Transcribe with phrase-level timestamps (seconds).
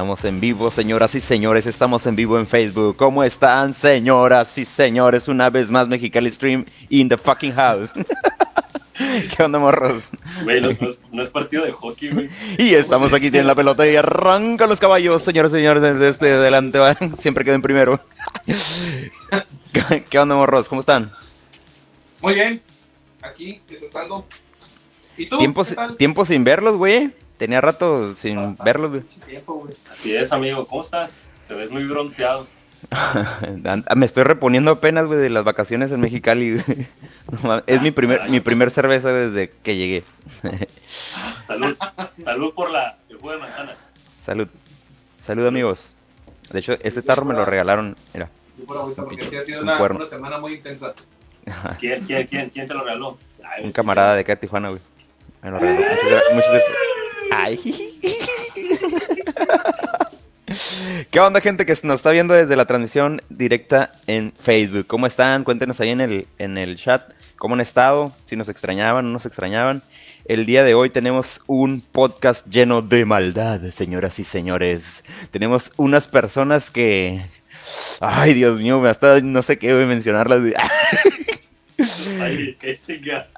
[0.00, 2.96] Estamos en vivo, señoras y señores, estamos en vivo en Facebook.
[2.96, 5.28] ¿Cómo están, señoras y señores?
[5.28, 7.92] Una vez más, Mexicali Stream in the fucking house.
[8.96, 10.08] ¿Qué onda, morros?
[10.42, 12.30] Güey, no, es partido de hockey, güey.
[12.56, 16.78] Y estamos aquí, tienen la pelota y arrancan los caballos, señores y señores, desde adelante,
[17.18, 18.00] siempre queden primero.
[20.08, 20.66] ¿Qué onda, morros?
[20.70, 21.12] ¿Cómo están?
[22.22, 22.62] Muy bien,
[23.20, 24.24] aquí disfrutando.
[25.18, 25.36] ¿Y tú?
[25.36, 25.62] Tiempo,
[25.98, 27.12] tiempo sin verlos, güey.
[27.40, 29.02] Tenía rato sin verlos, güey.
[29.90, 30.66] Así es, amigo.
[30.66, 31.12] ¿Cómo estás?
[31.48, 32.46] Te ves muy bronceado.
[33.96, 36.62] Me estoy reponiendo apenas, güey, de las vacaciones en Mexicali.
[37.66, 40.04] es mi primer, mi primer cerveza desde que llegué.
[41.46, 41.74] Salud.
[42.22, 43.72] Salud por la, el jugo de manzana.
[44.22, 44.48] Salud.
[45.24, 45.96] Salud, amigos.
[46.52, 47.96] De hecho, este tarro me lo regalaron.
[48.12, 48.28] Mira.
[48.66, 50.92] porque ha sido una, semana muy intensa.
[51.78, 53.16] ¿Quién, quién, quién, quién te lo regaló?
[53.62, 54.82] Un camarada de acá de Tijuana, güey.
[55.42, 55.80] Me lo regaló.
[56.34, 56.89] Muchas, gracias.
[57.30, 57.98] Ay.
[61.10, 64.86] ¿Qué onda, gente que nos está viendo desde la transmisión directa en Facebook?
[64.86, 65.44] ¿Cómo están?
[65.44, 69.14] Cuéntenos ahí en el, en el chat cómo han estado, si nos extrañaban o no
[69.14, 69.82] nos extrañaban.
[70.26, 75.02] El día de hoy tenemos un podcast lleno de maldad, señoras y señores.
[75.30, 77.24] Tenemos unas personas que...
[78.00, 80.42] Ay, Dios mío, hasta no sé qué voy a mencionarlas.
[82.20, 83.28] Ay, qué chingados.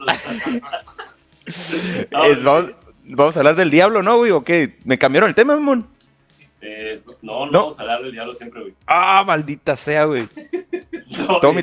[2.42, 2.74] vamos,
[3.14, 4.30] Vamos a hablar del diablo, ¿no, güey?
[4.30, 4.77] ¿O qué?
[4.84, 5.86] ¿Me cambiaron el tema, mamón?
[6.62, 8.74] Eh, no, no, vamos a hablar del diablo siempre, güey.
[8.86, 10.28] Ah, maldita sea, güey.
[11.40, 11.62] todo, mi,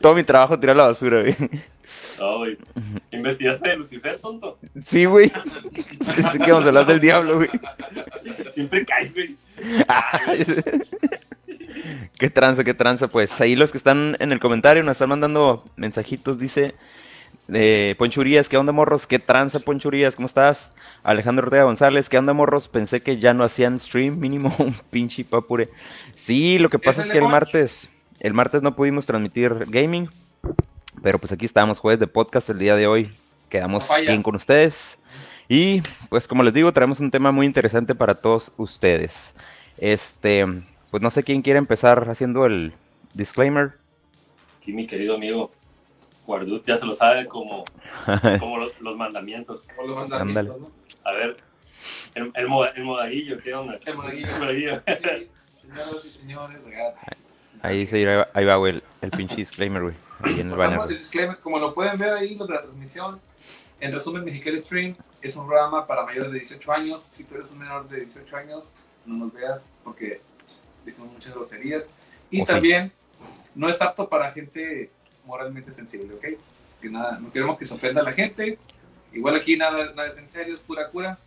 [0.00, 1.34] todo mi trabajo tirar la basura, güey.
[2.18, 2.56] No, güey.
[3.10, 4.58] ¿Investigaste de Lucifer, tonto?
[4.84, 5.30] Sí, güey.
[5.30, 7.50] Pensé que vamos a hablar del diablo, güey.
[8.52, 9.36] Siempre caes, güey.
[12.18, 13.38] qué tranza, qué tranza, pues.
[13.40, 16.74] Ahí los que están en el comentario nos están mandando mensajitos, dice
[17.52, 19.06] eh, Ponchurías, ¿qué onda morros?
[19.06, 20.16] ¿Qué tranza Ponchurías?
[20.16, 20.74] ¿Cómo estás?
[21.02, 22.68] Alejandro Ortega González, ¿qué onda morros?
[22.68, 25.70] Pensé que ya no hacían stream, mínimo un pinche papure.
[26.14, 27.90] Sí, lo que pasa es, que el martes,
[28.20, 30.08] el martes no pudimos transmitir gaming,
[31.02, 33.10] pero pues aquí estamos, jueves de podcast el día de hoy.
[33.48, 34.98] Quedamos bien con ustedes.
[35.48, 39.36] Y pues como les digo, traemos un tema muy interesante para todos ustedes.
[39.78, 40.44] Este,
[40.90, 42.72] pues no sé quién quiere empezar haciendo el
[43.14, 43.74] disclaimer.
[44.60, 45.52] Aquí mi querido amigo
[46.26, 47.64] Guardut ya se lo sabe como,
[48.40, 49.68] como los, mandamientos.
[49.86, 50.56] los mandamientos
[51.04, 51.36] A ver,
[52.14, 53.78] el, el, modaguillo, ¿qué onda?
[53.84, 54.26] El modaguillo.
[54.28, 54.82] El modaguillo.
[55.60, 56.58] señoras y señores,
[57.62, 59.94] Ahí, se, ahí, va, ahí va, güey, el, el pinche disclaimer, güey.
[60.20, 60.80] Ahí en el banner.
[60.88, 63.20] El disclaimer, como lo pueden ver ahí, los de la transmisión,
[63.78, 67.02] en resumen, Mexicali Stream es un programa para mayores de 18 años.
[67.10, 68.68] Si tú eres un menor de 18 años,
[69.04, 70.20] no nos veas porque
[70.84, 71.92] decimos muchas groserías.
[72.30, 72.92] Y también
[73.54, 74.90] no es apto para gente
[75.26, 76.24] moralmente sensible, ¿ok?
[76.80, 78.58] Que nada, no queremos que se ofenda a la gente.
[79.12, 81.18] Igual aquí nada, nada es en serio, es pura cura.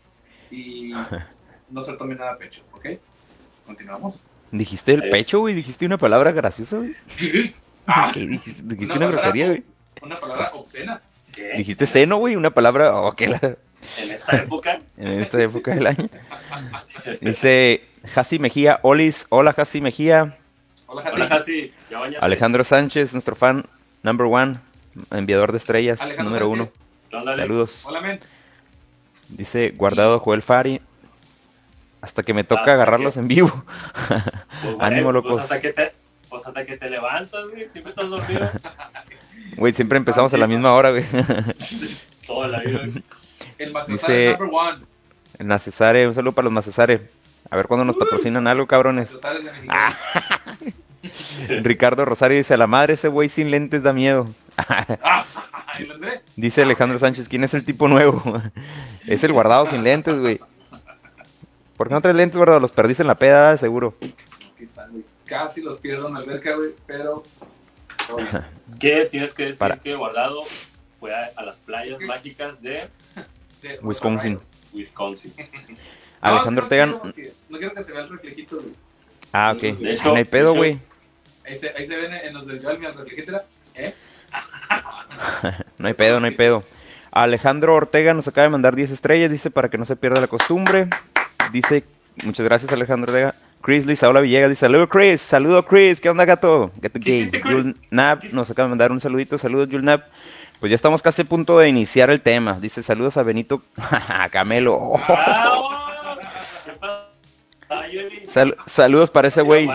[0.50, 0.94] Y
[1.70, 2.86] no se tome nada a pecho, ¿ok?
[3.66, 4.26] Continuamos.
[4.52, 5.54] ¿Dijiste el pecho, güey?
[5.54, 6.96] ¿Dijiste una palabra graciosa, güey?
[7.92, 8.28] Ah, ¿Qué?
[8.28, 9.64] ¿Dijiste, dijiste una, grosería, güey?
[10.04, 11.02] Una palabra obscena.
[11.34, 11.54] ¿Qué?
[11.58, 12.36] ¿Dijiste seno, güey?
[12.36, 12.94] Una palabra...
[12.94, 13.58] Oh, la...
[13.98, 14.82] En esta época.
[14.98, 16.08] en esta época del año.
[17.22, 17.82] Dice
[18.14, 20.38] Hasi Mejía, Olis, hola Hasi Mejía.
[20.86, 21.74] Hola Hasi.
[22.22, 23.66] Alejandro Sánchez, nuestro fan,
[24.04, 24.58] number one,
[25.12, 26.68] enviador de estrellas, número uno.
[27.10, 27.86] Saludos.
[27.86, 28.20] Hola,
[29.30, 30.82] Dice guardado Joel Fari.
[32.02, 33.52] Hasta que me toca agarrarlos en vivo.
[34.08, 35.34] Pues, Ánimo, locos.
[35.34, 35.94] Pues hasta, que te,
[36.30, 37.70] pues hasta que te levantas, güey.
[37.72, 38.52] Siempre estás dormido.
[39.58, 41.04] Güey, siempre empezamos a la misma hora, güey.
[42.28, 42.82] Toda la vida.
[43.58, 44.86] El Macesare number one.
[45.40, 47.10] El Macesare, un saludo para los Macesare.
[47.50, 49.12] A ver cuándo nos patrocinan algo, cabrones.
[51.64, 54.28] Ricardo Rosario dice, a la madre ese güey sin lentes da miedo.
[56.36, 58.22] dice Alejandro Sánchez, ¿quién es el tipo nuevo?
[59.08, 60.40] es el guardado sin lentes, güey.
[61.78, 62.60] ¿Por qué no traes lentes, guardado?
[62.60, 63.96] Los perdiste en la peda, seguro.
[65.26, 67.24] Casi los pierdo en la alberca, güey, pero...
[68.80, 70.42] ¿Qué tienes que decir que guardado
[71.00, 72.90] fue a, las playas mágicas de...
[73.82, 74.40] Wisconsin.
[74.74, 75.34] Wisconsin.
[76.20, 76.88] Alejandro Ortega...
[76.88, 77.02] No,
[77.58, 78.76] quiero que se vea el reflejito, güey.
[79.32, 79.62] Ah, ok.
[79.62, 80.80] De hecho, no hay pedo, güey.
[81.50, 83.44] Ahí se, ahí se ven en los del Joel, reflejetera.
[83.74, 83.94] ¿Eh?
[85.80, 86.64] no hay pedo, no hay pedo.
[87.12, 90.28] Alejandro Ortega nos acaba de mandar 10 estrellas, dice para que no se pierda la
[90.28, 90.88] costumbre.
[91.52, 91.84] Dice,
[92.24, 93.34] muchas gracias Alejandro Ortega.
[93.62, 96.72] Chris Lisaola Villegas dice, saludo Chris, saludo Chris, ¿qué onda gato?
[96.78, 97.32] Gato gay.
[97.90, 100.04] Nap nos acaba de mandar un saludito, saludos Julnap.
[100.60, 102.60] Pues ya estamos casi a punto de iniciar el tema.
[102.60, 103.64] Dice, saludos a Benito
[104.32, 104.94] Camelo.
[108.68, 109.68] saludos para ese güey.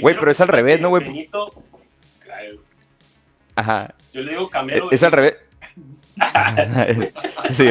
[0.00, 1.28] Güey, pero es al revés, ¿no, güey?
[3.54, 3.94] Ajá.
[4.12, 4.90] Yo le digo Camelo.
[4.90, 5.36] Es, al revés.
[7.52, 7.68] sí.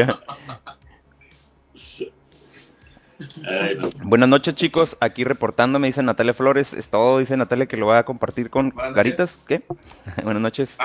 [4.03, 4.97] Buenas noches, chicos.
[4.99, 6.73] Aquí reportando, me dice Natalia Flores.
[6.73, 9.39] Es todo, dice Natalia, que lo va a compartir con Garitas.
[9.47, 9.63] ¿Qué?
[10.23, 10.77] Buenas noches.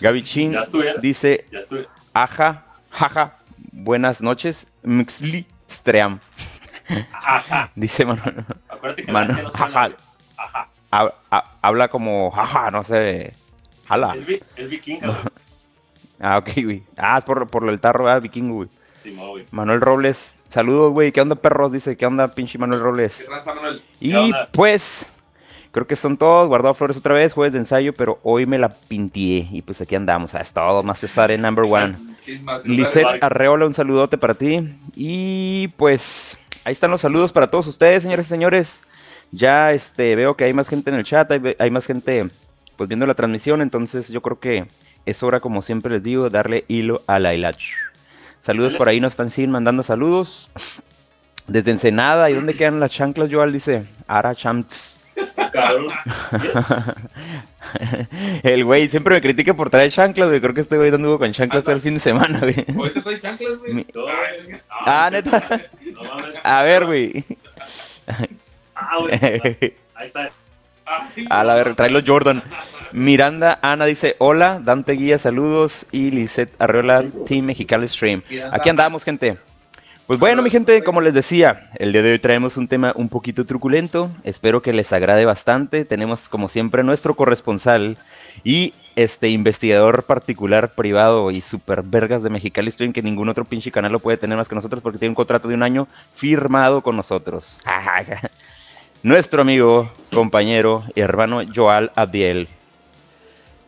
[0.00, 0.94] Gaby Chin Ya estuve.
[1.00, 1.88] dice, Ya estuve.
[2.12, 3.38] aja, jaja,
[3.72, 4.70] buenas noches.
[4.82, 6.20] Mxli Stream.
[7.12, 7.70] Ajá.
[7.74, 8.44] Dice Manuel.
[8.68, 9.90] Acuérdate que la no ajá.
[10.36, 10.68] Ajá.
[11.30, 13.34] ha- habla como, jaja, no sé.
[13.86, 14.14] Jala.
[14.14, 15.18] Es, es vikinga, güey.
[16.20, 16.82] Ah, ok, güey.
[16.96, 18.68] Ah, es por, por el tarro, ah, vikingo, güey.
[18.98, 19.46] Sí, mo, güey.
[19.50, 21.10] Manuel Robles, saludos, güey.
[21.12, 21.72] ¿Qué onda, perros?
[21.72, 23.28] Dice, ¿qué onda, pinche Manuel ¿Qué Robles?
[23.44, 23.82] Manuel?
[23.98, 24.48] Y onda?
[24.52, 25.10] pues,
[25.72, 26.46] creo que son todos.
[26.48, 29.48] Guardado flores otra vez, jueves de ensayo, pero hoy me la pintié.
[29.50, 30.34] Y pues aquí andamos.
[30.36, 31.02] Ah, es todo, más
[31.32, 31.96] en number one.
[32.64, 33.20] Lisette.
[33.20, 34.72] Arreola, un saludote para ti.
[34.94, 38.84] Y pues, ahí están los saludos para todos ustedes, señores y señores.
[39.30, 42.28] Ya este, veo que hay más gente en el chat, hay, más gente
[42.76, 44.66] pues viendo la transmisión, entonces yo creo que
[45.06, 47.74] es hora, como siempre les digo, darle hilo a la hilacha.
[48.40, 50.50] Saludos por ahí, nos están siguen mandando saludos.
[51.46, 53.52] Desde Ensenada, ¿y dónde quedan las chanclas, Joal?
[53.52, 55.01] Dice, Ara Champs.
[55.52, 55.92] Cabrón.
[58.42, 60.40] El güey siempre me critica por traer chanclas, güey.
[60.40, 62.54] Creo que este güey anduvo con chanclas todo el fin de semana, güey.
[62.76, 63.74] Ahorita trae chanclas, güey.
[63.74, 64.60] Mi- No, Ay, güey.
[64.70, 65.60] Ah, neta.
[65.94, 66.34] No mames.
[66.42, 67.24] A ver, güey.
[68.74, 69.12] Ah, güey.
[69.94, 70.30] Ahí está.
[70.86, 72.42] ay, A la ver, trae los Jordan.
[72.92, 75.86] Miranda Ana dice, hola, Dante Guía, saludos.
[75.92, 78.22] Y Lisette Arreola, Team Mexicali Stream.
[78.50, 79.38] Aquí andamos, gente.
[80.06, 83.08] Pues bueno, mi gente, como les decía, el día de hoy traemos un tema un
[83.08, 84.10] poquito truculento.
[84.24, 85.84] Espero que les agrade bastante.
[85.84, 87.96] Tenemos, como siempre, nuestro corresponsal
[88.42, 93.70] y este investigador particular, privado y super vergas de Mexicali Stream, que ningún otro pinche
[93.70, 96.82] canal lo puede tener más que nosotros porque tiene un contrato de un año firmado
[96.82, 97.62] con nosotros.
[99.04, 102.48] Nuestro amigo, compañero y hermano Joal Abdiel.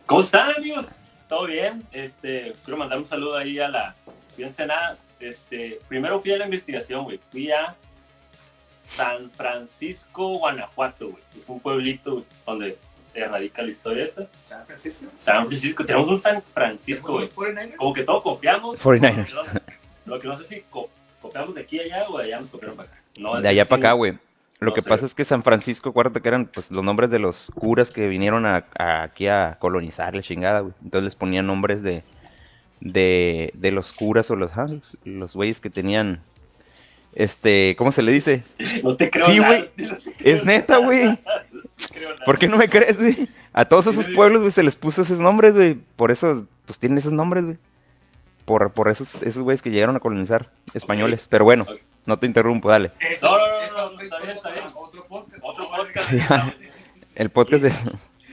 [0.05, 1.13] ¿Cómo están, amigos?
[1.29, 1.83] ¿Todo bien?
[1.93, 3.95] Este, quiero mandar un saludo ahí a la.
[4.35, 4.97] Fui a Ensenada.
[5.19, 7.19] Este, primero fui a la investigación, güey.
[7.31, 7.75] Fui a
[8.87, 11.23] San Francisco, Guanajuato, güey.
[11.37, 12.77] Es un pueblito güey, donde
[13.29, 14.27] radica la historia esta.
[14.41, 15.07] San Francisco.
[15.15, 17.25] San Francisco, tenemos un San Francisco, güey.
[17.25, 17.75] ¿Los 49ers?
[17.77, 18.79] Como que todo copiamos.
[18.83, 19.31] 49ers.
[19.33, 19.61] Lo que no-
[20.05, 20.89] Lo que no sé si co-
[21.21, 23.01] copiamos de aquí a allá o de allá nos copiaron para acá.
[23.17, 24.11] No, De allá para acá, güey.
[24.59, 24.89] Lo No que sé.
[24.89, 28.07] pasa es que San Francisco, acuérdate que eran pues los nombres de los curas que
[28.07, 30.73] vinieron a, a- aquí a colonizar la chingada, güey.
[30.83, 32.03] Entonces les ponían nombres de,
[32.85, 34.67] de, de los curas o los, ah,
[35.03, 36.21] los güeyes que tenían,
[37.15, 38.43] este, ¿cómo se le dice?
[38.83, 39.69] No te creo Sí, güey.
[39.75, 41.05] no Es neta, güey.
[41.05, 41.19] no.
[42.25, 43.27] ¿Por qué no me crees, güey?
[43.53, 45.73] A todos esos pueblos, güey, se les puso esos nombres, güey.
[45.95, 47.57] Por eso, pues tienen esos nombres, güey.
[48.45, 51.27] Por, por esos, esos güeyes que llegaron a colonizar españoles.
[51.27, 51.65] Pero bueno,
[52.05, 52.91] no te interrumpo, dale.
[52.99, 54.65] Eso, No, no, no, no, está bien, está bien.
[54.75, 55.43] Otro podcast.
[55.43, 56.09] Otro podcast.
[56.09, 56.19] Sí.
[57.15, 57.73] El podcast de...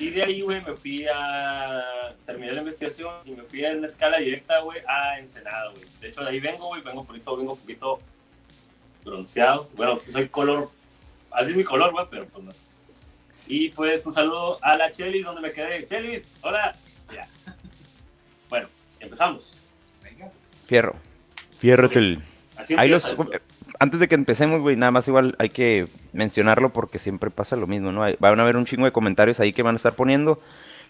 [0.03, 2.13] Y de ahí, güey, me fui a.
[2.27, 5.85] Terminé la investigación y me fui en escala directa, güey, a Ensenada, güey.
[6.01, 8.01] De hecho, de ahí vengo, güey, vengo por eso, vengo un poquito
[9.05, 9.71] bronceado.
[9.77, 10.73] Bueno, sí soy color.
[11.31, 12.53] Así es mi color, güey, pero pues no.
[13.47, 15.85] Y pues un saludo a la Chelis, donde me quedé.
[15.85, 16.75] Chelis, hola.
[17.15, 17.29] Ya.
[18.49, 18.69] Bueno,
[18.99, 19.57] empezamos.
[20.03, 20.33] Venga.
[20.67, 20.97] Fierro.
[21.61, 22.21] Fierro el...
[22.57, 23.05] Así Ahí los.
[23.83, 27.67] Antes de que empecemos, güey, nada más igual hay que mencionarlo porque siempre pasa lo
[27.67, 28.05] mismo, ¿no?
[28.21, 30.41] Van a haber un chingo de comentarios ahí que van a estar poniendo.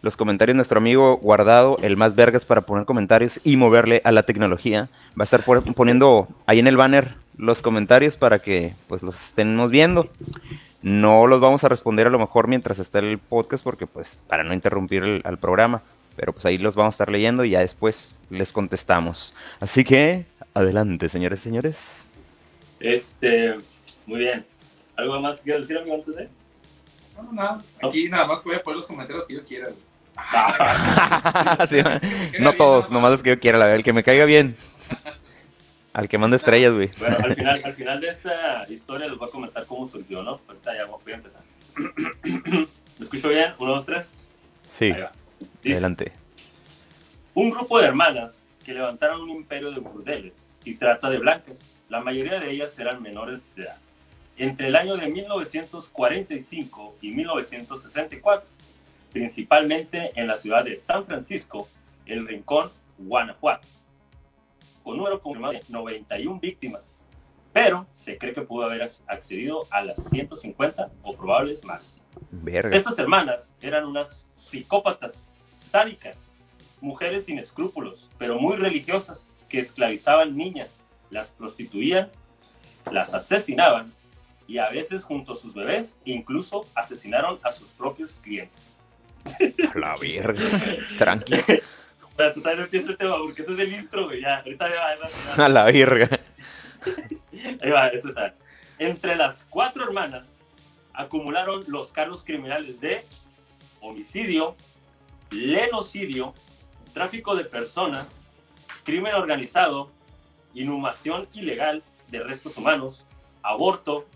[0.03, 4.25] Los comentarios, nuestro amigo Guardado, el más vergas para poner comentarios y moverle a la
[4.25, 9.19] tecnología, va a estar poniendo ahí en el banner los comentarios para que pues los
[9.19, 10.11] estemos viendo.
[10.83, 14.45] No los vamos a responder a lo mejor mientras esté el podcast porque pues para
[14.45, 15.81] no interrumpir el, al programa,
[16.15, 19.33] pero pues ahí los vamos a estar leyendo y ya después les contestamos.
[19.61, 22.02] Así que adelante, señores y señores.
[22.83, 23.57] Este,
[24.07, 24.45] muy bien.
[24.97, 26.29] ¿Algo más que quieras decir, amigo, antes de?
[27.17, 27.63] No, no, nada.
[27.83, 29.69] Aquí nada más voy a poner los comentarios que yo quiera.
[31.69, 31.81] Sí,
[32.41, 34.57] no todos, nomás los que yo quiera, la verdad, el que me caiga bien.
[35.95, 36.91] Al que manda estrellas, güey.
[36.99, 40.41] Bueno, al final, al final de esta historia les voy a comentar cómo surgió, ¿no?
[40.49, 41.43] Ahorita ya voy a empezar.
[42.25, 42.67] ¿Me
[42.99, 43.53] escucho bien?
[43.59, 44.15] Uno, dos, tres.
[44.67, 45.13] Sí, Ahí va.
[45.63, 46.13] Dice, adelante.
[47.35, 51.72] un grupo de hermanas que levantaron un imperio de burdeles y trata de blancas.
[51.93, 53.77] La mayoría de ellas eran menores de edad.
[54.39, 58.49] Entre el año de 1945 y 1964,
[59.13, 61.69] principalmente en la ciudad de San Francisco,
[62.07, 63.69] el Rincón, Guanajuato,
[64.83, 67.03] con número confirmado de 91 víctimas,
[67.53, 72.01] pero se cree que pudo haber accedido a las 150 o probables más.
[72.31, 72.75] Verga.
[72.75, 76.35] Estas hermanas eran unas psicópatas sádicas,
[76.81, 80.82] mujeres sin escrúpulos, pero muy religiosas, que esclavizaban niñas,
[81.13, 82.11] las prostituían,
[82.91, 83.93] las asesinaban
[84.49, 88.79] y a veces junto a sus bebés incluso asesinaron a sus propios clientes.
[89.73, 90.41] A la verga.
[90.99, 91.37] Tranqui.
[92.17, 94.21] Pero tú también empieza el tema porque este es el intro, güey.
[94.21, 95.45] Ya, ahorita ya, ya, ya.
[95.45, 96.19] A la verga.
[97.63, 98.35] Ahí va, eso está.
[98.79, 100.39] Entre las cuatro hermanas
[100.93, 103.05] acumularon los cargos criminales de
[103.81, 104.57] homicidio,
[105.31, 106.35] lenocidio,
[106.93, 108.23] tráfico de personas,
[108.85, 109.91] crimen organizado,
[110.55, 113.07] inhumación ilegal de restos humanos,
[113.43, 114.07] aborto,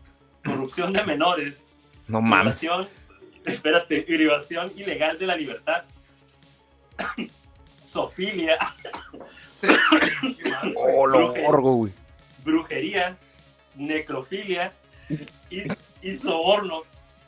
[0.45, 1.65] corrupción de menores,
[2.09, 2.59] No mames.
[2.59, 2.89] privación,
[3.45, 5.85] espérate, privación ilegal de la libertad,
[7.85, 8.59] sofilia.
[10.77, 11.89] Oh,
[12.45, 13.17] brujería,
[13.75, 14.73] necrofilia
[15.51, 15.63] y,
[16.03, 16.83] y soborno.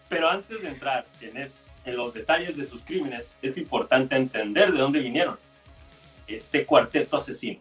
[0.08, 4.72] Pero antes de entrar en, es- en los detalles de sus crímenes, es importante entender
[4.72, 5.38] de dónde vinieron
[6.26, 7.60] este cuarteto asesino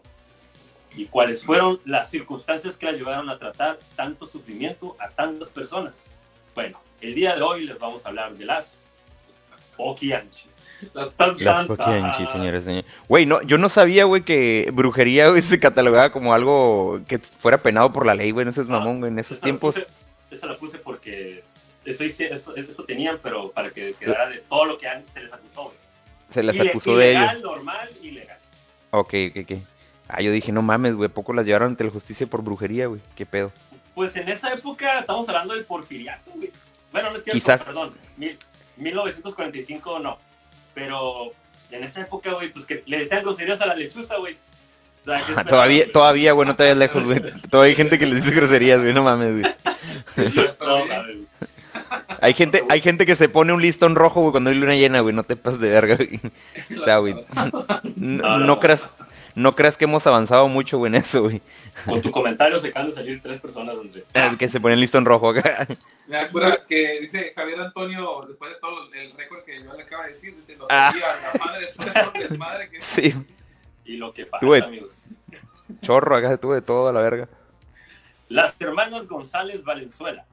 [0.98, 6.04] y cuáles fueron las circunstancias que las llevaron a tratar tanto sufrimiento a tantas personas.
[6.56, 8.80] Bueno, el día de hoy les vamos a hablar de las
[9.78, 10.52] Okianchis.
[10.94, 12.34] Las Tan, Las tan, Poquianchi, tan.
[12.34, 12.86] señores, señores.
[13.08, 17.58] Güey, no, yo no sabía, güey, que brujería, güey, se catalogaba como algo que fuera
[17.58, 19.76] penado por la ley, güey, en esos Ah, mamón, güey, en esos Esa la tiempos.
[19.76, 19.88] puse-
[20.30, 21.44] Esa la puse porque
[21.86, 25.22] eso, hice- eso, eso tenían, pero para que quedara de todo lo que han- se
[25.24, 25.78] les acusó, güey.
[26.30, 27.20] Se les acusó de ello.
[27.20, 28.38] Ilegal, normal, ilegal.
[28.92, 29.58] Ok, ok, ok.
[30.10, 32.88] Ah, yo dije, no mames, güey, ¿a poco las llevaron ante la justicia por brujería,
[32.88, 33.02] güey.
[33.16, 33.52] ¿Qué pedo?
[33.94, 36.52] Pues en esa época estamos hablando del porfiriato, güey.
[36.92, 37.64] Bueno, no es cierto, Quizás.
[37.64, 37.94] perdón.
[38.16, 38.38] Mil-
[38.78, 40.18] 1945 no.
[40.74, 41.32] Pero
[41.72, 44.36] en esa época, güey, pues que le decían groserías a la lechuza, güey.
[45.04, 47.22] O sea, ¿qué esperaban, todavía, todavía, güey, no te vayas lejos, güey.
[47.50, 49.56] Todavía hay gente que les dice groserías, güey, no mames, güey.
[50.14, 50.24] Sí,
[50.62, 51.18] No, mames.
[52.22, 55.00] Hay gente, hay gente que se pone un listón rojo, güey, cuando hay luna llena,
[55.02, 56.20] güey, no te pases de verga, güey.
[56.80, 57.16] O sea, güey,
[57.96, 58.84] no creas,
[59.38, 61.42] no creas que hemos avanzado mucho, güey, en eso, güey.
[61.86, 64.04] Con tu comentario se acaban de salir tres personas donde.
[64.38, 65.68] Que se pone el listón rojo acá.
[66.08, 70.04] Me acuerdo que dice Javier Antonio, después de todo el récord que yo le acabo
[70.04, 70.90] de decir, dice, lo Ah.
[70.92, 73.14] tenía la madre, es un madre que Sí,
[73.86, 74.62] Y lo que falta, Güey.
[74.64, 75.04] amigos.
[75.82, 77.30] chorro, acá tuve de todo a la verga.
[78.30, 80.26] Las hermanas González Valenzuela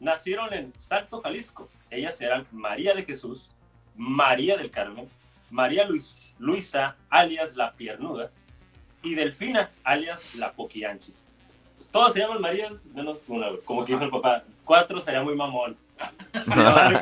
[0.00, 1.68] nacieron en Salto, Jalisco.
[1.90, 3.50] Ellas eran María de Jesús,
[3.96, 5.08] María del Carmen,
[5.50, 8.30] María Luis- Luisa, alias La Piernuda,
[9.02, 11.28] y Delfina, alias La Poquianchis.
[11.92, 13.62] Todas se llaman Marías, menos una, güey.
[13.62, 14.42] como que dijo el papá.
[14.64, 15.76] Cuatro sería muy mamón.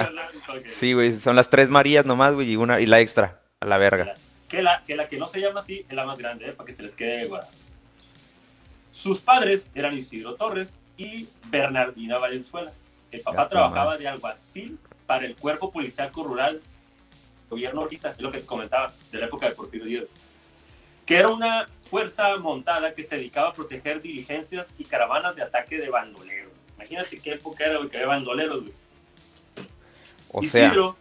[0.73, 3.79] Sí, güey, son las tres Marías nomás, güey, y una, y la extra, a la
[3.79, 4.15] verga.
[4.49, 6.53] Que la, que la que no se llama así es la más grande, ¿eh?
[6.53, 7.51] para que se les quede guardada.
[8.93, 12.73] Sus padres eran Isidro Torres y Bernardina Valenzuela.
[13.11, 16.61] El papá Ya, trabajaba de alguacil para el cuerpo policiaco rural
[17.49, 20.05] gobierno ahorita, es lo que comentaba, de la época de Porfirio Díaz.
[21.07, 25.79] Que era una fuerza montada que se dedicaba a proteger diligencias y caravanas de ataque
[25.79, 26.53] de bandoleros.
[26.77, 28.75] Imagínate qué época era, güey, que había bandoleros, güey.
[30.33, 30.97] O sea, Isidro,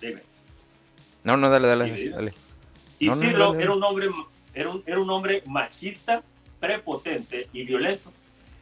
[0.00, 0.22] dime.
[1.24, 2.10] no, no, dale, dale, dime.
[2.10, 2.34] dale.
[3.00, 4.10] No, no, Isidro dale, era un hombre
[4.54, 6.22] era un, era un hombre machista,
[6.60, 8.12] prepotente y violento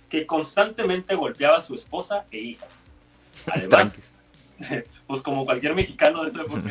[0.08, 2.88] que constantemente golpeaba a su esposa e hijas.
[3.46, 4.12] Además.
[5.06, 6.62] Pues como cualquier mexicano de esa época,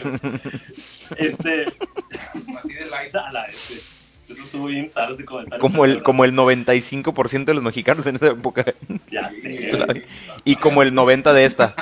[1.17, 1.65] este,
[2.57, 3.15] así de light.
[3.15, 3.75] a la- este,
[4.29, 5.59] eso estuvo bien saro ese comentario.
[5.59, 8.63] Como el, como el 95% de los mexicanos en esa época.
[9.11, 10.05] Ya sé.
[10.45, 11.73] Y como el 90% de esta.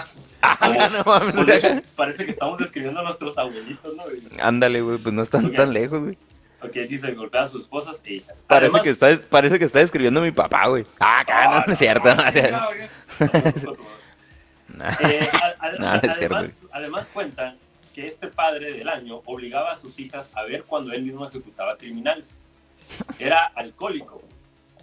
[0.60, 1.36] Como- no mames.
[1.46, 4.04] pues, hecho, parece que estamos describiendo a nuestros abuelitos, ¿no?
[4.42, 6.18] Ándale, güey, pues no están tan lejos, güey.
[6.62, 8.44] Ok, dice golpeaba a sus esposas e hijas.
[8.48, 10.86] Parece Además, que, está, parece que está describiendo a mi papá, güey.
[11.00, 12.10] Ah, acá, no, Ah, no es cierto.
[14.78, 14.96] Nah.
[15.02, 16.36] Eh, a- a- cierto.
[16.36, 17.58] además, además cuentan
[17.94, 21.78] que este padre del año obligaba a sus hijas a ver cuando él mismo ejecutaba
[21.78, 22.40] criminales.
[23.20, 24.22] Era alcohólico,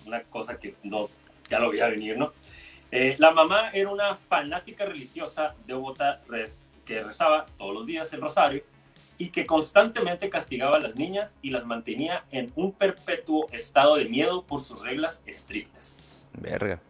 [0.04, 1.08] una cosa que no,
[1.48, 2.32] ya lo veía venir, ¿no?
[2.90, 8.20] Eh, la mamá era una fanática religiosa devota res- que rezaba todos los días el
[8.20, 8.62] rosario
[9.16, 14.04] y que constantemente castigaba a las niñas y las mantenía en un perpetuo estado de
[14.06, 16.26] miedo por sus reglas estrictas.
[16.34, 16.80] Verga.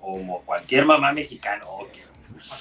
[0.00, 1.64] Como cualquier mamá mexicana.
[1.66, 1.88] ok.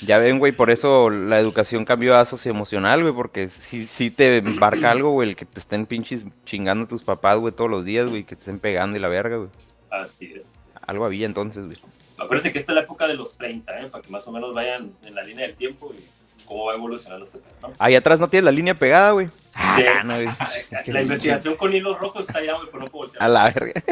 [0.01, 4.37] Ya ven, güey, por eso la educación cambió a socioemocional, güey, porque sí, sí te
[4.37, 7.85] embarca algo, güey, el que te estén pinches chingando a tus papás, güey, todos los
[7.85, 9.49] días, güey, que te estén pegando y la verga, güey.
[9.89, 10.55] Así es.
[10.87, 11.77] Algo había entonces, güey.
[12.17, 13.89] Acuérdense que esta es la época de los 30, ¿eh?
[13.89, 16.03] para que más o menos vayan en la línea del tiempo y
[16.45, 17.69] cómo va evolucionando este tema.
[17.69, 17.73] ¿no?
[17.79, 19.29] Ahí atrás no tienes la línea pegada, güey.
[19.53, 20.15] Ah, no,
[20.87, 23.23] La investigación con hilos rojos está allá, güey, pero no puedo voltear.
[23.23, 23.83] A la verga.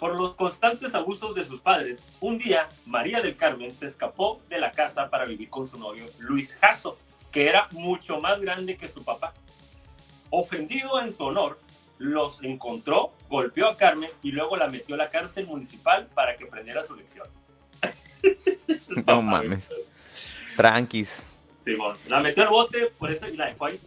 [0.00, 4.58] Por los constantes abusos de sus padres, un día María del Carmen se escapó de
[4.58, 6.96] la casa para vivir con su novio Luis Jasso,
[7.30, 9.34] que era mucho más grande que su papá.
[10.30, 11.60] Ofendido en su honor,
[11.98, 16.44] los encontró, golpeó a Carmen y luego la metió a la cárcel municipal para que
[16.44, 17.28] aprendiera su lección.
[19.06, 19.68] No mames.
[20.56, 21.22] Tranquis.
[21.64, 23.80] Simón, la metió al bote por eso y la dejó ahí.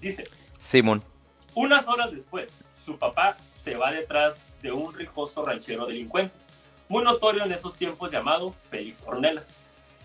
[0.00, 0.24] Dice,
[0.58, 1.02] Simón.
[1.54, 6.36] Unas horas después, su papá se va detrás de un rijoso ranchero delincuente,
[6.88, 9.56] muy notorio en esos tiempos llamado Félix Ornelas,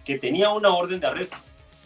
[0.05, 1.37] que tenía una orden de arresto.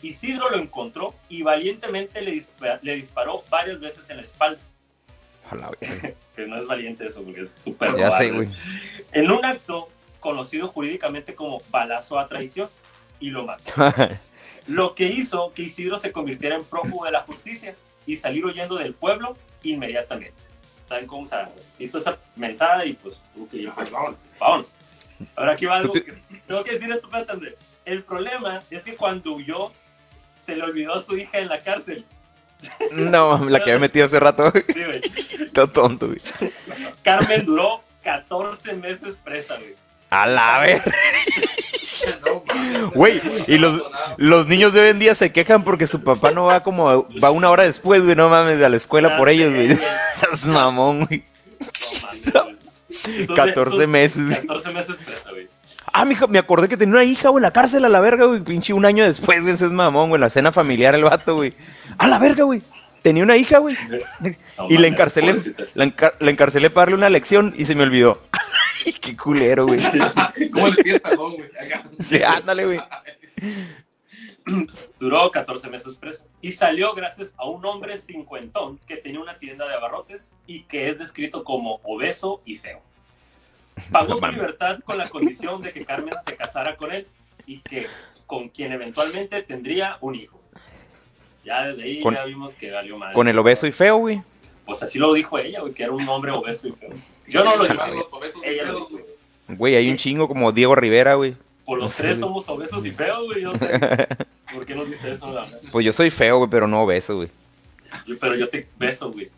[0.02, 4.60] Isidro lo encontró y valientemente le, dispa- le disparó varias veces en la espalda.
[5.50, 6.14] A la verga.
[6.38, 7.90] Que no es valiente eso, porque es súper.
[9.12, 12.70] En un acto conocido jurídicamente como balazo a traición
[13.20, 13.72] y lo mató.
[14.68, 18.76] Lo que hizo que Isidro se convirtiera en prófugo de la justicia y salir huyendo
[18.76, 20.36] del pueblo inmediatamente.
[20.88, 21.24] ¿Saben cómo?
[21.24, 23.72] O sea, hizo esa mensada y pues tuvo que ir.
[23.74, 24.74] pues, vámonos, vámonos.
[25.36, 27.58] Ahora aquí va algo que tengo que decir esto, André.
[27.86, 29.72] El problema es que cuando huyó,
[30.44, 32.06] se le olvidó a su hija en la cárcel.
[32.92, 34.52] No, la que había metido hace rato.
[34.68, 35.50] Sí, güey.
[35.54, 36.20] Todo tonto, güey.
[37.04, 39.76] Carmen duró 14 meses presa, güey.
[40.10, 40.82] A la ver.
[42.08, 42.92] Mames.
[42.94, 43.82] Güey, y los,
[44.18, 47.32] los niños de hoy en día se quejan porque su papá no va como, va
[47.32, 49.78] una hora después, güey, no mames, a la escuela Ya por sé, ellos, güey.
[50.16, 51.24] Seas mamón, güey.
[52.34, 52.58] No mames, güey.
[53.20, 54.26] Entonces, 14 estos- meses.
[54.26, 54.38] güey.
[54.48, 55.48] 14 meses presa, güey.
[55.94, 58.26] Ah, mija, me acordé que tenía una hija, güey, en la cárcel a la verga,
[58.26, 58.42] güey.
[58.42, 61.54] Pinche un año después, güey, ese es mamón, güey, la cena familiar el vato, güey.
[61.98, 62.62] A la verga, güey.
[63.04, 63.76] Tenía una hija, güey.
[64.58, 65.36] No Y la encarcelé,
[65.76, 68.22] la, encar- la encarcelé para darle una lección y se me olvidó.
[68.94, 69.80] Qué culero, güey.
[70.54, 71.50] ¿Cómo le pides perdón, güey?
[72.00, 72.80] Sí, ándale, güey.
[75.00, 79.68] Duró 14 meses preso y salió gracias a un hombre cincuentón que tenía una tienda
[79.68, 82.82] de abarrotes y que es descrito como obeso y feo.
[83.92, 87.08] Pagó su libertad con la condición de que Carmen se casara con él
[87.46, 87.88] y que
[88.26, 90.42] con quien eventualmente tendría un hijo.
[91.44, 93.16] Ya desde ahí Con- ya vimos que valió madre.
[93.16, 94.22] Con el obeso y feo, güey.
[94.68, 96.90] Pues así lo dijo ella, güey, que era un hombre obeso y feo.
[97.28, 99.02] Yo no lo dije, Llamar los obesos ella lo feos, dijo.
[99.48, 99.58] güey.
[99.58, 101.34] Güey, hay un chingo como Diego Rivera, güey.
[101.66, 103.68] Por los tres somos obesos y feos, güey, yo no sé.
[104.54, 105.32] ¿Por qué nos dice eso?
[105.32, 105.60] la verdad?
[105.72, 107.30] Pues yo soy feo, güey, pero no obeso, güey.
[108.06, 109.30] Yo- pero yo te beso, güey.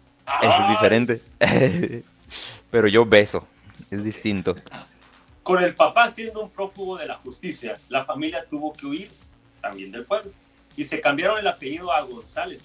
[0.41, 1.21] Eso es diferente.
[2.71, 3.47] pero yo beso.
[3.89, 4.55] Es distinto.
[5.43, 9.11] Con el papá siendo un prófugo de la justicia, la familia tuvo que huir
[9.61, 10.31] también del pueblo
[10.75, 12.61] y se cambiaron el apellido a González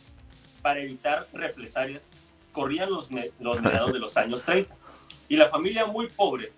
[0.61, 2.11] para evitar represalias.
[2.55, 4.75] Corrían los, los mediados de los años 30
[5.29, 6.53] y la familia muy pobre,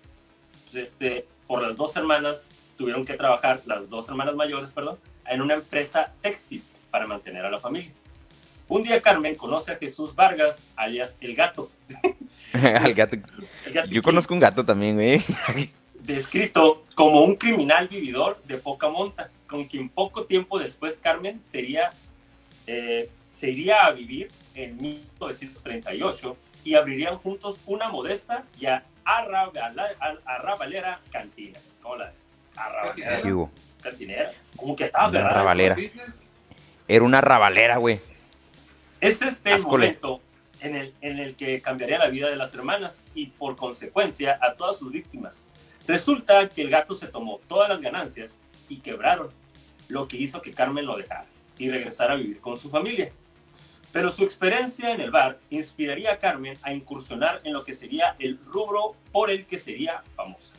[0.63, 2.45] pues, este, por las dos hermanas,
[2.77, 7.51] tuvieron que trabajar, las dos hermanas mayores, perdón, en una empresa textil para mantener a
[7.51, 7.91] la familia.
[8.67, 11.71] Un día Carmen conoce a Jesús Vargas, alias El Gato.
[12.53, 13.15] Al gato.
[13.65, 15.21] El Gato Yo conozco un gato también, güey.
[16.01, 21.91] descrito como un criminal vividor de poca monta, con quien poco tiempo después Carmen sería,
[22.65, 28.65] eh, se iría a vivir en 1938 y abrirían juntos una modesta y
[29.05, 31.59] arrabalera cantina.
[31.81, 32.25] ¿Cómo la ves?
[32.55, 33.49] Arrabalera, Cantinera.
[33.81, 34.31] Cantinera.
[34.55, 35.77] Como que estaba arrabalera.
[36.87, 37.99] Era una rabalera, güey.
[38.99, 39.85] Es este el Ascole.
[39.85, 40.21] momento
[40.59, 44.55] en el, en el que cambiaría la vida de las hermanas y por consecuencia a
[44.55, 45.45] todas sus víctimas.
[45.87, 49.29] Resulta que el gato se tomó todas las ganancias y quebraron,
[49.87, 51.27] lo que hizo que Carmen lo dejara
[51.59, 53.11] y regresara a vivir con su familia.
[53.97, 58.15] Pero su experiencia en el bar inspiraría a Carmen a incursionar en lo que sería
[58.19, 60.53] el rubro por el que sería famosa.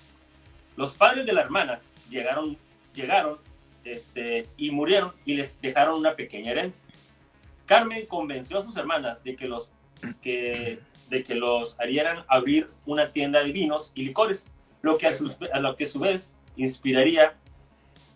[0.75, 2.59] Los padres de la hermana llegaron,
[2.97, 3.39] llegaron
[3.85, 6.85] este, y murieron y les dejaron una pequeña herencia.
[7.65, 9.71] Carmen convenció a sus hermanas de que los,
[10.21, 10.81] de
[11.25, 14.49] que los harían abrir una tienda de vinos y licores,
[14.83, 15.13] lo que a,
[15.53, 17.37] a lo que a su vez inspiraría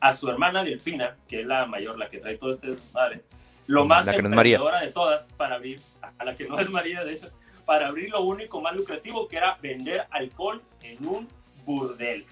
[0.00, 3.22] a su hermana Delfina, que es la mayor, la que trae todo este desmadre,
[3.66, 4.56] lo más La que no es María.
[4.56, 5.80] emprendedora de todas para abrir,
[6.18, 7.30] a la que no es María, de hecho,
[7.64, 11.28] para abrir lo único más lucrativo que era vender alcohol en un
[11.64, 12.24] burdel.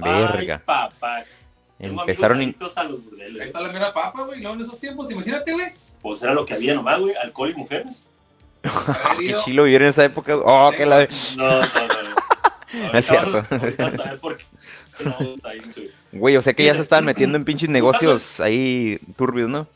[0.00, 0.62] Ay, Verga.
[0.64, 1.24] papá.
[1.78, 3.40] Tengo Empezaron in- a los burdeles.
[3.40, 4.40] Ahí está la mera papa, güey.
[4.40, 5.66] Luego en esos tiempos, imagínate, güey.
[6.00, 8.04] Pues era lo que había nomás, güey, alcohol y mujeres.
[9.18, 10.36] Qué chilo vivir en esa época.
[10.36, 11.06] Oh, que la...
[11.36, 11.64] No, no, no.
[11.64, 12.12] no.
[12.92, 13.44] No es cierto.
[15.04, 15.16] No.
[16.12, 19.66] Güey, o sea que ya se estaban metiendo en pinches negocios ahí turbios, ¿no?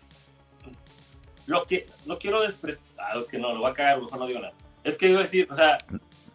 [1.46, 2.82] Lo que no quiero despreciar.
[2.98, 4.52] Ah, es que no, lo voy a cagar, mejor no digo nada.
[4.84, 5.78] Es que iba a decir, o sea,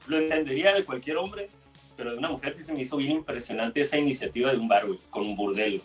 [0.08, 1.50] lo entendería de cualquier hombre,
[1.98, 4.86] pero de una mujer sí se me hizo bien impresionante esa iniciativa de un bar,
[4.88, 5.82] güey, con un burdel.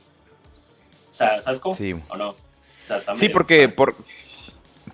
[1.09, 1.75] O sea, ¿sabes cómo?
[1.75, 1.95] Sí.
[2.09, 2.31] ¿O no?
[2.31, 2.37] O
[2.87, 3.29] sea, también.
[3.29, 3.95] Sí, porque por,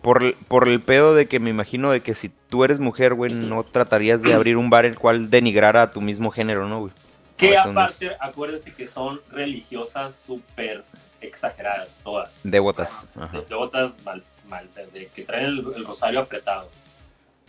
[0.01, 3.15] por, el- por el pedo de que me imagino de que si tú eres mujer,
[3.15, 6.81] güey, no tratarías de abrir un bar el cual denigrara a tu mismo género, ¿no,
[6.81, 6.93] güey?
[7.37, 10.85] Que no es- aparte, acuérdense que son religiosas súper
[11.23, 12.41] exageradas, todas.
[12.45, 13.09] Devotas.
[13.17, 13.39] Ajá.
[13.39, 16.69] de devotas mal, mal, de que traen el, el rosario apretado.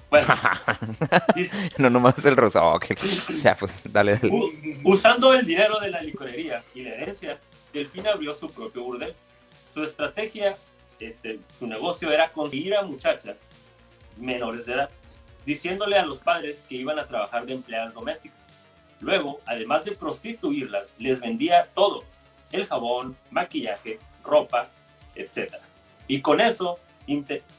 [0.09, 0.27] Bueno,
[1.35, 2.63] dice, no, nomás el rosa.
[2.63, 2.85] Oh, ok.
[3.41, 4.29] Ya, pues, dale, dale.
[4.33, 4.51] u-
[4.83, 7.39] usando el dinero de la licorería y la herencia,
[7.73, 9.15] Delfín abrió su propio burdel.
[9.73, 10.55] Su estrategia,
[10.99, 13.41] este, su negocio era conseguir a muchachas
[14.17, 14.89] menores de edad,
[15.47, 18.37] diciéndole a los padres que iban a trabajar de empleadas domésticas.
[18.99, 22.03] Luego, además de prostituirlas, les vendía todo,
[22.53, 24.69] el jabón, maquillaje, ropa,
[25.15, 25.55] etc.
[26.07, 26.79] Y con eso,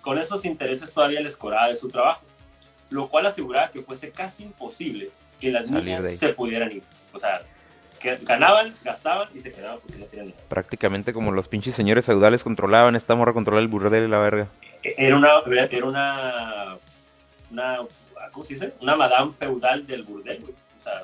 [0.01, 2.23] con esos intereses todavía les cobraba de su trabajo,
[2.91, 6.83] lo cual aseguraba que fuese casi imposible que las niñas se pudieran ir.
[7.13, 7.43] O sea,
[8.01, 10.47] que ganaban, gastaban y se quedaban porque no tenían dinero.
[10.49, 14.49] Prácticamente como los pinches señores feudales controlaban, esta morra controlaba el burdel y la verga.
[14.83, 15.31] E-, era una,
[15.71, 16.77] era una,
[17.51, 17.79] una,
[18.31, 18.75] ¿cómo se dice?
[18.81, 20.53] Una madame feudal del burdel, güey.
[20.53, 21.03] O sea,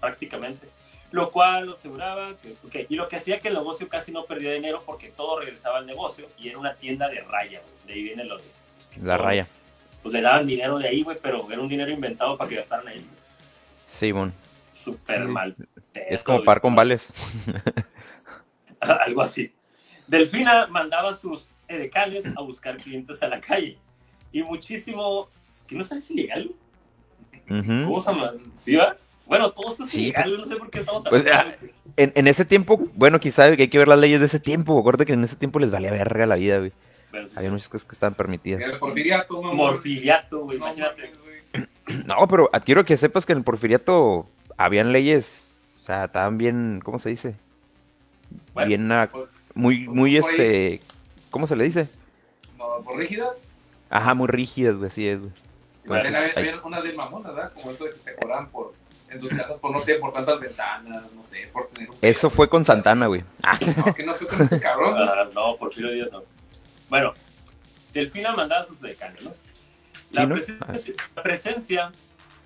[0.00, 0.68] prácticamente.
[1.12, 2.34] Lo cual lo aseguraba
[2.70, 5.78] que, y lo que hacía que el negocio casi no perdía dinero porque todo regresaba
[5.78, 7.86] al negocio y era una tienda de raya, güey.
[7.86, 8.44] De ahí viene lo de...
[8.88, 9.46] Pues, la raya.
[10.02, 12.88] Pues le daban dinero de ahí, güey, pero era un dinero inventado para que gastaran
[12.88, 13.00] ahí.
[13.00, 13.26] Pues.
[13.86, 14.32] Sí, bueno.
[14.72, 15.54] Súper mal.
[15.94, 17.12] es como par con vales.
[18.80, 19.52] Algo así.
[20.06, 23.78] Delfina mandaba a sus edecanes a buscar clientes a la calle.
[24.32, 25.28] Y muchísimo,
[25.66, 26.50] que no sabes ilegal.
[27.48, 28.32] ¿Cómo se llama?
[28.56, 28.96] ¿Sí va?
[29.26, 31.56] Bueno, todo esto es ilegal, pues, no sé por qué estamos pues, hablando.
[31.58, 34.40] Pues, en, en, ese tiempo, bueno, quizá que hay que ver las leyes de ese
[34.40, 34.78] tiempo.
[34.78, 36.72] Acuérdate que en ese tiempo les valía verga la vida, güey.
[37.36, 38.62] Había muchas cosas que estaban permitidas.
[38.62, 41.12] El porfiriato, Morfiriato, güey, imagínate.
[42.06, 46.80] No, pero quiero que sepas que en el porfiriato habían leyes, o sea, estaban bien,
[46.82, 47.34] ¿cómo se dice?
[48.66, 50.80] bien, pues, muy, muy, este,
[51.30, 51.88] ¿cómo se le dice?
[52.56, 53.52] ¿Por rígidas?
[53.90, 55.32] Ajá, muy rígidas, güey, así es, güey.
[56.36, 57.52] había, una de mamona, ¿verdad?
[57.52, 58.72] Como eso de que te cobran por,
[59.12, 61.90] en tus casas por, no sé, por tantas ventanas, no sé, por tener...
[62.00, 63.22] Eso fue con Santana, güey.
[63.76, 64.94] No, que no fue con este cabrón.
[64.96, 66.24] Ah, no, Porfirio Díaz no.
[66.88, 67.14] Bueno,
[67.92, 69.34] Delfina mandaba a sus decanes, ¿no?
[70.10, 70.28] La,
[71.22, 71.90] presencia,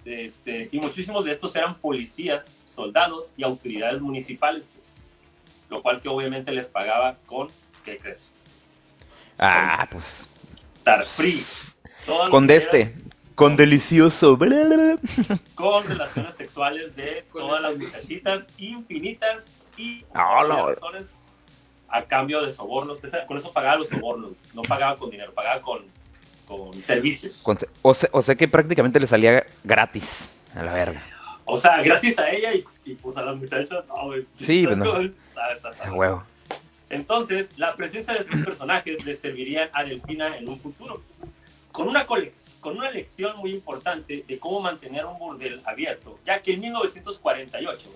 [0.04, 4.70] este, y muchísimos de estos eran policías, soldados y autoridades municipales,
[5.68, 7.48] lo cual que obviamente les pagaba con,
[7.84, 8.32] ¿qué crees?
[9.38, 10.28] Ah, pues...
[10.84, 11.42] Tar free.
[12.30, 12.94] Con de este,
[13.36, 14.36] con delicioso.
[15.54, 21.14] Con relaciones sexuales de todas las muchachitas infinitas y ah, razones
[21.88, 22.98] a cambio de sobornos.
[23.28, 24.32] Con eso pagaba los sobornos.
[24.54, 25.84] No pagaba con dinero, pagaba con
[26.46, 27.44] con servicios.
[27.82, 31.02] o, sea, que prácticamente le salía gratis a la verga.
[31.44, 32.50] O sea, gratis a ella
[32.84, 34.92] y, pues a las muchachas, no, Sí, pues no.
[35.92, 36.24] huevo.
[36.88, 41.02] Entonces, la presencia de estos personajes le serviría a Delfina en un futuro.
[41.76, 46.54] Con una, con una lección muy importante de cómo mantener un burdel abierto, ya que
[46.54, 47.90] en 1948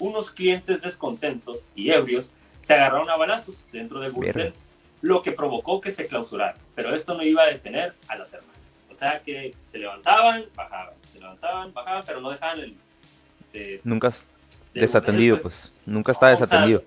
[0.00, 4.52] unos clientes descontentos y ebrios se agarraron a balazos dentro del burdel
[5.00, 6.58] lo que provocó que se clausurara.
[6.74, 8.52] Pero esto no iba a detener a las hermanas.
[8.90, 13.80] O sea que se levantaban, bajaban, se levantaban, bajaban, pero no dejaban el...
[13.82, 14.12] Nunca
[14.74, 15.72] desatendido, pues.
[15.86, 16.84] Nunca está desatendido.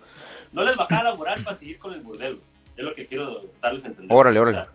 [0.51, 2.39] no les bajaba la moral para seguir con el burdel.
[2.77, 4.15] Es lo que quiero darles a entender.
[4.15, 4.74] Órale, órale.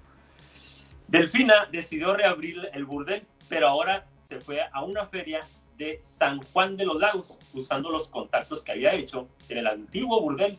[1.10, 5.40] Delfina decidió reabrir el burdel, pero ahora se fue a una feria
[5.76, 10.20] de San Juan de los Lagos, usando los contactos que había hecho en el antiguo
[10.20, 10.56] burdel.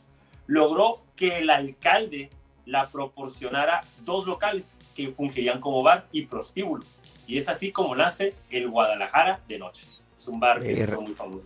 [0.48, 2.30] Logró que el alcalde
[2.66, 6.84] la proporcionara dos locales que fungirían como bar y prostíbulo.
[7.28, 9.88] Y es así como nace el Guadalajara de noche.
[10.18, 11.46] Es un bar que es muy famoso.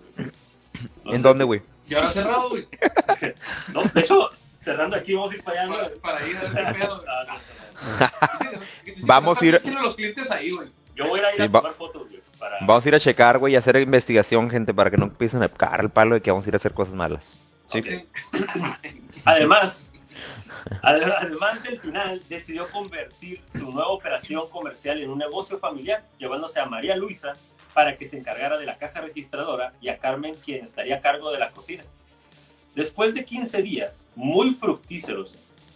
[1.06, 1.62] ¿En dónde, güey?
[1.88, 2.68] Ya ahora cerrado, güey.
[3.74, 4.32] no, de hecho,
[4.66, 5.92] cerrando aquí vamos a ir para allá.
[6.02, 7.06] Para, ir a pedo.
[9.04, 9.62] vamos a ir.
[9.64, 10.68] los clientes ahí, güey.
[10.96, 12.22] Yo voy a ir a tomar fotos, güey.
[12.40, 12.58] Para...
[12.62, 15.48] Vamos a ir a checar, güey, y hacer investigación, gente, para que no empiecen a
[15.48, 17.40] cagar el palo de que vamos a ir a hacer cosas malas.
[17.66, 17.82] Sí.
[19.26, 19.92] Además,
[20.82, 26.66] Además del final, decidió convertir su nueva operación comercial en un negocio familiar, llevándose a
[26.66, 27.34] María Luisa
[27.74, 31.32] para que se encargara de la caja registradora y a Carmen, quien estaría a cargo
[31.32, 31.84] de la cocina.
[32.76, 35.34] Después de 15 días muy fructíferos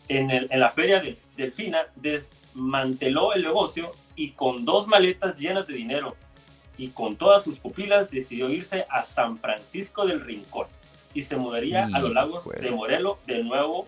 [0.08, 5.76] en, en la feria de Delfina, desmanteló el negocio y con dos maletas llenas de
[5.76, 6.16] dinero
[6.78, 10.68] y con todas sus pupilas decidió irse a San Francisco del Rincón
[11.14, 13.88] y se mudaría a los lagos de Morelo de nuevo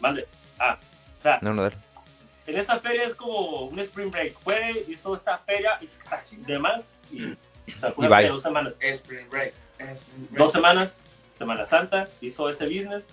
[0.00, 0.26] Mande.
[0.58, 0.78] Ah,
[1.18, 1.38] o sea.
[1.42, 4.38] No, no, En esa feria es como un spring break.
[4.40, 6.92] Fue, hizo esa feria y demás.
[7.10, 8.74] Y, o sea, fue una feria dos semanas.
[8.80, 9.54] Spring break.
[10.30, 11.00] Dos semanas,
[11.36, 13.04] Semana Santa, hizo ese business.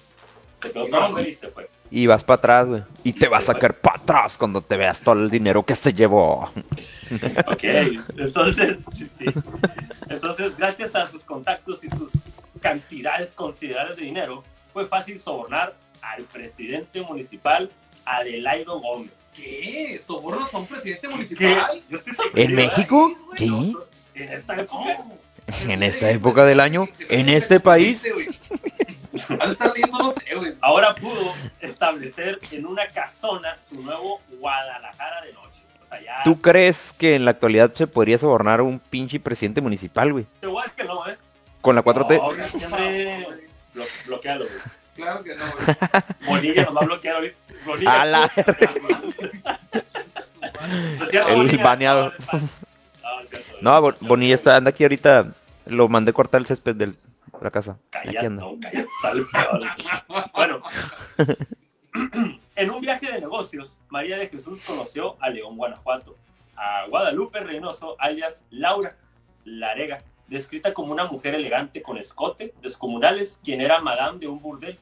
[0.62, 1.70] Se quedó con y se fue.
[1.92, 2.84] Y vas para atrás, güey.
[3.04, 5.94] Y, te vas a caer para atrás cuando te veas todo el dinero que se
[5.94, 6.50] llevó.
[7.46, 7.64] Ok,
[8.18, 9.26] entonces, sí, sí.
[10.10, 12.12] Entonces, gracias a sus contactos y sus
[12.60, 17.70] cantidades considerables de dinero, fue fácil sobornar al presidente municipal
[18.06, 19.24] Adelaido Gómez.
[19.36, 20.02] ¿Qué?
[20.06, 21.84] ¿Sobornos a un presidente municipal?
[21.88, 23.12] Yo estoy ¿En México?
[23.38, 23.46] ¿Qué?
[24.16, 25.06] En esta época.
[25.68, 28.08] En esta época del año, en este país.
[30.62, 35.60] Ahora pudo establecer en una casona su nuevo Guadalajara de noche.
[36.24, 40.26] ¿Tú crees que en la actualidad se podría sobornar un pinche presidente municipal, güey?
[40.40, 41.18] Te voy a decir que no, ¿eh?
[41.62, 42.18] Con la 4T.
[42.18, 42.32] No,
[43.76, 44.58] Blo- bloquealo, güey.
[44.96, 45.76] Claro que no, güey.
[46.28, 47.38] Bonilla nos va a bloquear ahorita.
[47.66, 48.02] Bonilla.
[48.02, 48.32] A la-
[50.98, 52.12] ¿No es cierto, El baneado.
[53.62, 55.34] No, Bonilla está, anda aquí ahorita.
[55.66, 56.94] Lo mandé cortar el césped de
[57.42, 57.78] la casa.
[58.30, 58.58] No.
[60.34, 60.62] Bueno,
[62.56, 66.18] en un viaje de negocios, María de Jesús conoció a León, Guanajuato,
[66.56, 68.98] a Guadalupe Reynoso, alias Laura
[69.46, 74.80] Larega, descrita como una mujer elegante con escote, descomunales, quien era madame de un burdel,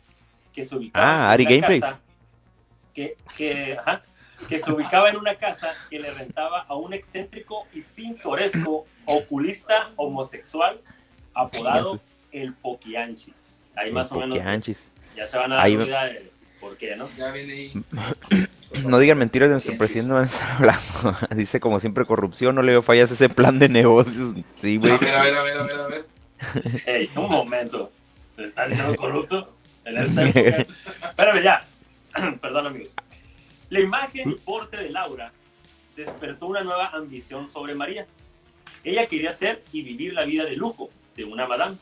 [0.53, 2.01] que se ubicaba Ah, en Ari una casa
[2.93, 4.03] que, que, ajá,
[4.49, 9.91] que se ubicaba en una casa que le rentaba a un excéntrico y pintoresco oculista
[9.95, 10.79] homosexual
[11.33, 11.99] apodado
[12.31, 13.59] el Poquianchis.
[13.75, 14.91] Ahí más o menos Poquianchis.
[15.15, 17.09] ya se van a dar Ahí- idea de por qué, ¿no?
[17.17, 17.73] Ya viene ahí.
[18.85, 21.17] No digan mentiras de nuestro presidente, van a estar hablando.
[21.35, 24.33] Dice como siempre corrupción, no le veo fallas ese plan de negocios.
[24.55, 24.93] Sí, güey.
[24.93, 26.05] A ver, a ver, a ver, a ver, a ver.
[26.85, 27.91] Ey, un momento.
[28.37, 29.53] ¿Me estás diciendo corrupto?
[29.83, 30.65] En esta época.
[31.09, 31.65] Espérame ya.
[32.41, 32.93] Perdón, amigos.
[33.71, 35.31] La imagen y porte de Laura
[35.95, 38.05] despertó una nueva ambición sobre María.
[38.83, 41.77] Ella quería ser y vivir la vida de lujo de una madame.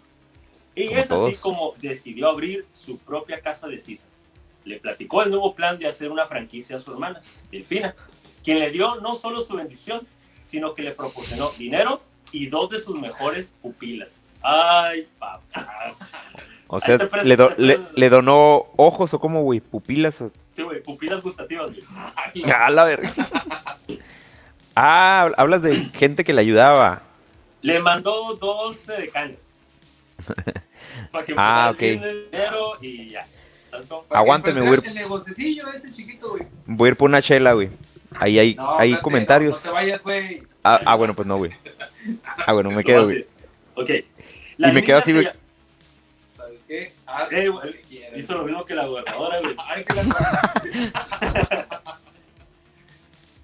[0.76, 4.24] Y Como es así como decidió abrir su propia casa de citas.
[4.66, 7.22] Le platicó el nuevo plan de hacer una franquicia a su hermana,
[7.52, 7.96] Delfina,
[8.44, 10.08] quien le dio no solo su bendición,
[10.44, 14.22] sino que le proporcionó dinero y dos de sus mejores pupilas.
[14.44, 15.96] Ay, papá.
[16.72, 20.22] O sea, le, do- te le, pre- le donó ojos o como, güey, pupilas.
[20.22, 20.32] O...
[20.52, 21.68] Sí, güey, pupilas gustativas.
[21.68, 21.82] güey.
[22.54, 23.10] Ah, la verga.
[24.76, 27.02] Ah, hablas de gente que le ayudaba.
[27.62, 29.54] Le mandó dos decanes.
[31.12, 31.80] Para que Ah, ok.
[31.80, 33.28] dinero y ya.
[33.70, 34.06] ¿Sabes cómo?
[34.10, 34.80] Encuentren güey.
[36.66, 37.70] Voy a ir por una chela, güey.
[38.20, 39.56] Ahí hay, No, hay comentarios.
[39.66, 40.44] No, no te vayas, güey.
[40.64, 41.52] Ah, ah, bueno, pues no, güey.
[42.46, 43.26] Ah, bueno, me quedo, güey.
[43.76, 43.90] Ok.
[44.58, 45.26] Y me quedo así, güey.
[45.26, 45.40] ¿Sabes
[47.32, 47.76] Eh, güey.
[48.16, 49.56] Hizo lo mismo que la gobernadora, güey.
[49.66, 51.82] Ay, que la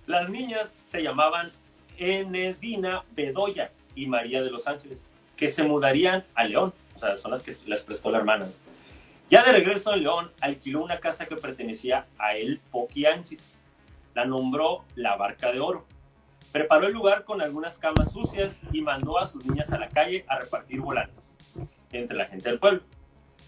[0.06, 1.52] Las niñas se llamaban
[1.98, 6.74] Enedina Bedoya y María de los Ángeles, que se mudarían a León.
[6.94, 8.48] O sea, son las que les prestó la hermana.
[9.30, 13.54] Ya de regreso a León, alquiló una casa que pertenecía a el Poquianchis.
[14.14, 15.86] La nombró la Barca de Oro.
[16.52, 20.24] Preparó el lugar con algunas camas sucias y mandó a sus niñas a la calle
[20.28, 21.36] a repartir volantes
[21.92, 22.82] entre la gente del pueblo.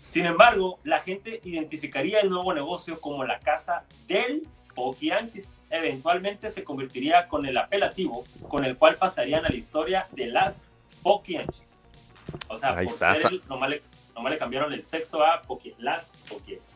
[0.10, 5.52] Sin embargo, la gente identificaría el nuevo negocio como la casa del Poquianchis.
[5.70, 10.68] Eventualmente se convertiría con el apelativo con el cual pasarían a la historia de las
[11.04, 11.80] Poquianchis.
[12.48, 13.16] O sea, Ahí por está.
[13.16, 13.82] ser el- nomás, le,
[14.16, 16.72] nomás le cambiaron el sexo a Poqui- las Poquianchis.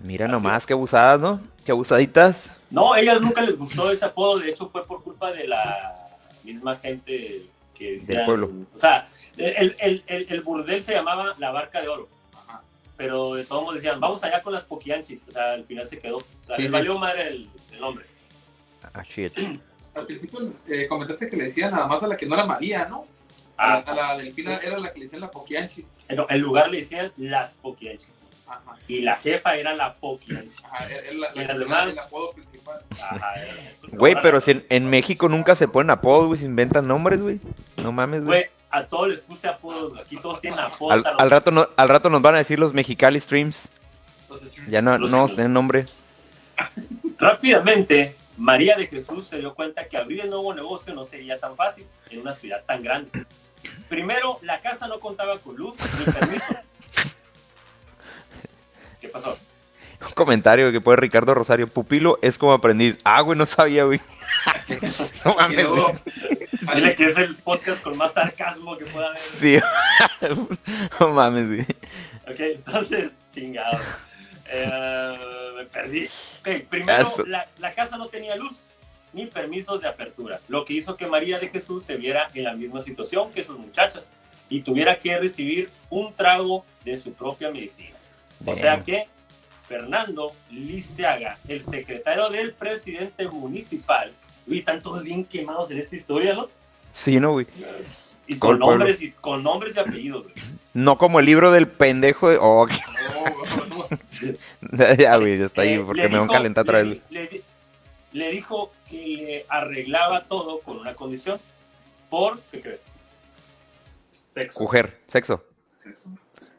[0.00, 1.40] Mira Así nomás, qué abusadas, ¿no?
[1.64, 2.56] Qué abusaditas.
[2.70, 4.38] No, a ellas nunca les gustó ese apodo.
[4.38, 6.08] De hecho, fue por culpa de la
[6.44, 7.46] misma gente
[7.78, 8.26] que decían.
[8.26, 8.50] pueblo.
[8.74, 12.08] O sea, el, el, el, el burdel se llamaba la Barca de Oro.
[12.34, 12.62] Ajá.
[12.96, 15.20] Pero de todos modos decían, vamos allá con las poquianchis.
[15.28, 16.20] O sea, al final se quedó.
[16.56, 18.04] Sí, valió madre el, el nombre.
[18.94, 19.32] Ah, shit.
[19.94, 22.84] Al principio eh, comentaste que le decían nada más a la que no era María,
[22.84, 23.04] ¿no?
[23.56, 25.92] A, Ah, la, a la delfina era la que le decían la Poquianchis.
[26.06, 28.08] el, el lugar le decían las poquianchis.
[28.48, 28.76] Ajá.
[28.88, 30.54] Y la jefa era la poquianchis.
[30.64, 32.80] Ajá, Y la, demás- tenía el apodo principal.
[32.90, 36.46] Ajá, era pues, Güey, pero si en, en México nunca se ponen apodos, güey, se
[36.46, 37.40] inventan nombres, güey.
[37.82, 38.40] No mames, güey.
[38.42, 39.98] Güey, a todos les puse apodos.
[39.98, 41.04] Aquí todos tienen apodos.
[41.18, 43.68] Al, rato no, al rato nos van a decir los Mexicali Streams.
[44.68, 45.84] Ya no, Los- no tienen nombre.
[47.18, 51.56] Rápidamente, María de Jesús se dio cuenta que abrir el nuevo negocio no sería tan
[51.56, 53.10] fácil en una ciudad tan grande.
[53.88, 56.44] Primero, la casa no contaba con luz ni permiso.
[59.00, 59.38] ¿Qué pasó?
[60.00, 61.66] Un comentario que puede Ricardo Rosario.
[61.66, 62.98] Pupilo es como aprendiz.
[63.04, 64.00] Ah, güey, no sabía, güey.
[65.24, 65.92] no mames, luego,
[66.96, 69.18] que es el podcast con más sarcasmo que pueda haber.
[69.18, 69.58] Sí.
[71.00, 71.62] no mames, güey.
[72.28, 73.78] Ok, entonces, chingado.
[74.50, 75.18] Eh,
[75.56, 76.08] me perdí.
[76.40, 78.62] Ok, primero, la, la casa no tenía luz
[79.12, 82.54] ni permisos de apertura, lo que hizo que María de Jesús se viera en la
[82.54, 84.10] misma situación que sus muchachas
[84.50, 87.97] y tuviera que recibir un trago de su propia medicina.
[88.46, 89.06] O sea que
[89.66, 94.12] Fernando Liceaga, el secretario del presidente municipal,
[94.46, 96.48] y están todos bien quemados en esta historia, ¿no?
[96.92, 97.46] Sí, no, güey.
[98.26, 100.22] Y con nombres y con nombres y apellidos.
[100.24, 100.34] güey.
[100.74, 102.28] No como el libro del pendejo.
[102.30, 102.66] de- Oh,
[104.70, 106.98] no, ya, güey, ya está ahí, Eh, porque me van a calentar otra vez.
[108.12, 111.38] le dijo que le arreglaba todo con una condición.
[112.08, 112.80] ¿Por qué crees?
[114.32, 114.60] Sexo.
[114.60, 115.44] Mujer, sexo.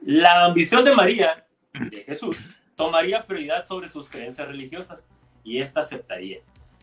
[0.02, 5.06] La ambición de María, de Jesús, tomaría prioridad sobre sus creencias religiosas
[5.44, 6.40] y ésta aceptaría.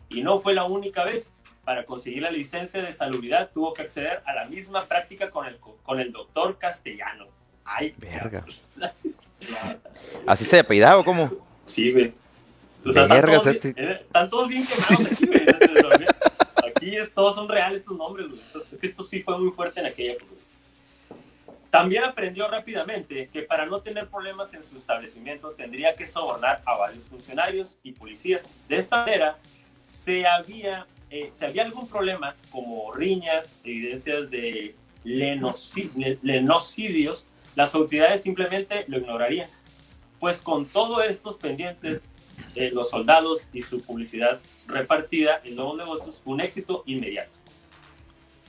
[0.09, 1.33] Y no fue la única vez.
[1.65, 5.57] para conseguir la licencia de salubridad tuvo que acceder a la misma práctica con el,
[5.57, 7.27] con el doctor castellano.
[7.65, 8.45] Ay, verga.
[10.25, 11.29] ¿Así se apellidaba o cómo?
[11.65, 12.13] Sí, güey.
[12.85, 15.45] O sea, están, todos bien, eh, están, todos bien, quemados aquí, güey.
[16.69, 18.39] Aquí todos son reales estos nombres, güey.
[18.71, 20.36] Es que esto sí fue muy fuerte en aquella época.
[21.69, 26.77] También aprendió rápidamente que para no tener problemas en su establecimiento tendría que sobornar a
[26.77, 28.49] varios funcionarios y policías.
[28.69, 29.37] De esta manera,
[30.37, 37.25] había, eh, si había algún problema, como riñas, evidencias de lenocidios,
[37.55, 39.49] las autoridades simplemente lo ignorarían.
[40.19, 42.05] Pues con todos estos pendientes,
[42.55, 47.37] eh, los soldados y su publicidad repartida en nuevos negocios fue un éxito inmediato.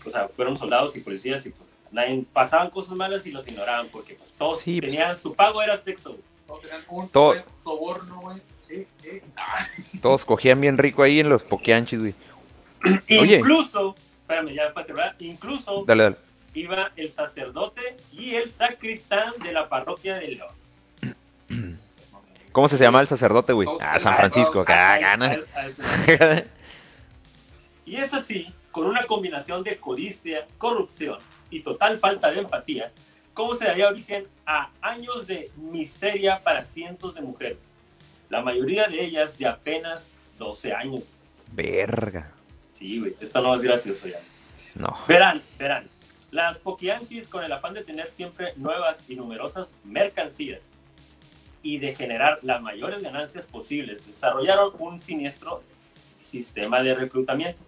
[0.04, 3.88] O sea, fueron soldados y policías y pues Nadie, pasaban cosas malas y los ignoraban
[3.88, 4.80] porque pues todos pues.
[4.80, 6.16] tenían su pago era sexo.
[6.46, 8.42] Todos tenían un Todo, soborno, güey.
[8.70, 9.22] Eh, eh,
[10.02, 12.14] todos cogían bien rico ahí en los pokeanchis, güey.
[13.08, 16.16] incluso, espérame, ya para terminar, incluso dale, dale.
[16.54, 20.54] iba el sacerdote y el sacristán de la parroquia de León.
[22.52, 23.68] ¿Cómo se llama el sacerdote, güey?
[23.80, 24.64] Ah, San Francisco.
[24.66, 25.36] Ah, gana.
[27.88, 31.16] Y es así, con una combinación de codicia, corrupción
[31.50, 32.92] y total falta de empatía,
[33.34, 37.70] cómo se daría origen a años de miseria para cientos de mujeres,
[38.28, 41.04] la mayoría de ellas de apenas 12 años.
[41.52, 42.32] Verga.
[42.74, 44.20] Sí, güey, esto no es gracioso ya.
[44.74, 44.96] No.
[45.08, 45.88] Verán, verán,
[46.30, 50.70] las poquianchis con el afán de tener siempre nuevas y numerosas mercancías
[51.62, 55.62] y de generar las mayores ganancias posibles, desarrollaron un siniestro
[56.20, 57.62] sistema de reclutamiento.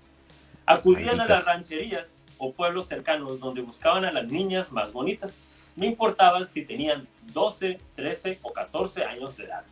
[0.66, 5.38] Acudían a las rancherías o pueblos cercanos donde buscaban a las niñas más bonitas.
[5.76, 9.64] No importaba si tenían 12, 13 o 14 años de edad.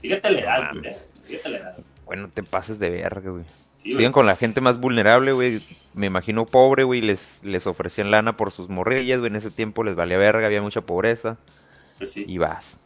[0.00, 0.94] Fíjate la edad, güey.
[1.26, 1.76] Fíjate la edad.
[2.06, 3.44] Bueno, te pases de verga, güey.
[3.74, 5.60] Siguen con la gente más vulnerable, güey.
[5.94, 7.00] Me imagino pobre, güey.
[7.00, 9.30] Les, les ofrecían lana por sus morrillas, güey.
[9.30, 11.38] En ese tiempo les valía verga, había mucha pobreza.
[11.98, 12.24] Pues sí.
[12.26, 12.80] Y vas.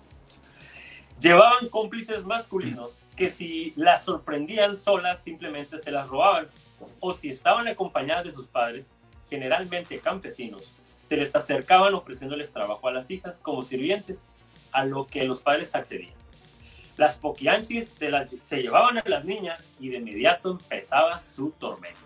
[1.21, 6.49] Llevaban cómplices masculinos que si las sorprendían solas simplemente se las robaban
[7.01, 8.90] o si estaban acompañadas de sus padres,
[9.29, 14.25] generalmente campesinos, se les acercaban ofreciéndoles trabajo a las hijas como sirvientes,
[14.71, 16.14] a lo que los padres accedían.
[16.97, 21.99] Las poquianchis se, las, se llevaban a las niñas y de inmediato empezaba su tormento.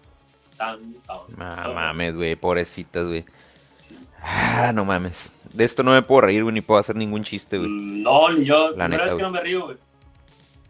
[0.57, 3.25] Tan, tan, mames, güey, pobrecitas, güey.
[4.23, 5.35] Ah, no mames.
[5.53, 7.71] De esto no me puedo reír, güey, ni puedo hacer ningún chiste, güey.
[7.71, 8.71] No, ni yo.
[8.71, 9.77] La primera vez que no me río, güey.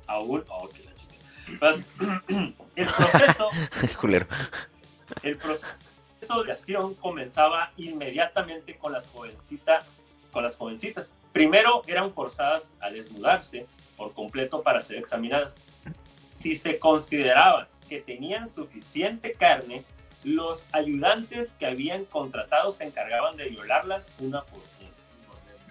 [0.09, 0.69] Aún, oh,
[2.77, 3.51] El proceso.
[5.23, 9.83] El proceso de acción comenzaba inmediatamente con las, jovencita,
[10.33, 11.13] con las jovencitas.
[11.33, 15.55] Primero eran forzadas a desnudarse por completo para ser examinadas.
[16.31, 19.85] Si se consideraba que tenían suficiente carne,
[20.25, 24.77] los ayudantes que habían contratado se encargaban de violarlas una por una.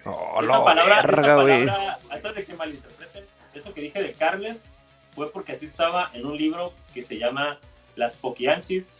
[0.06, 4.70] Oh, esa, palabra, esa palabra, antes de que malinterpreten, eso que dije de carnes
[5.16, 7.58] fue porque así estaba en un libro que se llama
[7.96, 8.92] Las Poquianchis.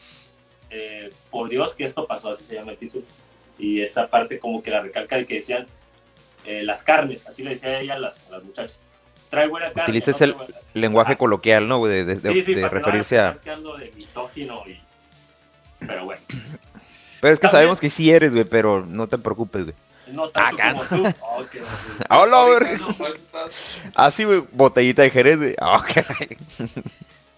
[0.70, 3.04] Eh, por Dios que esto pasó, así se llama el título.
[3.58, 5.66] Y esa parte como que la recalca de que decían
[6.44, 8.80] eh, las carnes, así le decía ella a las, las muchachas.
[9.30, 9.82] Trae buena carne.
[9.84, 10.34] Utilices el
[10.74, 11.84] lenguaje coloquial, ¿no?
[11.86, 13.32] De, de, sí, sí, de referirse a...
[13.32, 14.80] de misógino y...
[15.86, 16.22] Pero bueno.
[17.20, 19.76] Pero es que sabemos que sí eres, güey, pero no te preocupes, güey.
[20.08, 21.14] No tanto como tú.
[21.38, 21.60] Okay,
[22.08, 22.78] Hola,
[23.94, 25.54] Así, güey, botellita de Jerez, güey.
[25.60, 26.36] Okay.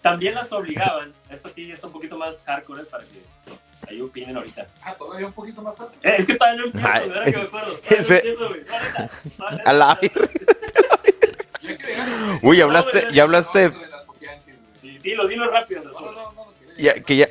[0.02, 3.22] También las obligaban, esto aquí está un poquito más hardcore para que
[3.88, 4.66] ahí opinen ahorita.
[4.82, 6.08] Ah, todavía un poquito más hardcore.
[6.08, 7.08] Eh, es que todavía no empiezo, Ay.
[7.08, 7.80] ¿verdad que me acuerdo?
[7.88, 8.60] Empiezo, güey.
[9.64, 10.00] A la
[12.42, 13.72] Uy, hablaste, ya hablaste.
[15.02, 15.84] Dilo, dilo rápido.
[15.84, 17.27] No, no, no, ya, que ya,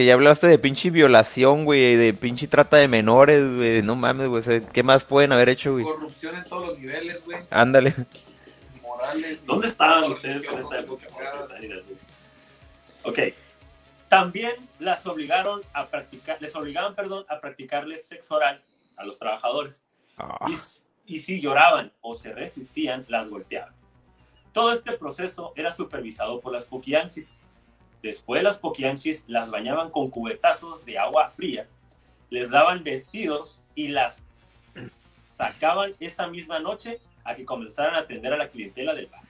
[0.00, 3.82] que ya hablaste de pinche violación, güey, de pinche trata de menores, güey.
[3.82, 4.64] No mames, güey.
[4.72, 5.84] ¿Qué más pueden haber hecho, güey?
[5.84, 7.42] Corrupción en todos los niveles, güey.
[7.50, 7.94] Ándale.
[8.80, 9.44] Morales.
[9.44, 11.06] ¿Dónde estaban ustedes en esta época?
[13.02, 13.18] Ok.
[14.08, 18.62] También las obligaron a practicar, les obligaban, perdón, a practicarles sexo oral
[18.96, 19.82] a los trabajadores.
[20.16, 20.46] Ah.
[21.04, 23.74] Y, y si lloraban o se resistían, las golpeaban.
[24.54, 27.34] Todo este proceso era supervisado por las poquianchis
[28.02, 31.68] Después las poquianchis las bañaban con cubetazos de agua fría,
[32.30, 34.24] les daban vestidos y las
[35.36, 39.22] sacaban esa misma noche a que comenzaran a atender a la clientela del bar.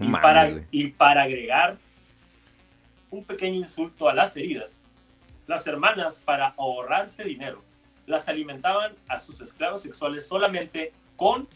[0.00, 1.78] y, para, y para agregar
[3.10, 4.80] un pequeño insulto a las heridas,
[5.46, 7.62] las hermanas, para ahorrarse dinero,
[8.06, 11.48] las alimentaban a sus esclavos sexuales solamente con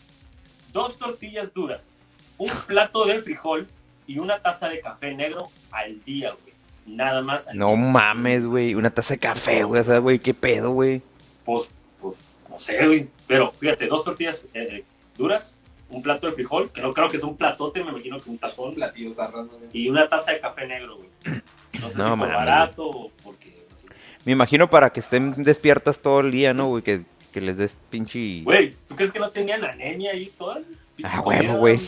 [0.73, 1.95] dos tortillas duras,
[2.37, 3.67] un plato de frijol
[4.09, 6.55] y una taza de café negro al día, güey.
[6.87, 7.47] Nada más.
[7.47, 7.77] al No día.
[7.77, 8.75] mames, güey.
[8.75, 9.81] Una taza de café, güey.
[9.81, 11.01] O sea, güey, qué pedo, güey.
[11.45, 11.69] Pues,
[12.01, 13.09] pues, no sé, güey.
[13.29, 14.83] Pero fíjate, dos tortillas eh,
[15.17, 18.29] duras, un plato de frijol, que no creo que es un platote, me imagino que
[18.31, 19.61] un tazón, Platillos zarras, güey.
[19.73, 21.09] y una taza de café negro, güey.
[21.81, 22.35] No sé No si por mames.
[22.35, 23.55] barato o porque.
[23.71, 23.87] no sé.
[24.25, 26.83] Me imagino para que estén despiertas todo el día, ¿no, güey?
[26.83, 27.03] Que,
[27.33, 28.43] que les des pinche.
[28.43, 30.61] Güey, ¿tú crees que no tenían anemia ahí toda?
[31.05, 31.79] Ah, huevo, güey.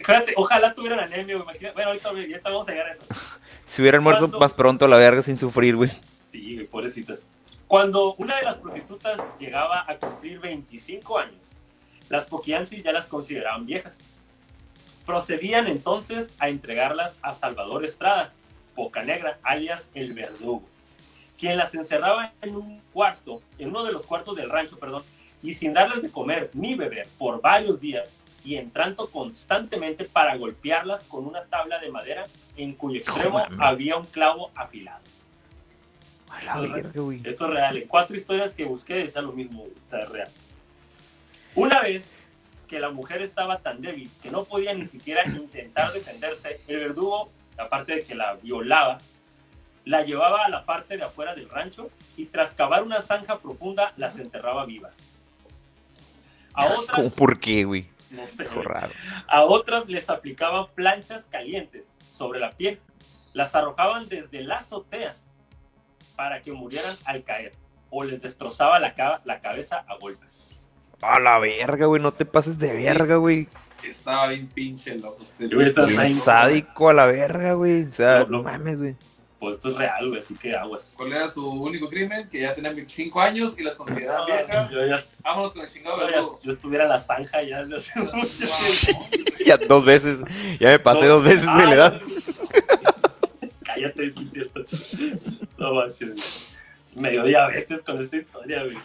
[0.00, 1.42] Espérate, ojalá tuvieran anemia, güey.
[1.48, 3.02] imagina- Bueno, ahorita, ahorita vamos a llegar a eso.
[3.66, 4.38] Si hubieran muerto ¿Cuándo?
[4.40, 5.90] más pronto a la verga sin sufrir, güey.
[6.22, 7.26] Sí, güey, pobrecitas.
[7.66, 11.52] Cuando una de las prostitutas llegaba a cumplir 25 años,
[12.08, 13.98] las poquianchis ya las consideraban viejas.
[15.04, 18.32] Procedían entonces a entregarlas a Salvador Estrada,
[18.74, 20.62] Poca Negra, alias el verdugo,
[21.38, 25.02] quien las encerraba en un cuarto, en uno de los cuartos del rancho, perdón,
[25.42, 28.16] y sin darles de comer ni beber por varios días
[28.48, 32.26] y entrando constantemente para golpearlas con una tabla de madera
[32.56, 35.02] en cuyo extremo había un clavo afilado.
[37.24, 37.76] Esto es real.
[37.76, 40.30] En cuatro historias que busqué decía lo mismo, o sea, es real.
[41.56, 42.14] Una vez
[42.68, 47.28] que la mujer estaba tan débil que no podía ni siquiera intentar defenderse, el verdugo,
[47.58, 48.96] aparte de que la violaba,
[49.84, 53.92] la llevaba a la parte de afuera del rancho y tras cavar una zanja profunda
[53.98, 55.00] las enterraba vivas.
[56.54, 57.97] A ¿Cómo otras, por qué, güey?
[58.10, 58.92] No sé, raro.
[59.28, 62.80] A otras les aplicaban planchas calientes sobre la piel.
[63.34, 65.14] Las arrojaban desde la azotea
[66.16, 67.52] para que murieran al caer
[67.90, 70.64] o les destrozaba la, ca- la cabeza a golpes.
[71.00, 72.02] A la verga, güey.
[72.02, 72.84] No te pases de Sí.
[72.84, 73.48] verga, güey.
[73.84, 75.22] Estaba bien pinche loco.
[75.38, 77.84] Este, sádico a la verga, güey.
[77.84, 78.42] O sea, No, no no.
[78.42, 78.96] mames, güey.
[79.38, 80.92] Pues esto es real, güey, así que aguas.
[80.96, 82.28] ¿Cuál era su único crimen?
[82.28, 84.70] Que ya tenía 25 años y las consideraban No, viejas.
[84.70, 86.40] yo, ya, Vámonos con el chingado yo, ya- verdugo.
[86.42, 89.06] yo estuviera en la zanja ya desde hace mucho tiempo.
[89.46, 90.18] Ya dos veces.
[90.60, 91.06] Ya me pasé No.
[91.14, 92.00] dos veces de Ah, la edad.
[93.64, 94.64] Cállate, sí es cierto.
[95.58, 96.08] No manches.
[96.10, 96.22] güey.
[96.96, 98.76] Me dio diabetes con esta historia, güey.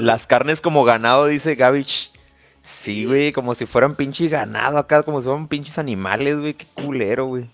[0.00, 2.10] Las carnes como ganado, dice Gavich.
[2.62, 6.54] Sí, güey, como si fueran pinche ganado acá, como si fueran pinches animales, güey.
[6.54, 7.44] Qué culero, güey.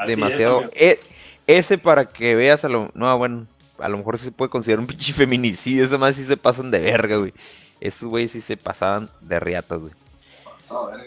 [0.00, 0.56] Es, Demasiado.
[0.62, 0.70] güey.
[0.74, 1.00] E-
[1.58, 2.90] ese para que veas a lo.
[2.94, 3.46] No, bueno,
[3.78, 5.84] a lo mejor se puede considerar un pinche feminicidio.
[5.84, 7.32] Ese más sí se pasan de verga, güey.
[7.80, 9.92] Esos güeyes sí se pasaban de riatas, güey.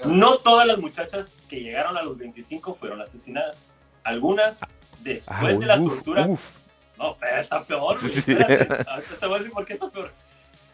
[0.06, 3.72] No todas las muchachas que llegaron a los 25 fueron asesinadas.
[4.04, 4.60] Algunas,
[5.02, 6.26] después Ah, de la uf, tortura.
[6.28, 6.50] uf.
[6.98, 8.14] No, pero está peor, güey.
[8.14, 10.12] Espérate, ahorita te voy a decir por qué está peor.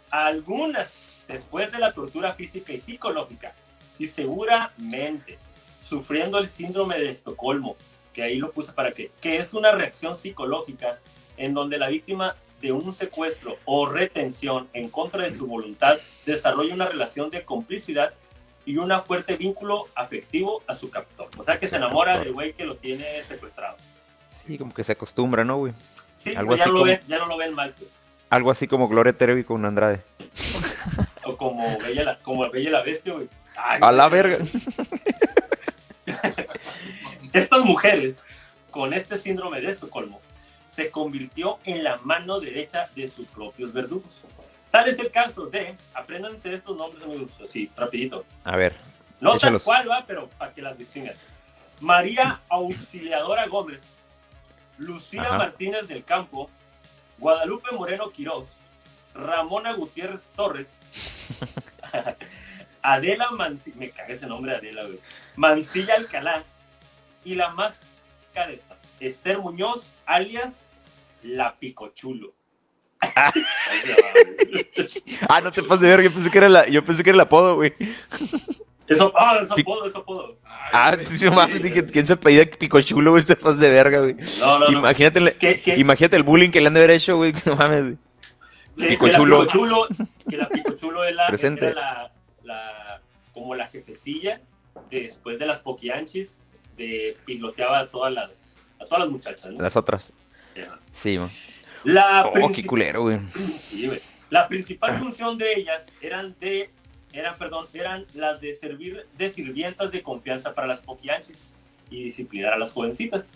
[0.10, 0.98] Algunas,
[1.28, 3.54] después de la tortura física y psicológica,
[4.00, 5.38] y seguramente
[5.80, 7.76] sufriendo el síndrome de Estocolmo,
[8.20, 11.00] que ahí lo puse para que, que es una reacción psicológica
[11.38, 16.74] en donde la víctima de un secuestro o retención en contra de su voluntad desarrolla
[16.74, 18.14] una relación de complicidad
[18.66, 21.30] y un fuerte vínculo afectivo a su captor.
[21.38, 23.78] O sea que se enamora del güey que lo tiene secuestrado.
[24.32, 25.74] Sí, como que se acostumbra, ¿no, güey?
[26.18, 27.90] Sí, Algo ya, así lo como- ven, ya no lo ven mal, pues.
[28.30, 30.02] Algo así como Gloria Trevi con Andrade.
[31.24, 33.30] O como Bella la, como Bella la Bestia, güey.
[33.56, 34.40] Ay, A la verga.
[37.34, 38.24] Estas mujeres,
[38.72, 40.22] con este síndrome de Estocolmo,
[40.66, 44.22] se convirtió en la mano derecha de sus propios verdugos.
[44.72, 48.24] Tal es el caso de, apréndanse estos nombres, amigos, así, rapidito.
[48.44, 48.76] A ver.
[49.20, 49.64] No Échalos.
[49.64, 51.16] tal cual, va, pero para que las distingan.
[51.80, 53.96] María Auxiliadora Gómez,
[54.78, 55.38] Lucía Ajá.
[55.38, 56.50] Martínez del Campo,
[57.18, 58.56] Guadalupe Moreno Quirós,
[59.14, 60.80] Ramona Gutiérrez Torres,
[62.82, 65.00] Adela Mancilla, me caga ese nombre Adela, güey.
[65.36, 66.44] Mancilla Alcalá,
[67.26, 67.80] y la más
[68.34, 70.64] cadetas, Esther Muñoz, alias
[71.24, 72.34] La Picochulo.
[75.28, 76.04] Ah, no te pases de verga.
[76.04, 77.74] Yo pensé que era, la, yo pensé que era el apodo, güey.
[78.88, 80.38] Eso, ah, es Pic- apodo, es apodo.
[80.74, 83.24] Ah, sí, mames, dije, ¿quién se apellida Picochulo, güey?
[83.24, 84.16] Te pases de verga, güey.
[84.40, 84.80] No, no, no.
[84.80, 87.34] Imagínate, el- ¿Qué, qué, imagínate el bullying que le han de haber hecho, güey.
[87.46, 87.94] No mames,
[88.78, 89.40] que, Picochulo.
[89.40, 89.88] Que la Picochulo,
[90.30, 91.68] que la Picochulo Presente.
[91.68, 92.12] era la,
[92.50, 93.02] la-
[93.34, 94.42] como la jefecilla
[94.90, 96.40] de- después de las poquianchis,
[96.76, 98.42] de piloteaba a todas las,
[98.82, 99.62] a todas las muchachas, ¿no?
[99.62, 100.12] Las otras.
[100.62, 100.80] Ajá.
[100.92, 101.30] Sí, man.
[101.84, 103.20] La, Oh, qué culero, güey.
[103.64, 104.02] sí, güey.
[104.30, 106.70] la principal función de ellas eran de
[107.14, 111.40] eran, perdón, eran las de servir de sirvientas de confianza para las poquianchis
[111.90, 113.30] y disciplinar a las jovencitas.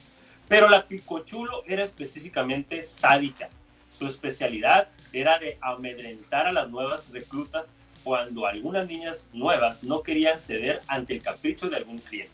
[0.47, 3.49] Pero la Picochulo era específicamente sádica.
[3.89, 7.71] Su especialidad era de amedrentar a las nuevas reclutas
[8.03, 12.33] cuando algunas niñas nuevas no querían ceder ante el capricho de algún cliente.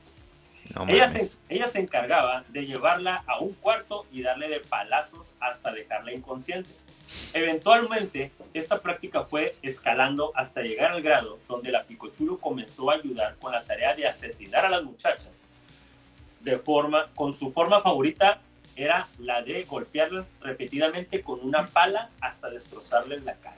[0.76, 5.34] No Ella se, ella se encargaba de llevarla a un cuarto y darle de palazos
[5.39, 6.70] hasta dejarla inconsciente.
[7.34, 13.36] Eventualmente, esta práctica fue escalando hasta llegar al grado donde la Picochulo comenzó a ayudar
[13.38, 15.45] con la tarea de asesinar a las muchachas
[16.41, 18.41] de forma, con su forma favorita
[18.76, 23.57] era la de golpearlas repetidamente con una pala hasta destrozarles la cara.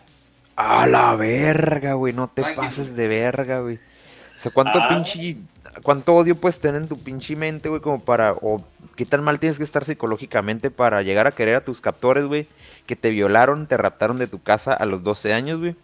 [0.62, 3.76] A la verga, güey, no te Ay, pases de verga, güey.
[3.76, 4.90] O sea, cuánto Ah.
[4.90, 5.38] pinche,
[5.84, 8.64] cuánto odio puedes tener en tu pinche mente, güey, como para, o
[8.96, 12.48] qué tan mal tienes que estar psicológicamente para llegar a querer a tus captores, güey,
[12.86, 15.76] que te violaron, te raptaron de tu casa a los 12 años, güey,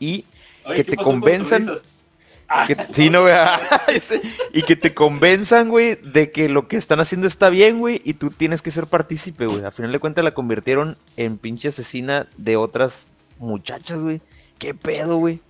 [0.00, 0.24] y
[0.66, 1.70] Oye, Que ¿qué te con convenzan-?
[2.48, 3.34] Ah, que, sí, no, güey,
[3.88, 4.22] ese-
[4.52, 8.14] y que te convenzan, güey, de que lo que están haciendo está bien, güey, y
[8.14, 9.64] tú tienes que ser partícipe, güey.
[9.64, 13.06] Al final de cuentas la convirtieron en pinche asesina de otras
[13.38, 14.20] muchachas, güey.
[14.58, 15.40] ¿Qué pedo, güey?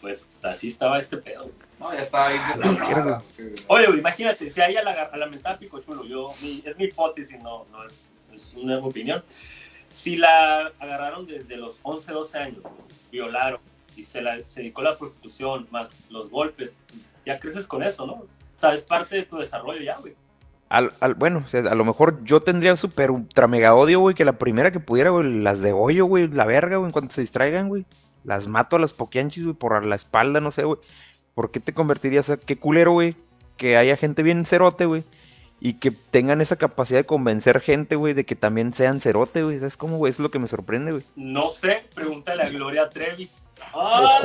[0.00, 1.50] Pues así estaba este pedo.
[1.80, 2.38] No, ya está ahí.
[3.68, 6.84] Oye, güey, imagínate, si a ella la, a la mentada picochuelo, yo, mi- es mi
[6.84, 9.22] hipótesis, no, no es, es una opinión.
[9.88, 12.58] Si la agarraron desde los 11, 12 años,
[13.12, 13.60] violaron
[13.96, 16.78] y se, la, se dedicó a la prostitución, más los golpes,
[17.24, 18.12] ya creces con eso, ¿no?
[18.14, 18.26] O
[18.56, 20.14] sea, es parte de tu desarrollo ya, güey.
[20.68, 24.14] Al, al- bueno, o sea, a lo mejor yo tendría súper ultra mega odio, güey,
[24.14, 27.14] que la primera que pudiera, güey, las de hoyo, güey, la verga, güey, en cuanto
[27.14, 27.84] se distraigan, güey.
[28.24, 30.78] Las mato a las poquianchis, güey, por la espalda, no sé, güey.
[31.34, 33.16] ¿Por qué te convertirías a qué culero, güey?
[33.56, 35.04] Que haya gente bien cerote, güey.
[35.60, 39.58] Y que tengan esa capacidad de convencer gente, güey, de que también sean cerote, güey.
[39.58, 40.10] ¿Sabes cómo, güey?
[40.10, 41.04] Es lo que me sorprende, güey.
[41.16, 43.28] No sé, pregúntale a Gloria Trevi.
[43.74, 44.20] ¡Ah!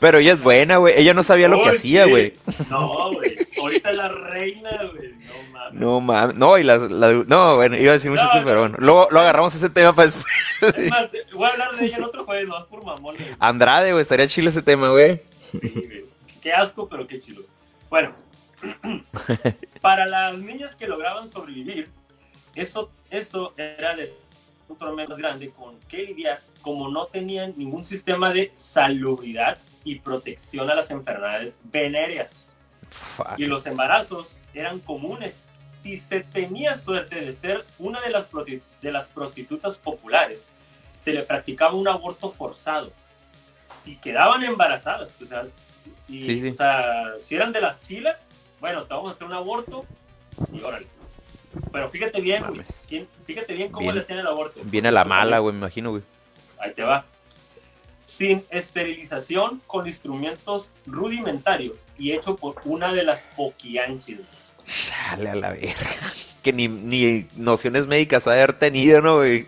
[0.00, 0.94] Pero ella es buena, güey.
[0.96, 2.34] Ella no sabía lo que hacía, güey.
[2.70, 3.36] No, güey.
[3.60, 5.12] Ahorita es la reina, güey.
[5.12, 5.74] No mames.
[5.80, 6.36] No mames.
[6.36, 8.76] No, y la, la- No, bueno, iba a decir muchas No, pero bueno.
[8.78, 10.24] Luego lo agarramos ese tema para después.
[10.76, 13.16] Es más, voy a hablar de ella el otro jueves, no es por mamón.
[13.16, 13.28] güey.
[13.38, 15.20] Andrade, güey, estaría chile ese tema, güey.
[15.52, 16.04] Sí, güey.
[16.40, 17.42] Qué asco, pero qué chido.
[17.90, 18.12] Bueno,
[19.80, 21.88] para las niñas que lograban sobrevivir,
[22.54, 24.12] eso, eso era de
[24.68, 29.96] un tormento más grande con que lidiar, como no tenían ningún sistema de salubridad y
[30.00, 32.44] protección a las enfermedades venéreas.
[33.16, 33.34] Fuck.
[33.38, 35.42] y los embarazos eran comunes.
[35.82, 38.28] Si se tenía suerte de ser una de las,
[38.80, 40.48] de las prostitutas populares,
[40.96, 42.92] se le practicaba un aborto forzado.
[43.84, 45.46] Si quedaban embarazadas, o sea,
[46.08, 46.48] y, Sí, sí.
[46.48, 49.84] o sea, si eran de las chilas, bueno, te vamos a hacer un aborto
[50.52, 50.86] y órale.
[51.72, 53.94] Pero fíjate bien, güey, fíjate bien cómo Bien.
[53.96, 54.60] le hacían el aborto.
[54.64, 56.02] Viene a la mala, güey, me imagino, güey.
[56.58, 57.04] Ahí te va.
[58.00, 64.18] Sin esterilización, con instrumentos rudimentarios y hecho por una de las poquianchis.
[64.64, 65.74] Sale a la verga.
[66.42, 69.46] Que ni, ni nociones médicas haber tenido, ¿no, güey?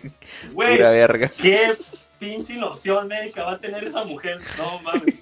[0.51, 1.29] Güey, verga.
[1.41, 1.73] qué
[2.19, 4.39] pinche noción médica va a tener esa mujer.
[4.57, 5.15] No mames.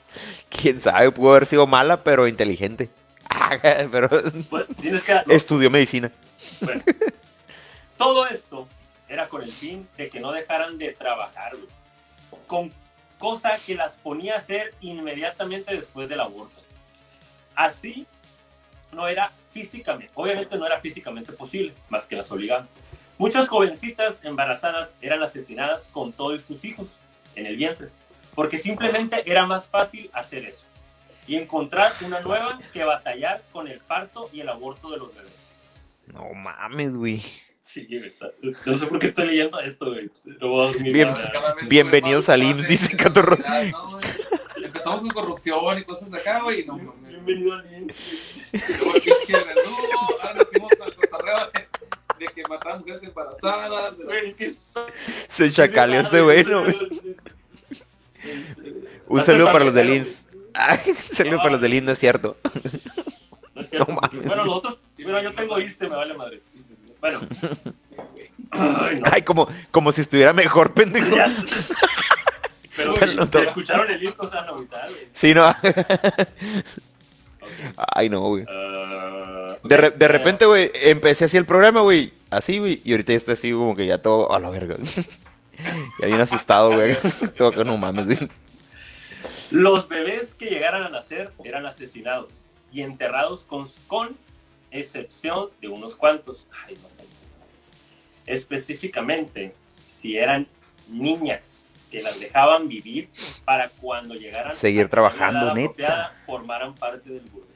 [0.48, 2.88] Quién sabe, pudo haber sido mala, pero inteligente.
[3.28, 3.58] Ah,
[3.90, 4.08] pero
[4.48, 5.20] Pues, tienes que.
[5.30, 6.10] estudió medicina.
[6.60, 6.82] Bueno,
[7.96, 8.68] todo esto
[9.08, 11.52] era con el fin de que no dejaran de trabajar.
[12.46, 12.72] Con
[13.18, 16.60] cosa que las ponía a hacer inmediatamente después del aborto.
[17.54, 18.06] Así
[18.92, 22.68] no era físicamente, obviamente no era físicamente posible, más que las obligaban.
[23.18, 26.98] Muchas jovencitas embarazadas eran asesinadas con todos sus hijos
[27.34, 27.88] en el vientre,
[28.34, 30.66] porque simplemente era más fácil hacer eso
[31.26, 35.32] y encontrar una nueva que batallar con el parto y el aborto de los bebés.
[36.16, 37.22] No mames, güey.
[37.60, 37.86] Sí,
[38.64, 40.10] no sé por qué estoy leyendo esto, güey.
[40.40, 40.92] No voy a dormir.
[40.94, 41.08] Bien.
[41.68, 43.36] Bienvenidos al IMSS, dice Catorro.
[44.56, 46.64] Empezamos con corrupción y cosas de acá, güey.
[46.64, 47.10] No, mames.
[47.10, 47.96] Bienvenido al IMSS.
[48.52, 49.76] Y luego el pinche renudo,
[50.22, 51.36] ahora metimos con el cotorreo
[52.18, 53.94] de, que mataban mujeres embarazadas.
[55.28, 56.46] Se chacaleó este güey.
[59.08, 60.24] Un saludo para los del IMSS.
[60.88, 62.38] Un saludo para los del IMSS, no es cierto.
[63.56, 66.40] No es cierto, No porque- bueno, nosotros, bueno, yo tengo ISTE, me vale madre.
[67.00, 67.20] Bueno.
[68.50, 69.08] Ay, no.
[69.10, 71.16] Ay, como, como si estuviera mejor, pendejo.
[71.16, 71.34] Ya.
[72.76, 73.26] Pero, güey.
[73.28, 74.14] ¿te escucharon el ISTE?
[74.18, 74.68] O sea, no, güey.
[75.12, 75.54] Sí, no.
[77.94, 78.44] Ay, no, güey.
[78.48, 82.12] Ah, De, re- de repente, güey, empecé así el programa, güey.
[82.30, 82.80] Así, güey.
[82.84, 84.76] Y ahorita ya estoy así como que ya todo a la verga.
[86.00, 86.96] ya bien asustado, güey.
[87.64, 88.18] No mames, güey.
[89.50, 92.40] Los bebés que llegaran a nacer eran asesinados
[92.76, 94.16] y enterrados con, con
[94.70, 96.46] excepción de unos cuantos.
[96.66, 97.04] Ay, no sé.
[98.26, 99.54] Específicamente,
[99.88, 100.46] si eran
[100.90, 103.08] niñas que las dejaban vivir
[103.44, 106.14] para cuando llegaran Seguir a trabajando, neta.
[106.26, 107.46] formaran parte del burdel.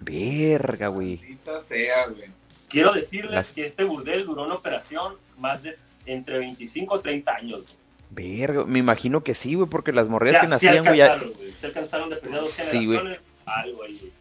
[0.00, 1.16] Verga, güey.
[1.18, 2.30] Maldita sea, güey.
[2.68, 5.76] Quiero decirles Las- que este burdel duró en operación más de
[6.06, 7.62] entre 25 o 30 años.
[7.64, 7.74] güey.
[8.10, 8.64] Verga.
[8.64, 11.34] Me imagino que sí, güey, porque las O morrillas sea, que nacían, güey, ya, alcanzaron,
[11.36, 11.52] güey.
[11.60, 13.20] Se alcanzaron de dos Sí, generaciones.
[13.44, 14.12] algo ahí, güey.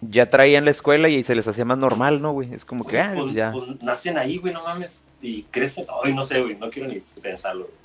[0.00, 2.52] Ya traían la escuela y se les hacía más normal, ¿no, güey?
[2.54, 3.52] Es como que, ah, pues, ya.
[3.52, 5.02] pues nacen ahí, güey, no mames.
[5.20, 5.84] Y crecen.
[6.02, 7.64] Ay, no sé, güey, no quiero ni pensarlo.
[7.64, 7.80] güey.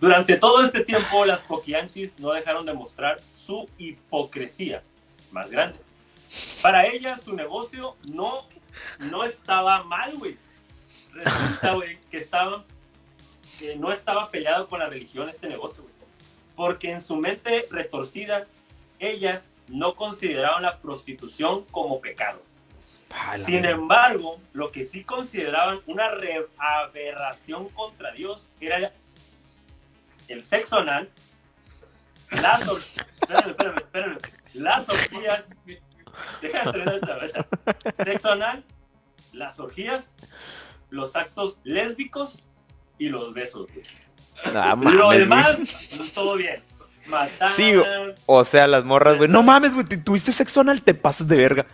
[0.00, 4.82] Durante todo este tiempo, las poquianchis no dejaron de mostrar su hipocresía
[5.32, 5.78] más grande.
[6.62, 8.46] Para ella, su negocio no,
[8.98, 10.36] no estaba mal, güey.
[11.12, 12.64] Resulta, güey, que, estaban,
[13.58, 15.94] que no estaba peleado con la religión este negocio, güey.
[16.54, 18.46] Porque en su mente retorcida,
[19.00, 22.42] ellas no consideraban la prostitución como pecado.
[23.36, 26.08] Sin embargo, lo que sí consideraban una
[26.58, 28.92] aberración contra Dios era
[30.28, 31.10] el sexo anal,
[32.30, 34.18] las, espérame, espérame, espérame,
[34.54, 35.48] las orgías,
[36.42, 38.64] esta sexo anal,
[39.32, 40.10] las orgías,
[40.90, 42.44] los actos lésbicos
[42.98, 43.68] y los besos.
[44.44, 45.58] Ah, lo demás,
[46.14, 46.62] todo bien.
[47.08, 47.50] Matar.
[47.52, 47.72] Sí,
[48.26, 49.28] o sea, las morras, güey.
[49.28, 51.66] No mames, güey, tuviste sexo anal, te pasas de verga.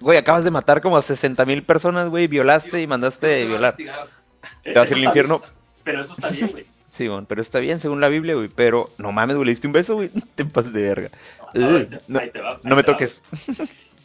[0.00, 3.76] Güey, acabas de matar como a 60 mil personas, güey, violaste y mandaste violar.
[3.76, 5.42] Te vas al infierno.
[5.84, 6.66] Pero eso está bien, güey.
[6.90, 8.48] Sí, bueno, pero está bien según la Biblia, güey.
[8.48, 10.10] Pero no mames, güey, le diste un beso, güey.
[10.34, 11.10] Te pasas de verga.
[11.54, 13.24] No, me toques.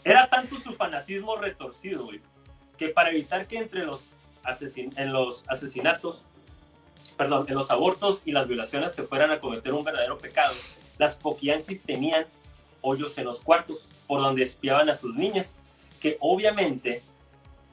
[0.04, 2.22] Era tanto su fanatismo retorcido, güey,
[2.78, 4.12] que para evitar que entre los,
[4.76, 6.24] en los asesinatos
[7.18, 10.54] perdón, en los abortos y las violaciones se fueran a cometer un verdadero pecado,
[10.98, 12.26] las poquianchis tenían
[12.82, 15.58] hoyos en los cuartos por donde espiaban a sus niñas,
[16.00, 17.02] que obviamente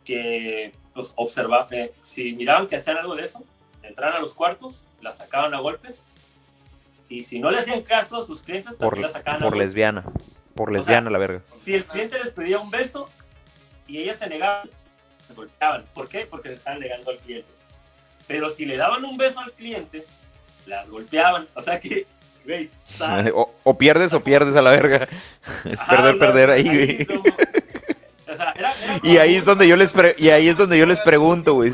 [0.05, 3.43] que pues observaban, eh, si miraban que hacían algo de eso,
[3.83, 6.05] entraban a los cuartos, las sacaban a golpes
[7.09, 10.05] y si no le hacían caso a sus clientes, por, las sacaban por lesbiana,
[10.55, 11.43] por lesbiana la verga.
[11.45, 13.09] Si el cliente les pedía un beso
[13.87, 14.71] y ellas se negaban,
[15.27, 15.85] se golpeaban.
[15.93, 16.27] ¿Por qué?
[16.27, 17.49] Porque se estaban negando al cliente.
[18.27, 20.05] Pero si le daban un beso al cliente,
[20.67, 21.49] las golpeaban.
[21.55, 22.07] O sea que,
[22.45, 22.71] güey.
[23.65, 25.09] O, pierdes o pierdes a la verga.
[25.65, 27.07] Es perder, perder ahí, güey.
[29.03, 31.73] y ahí es donde yo les y ahí es donde yo les pregunto, güey.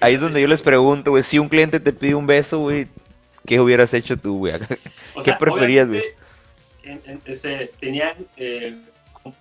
[0.00, 2.88] Ahí es donde yo les pregunto, güey, si un cliente te pide un beso, güey,
[3.46, 4.54] ¿qué hubieras hecho tú, güey?
[5.24, 6.02] ¿Qué preferías, güey?
[7.80, 8.76] tenían, eh,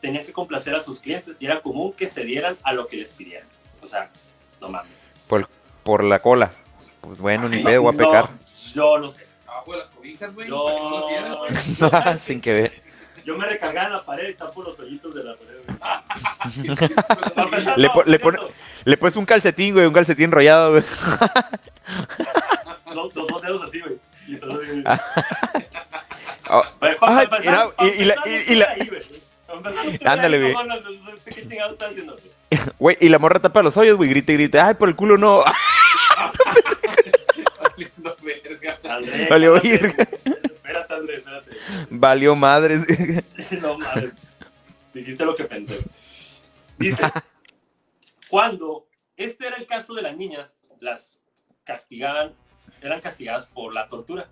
[0.02, 2.98] tenían que complacer a sus clientes y era común que se dieran a lo que
[2.98, 3.48] les pidieran.
[3.82, 4.10] O sea,
[4.62, 5.08] no mames.
[5.28, 5.48] Por,
[5.84, 6.52] por la cola.
[7.02, 8.30] Pues bueno, ni pedo, voy a pecar.
[8.74, 9.28] yo no sé.
[9.48, 10.48] Abajo de las cobijas, güey.
[10.48, 11.42] Yo...
[12.20, 12.86] Sin que ver.
[13.26, 15.56] Yo me recargaba en la pared y tapo los hoyitos de la pared,
[17.78, 18.20] le, le,
[18.86, 20.84] le pones un calcetín, güey, un calcetín enrollado, güey.
[22.94, 23.98] los, dos dedos así, güey.
[24.28, 24.76] Y entonces...
[27.98, 28.76] y, la, y, la...
[30.06, 30.56] Ándale, güey.
[31.26, 32.16] ¿Qué chingados están haciendo?
[32.16, 32.35] Güey,
[33.00, 34.68] y la morra tapa los hoyos, güey, grita y grita.
[34.68, 35.44] Ay, por el culo no.
[37.62, 38.80] Valiendo verga.
[39.30, 40.08] Valió verga.
[40.24, 41.52] Espérate, Andrés, espérate.
[41.90, 42.82] Valió madres.
[43.62, 44.12] no, madre.
[44.94, 45.84] Dijiste lo que pensé.
[46.78, 47.04] Dice,
[48.30, 48.88] cuando
[49.18, 51.18] este era el caso de las niñas, las
[51.64, 52.34] castigaban,
[52.82, 54.30] eran castigadas por la tortura.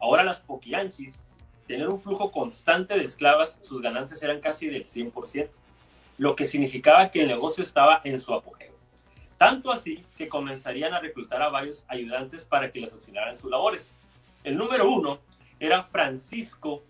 [0.00, 1.22] Ahora las poquianchis,
[1.66, 5.48] tener un flujo constante de esclavas, sus ganancias eran casi del 100%
[6.22, 8.72] lo que significaba que el negocio estaba en su apogeo.
[9.36, 13.92] Tanto así que comenzarían a reclutar a varios ayudantes para que les auxiliaran sus labores.
[14.44, 15.18] El número uno
[15.58, 16.84] era Francisco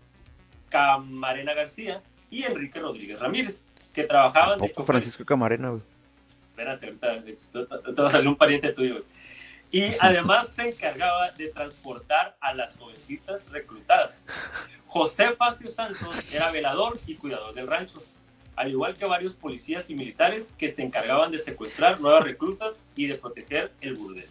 [0.69, 4.59] Camarena García y Enrique Rodríguez Ramírez, que trabajaban...
[4.59, 5.81] de Francisco Camarena, güey?
[6.51, 7.23] Espérate, ahorita
[7.95, 9.03] te va a salir un pariente tuyo.
[9.71, 14.25] Y además se encargaba de transportar a las jovencitas reclutadas.
[14.85, 17.99] José Facio Santos era velador y cuidador del rancho
[18.55, 23.07] al igual que varios policías y militares que se encargaban de secuestrar nuevas reclutas y
[23.07, 24.27] de proteger el burdel.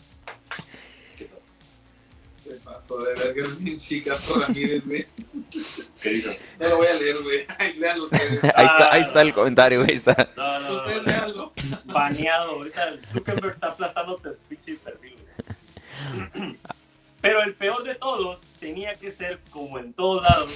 [2.43, 5.07] Se pasó de verga, es bien chica Ramírez, güey.
[6.03, 6.33] ¿Qué dijo?
[6.59, 7.47] No lo voy a leer, güey.
[7.59, 8.43] Ahí, ustedes.
[8.57, 9.95] Ahí está, ahí está el comentario, güey.
[9.95, 10.29] Está.
[10.37, 11.53] No, no, ustedes léanlo.
[11.85, 12.51] Baneado.
[12.51, 15.17] Ahorita Zuckerberg está aplastándote el pinche perfil,
[16.35, 16.59] güey.
[17.21, 20.53] Pero el peor de todos tenía que ser, como en todos lados,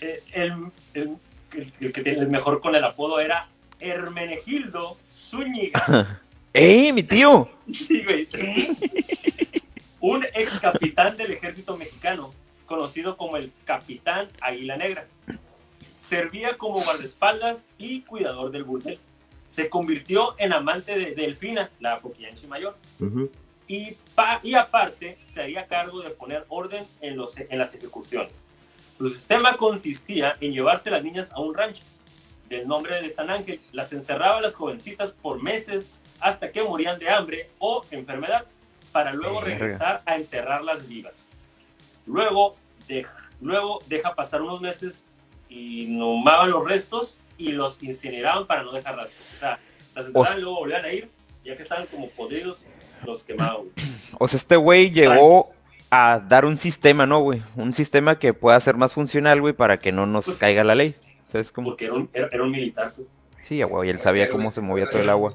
[0.00, 1.16] Eh, el, el,
[1.80, 3.48] el, mejor con el apodo era
[3.80, 6.20] Hermenegildo Zúñiga.
[6.52, 7.48] ¡Eh, mi tío!
[7.72, 8.28] Sí, güey.
[10.00, 12.32] Un ex capitán del ejército mexicano,
[12.64, 15.06] conocido como el Capitán Águila Negra.
[15.94, 18.98] Servía como guardaespaldas y cuidador del burdel.
[19.46, 22.76] Se convirtió en amante de Delfina, la poquianchi mayor.
[23.68, 23.96] y,
[24.42, 28.46] y aparte, se haría cargo de poner orden en, los, en las ejecuciones.
[28.96, 31.82] Su sistema consistía en llevarse a las niñas a un rancho
[32.48, 33.60] del nombre de San Ángel.
[33.72, 38.46] Las encerraba a las jovencitas por meses hasta que morían de hambre o enfermedad,
[38.92, 41.28] para luego regresar a enterrarlas vivas.
[42.06, 42.56] Luego,
[43.42, 45.04] luego deja pasar unos meses
[45.50, 49.10] y nomaban los restos y los incineraban para no dejarlas.
[49.34, 49.58] O sea,
[49.94, 51.10] las enterraban y luego volvían a ir,
[51.44, 52.64] ya que estaban como podridos,
[53.04, 53.66] los quemaban.
[54.18, 55.52] O sea, este güey llegó
[55.96, 57.42] a dar un sistema, ¿no, güey?
[57.56, 60.74] Un sistema que pueda ser más funcional, güey, para que no nos Pues- caiga la
[60.74, 60.94] ley.
[61.28, 61.68] ¿Sabes cómo?
[61.68, 63.08] Porque era un, era, era un militar, güey.
[63.42, 65.34] Sí, güey, él sabía cómo se movía todo el agua.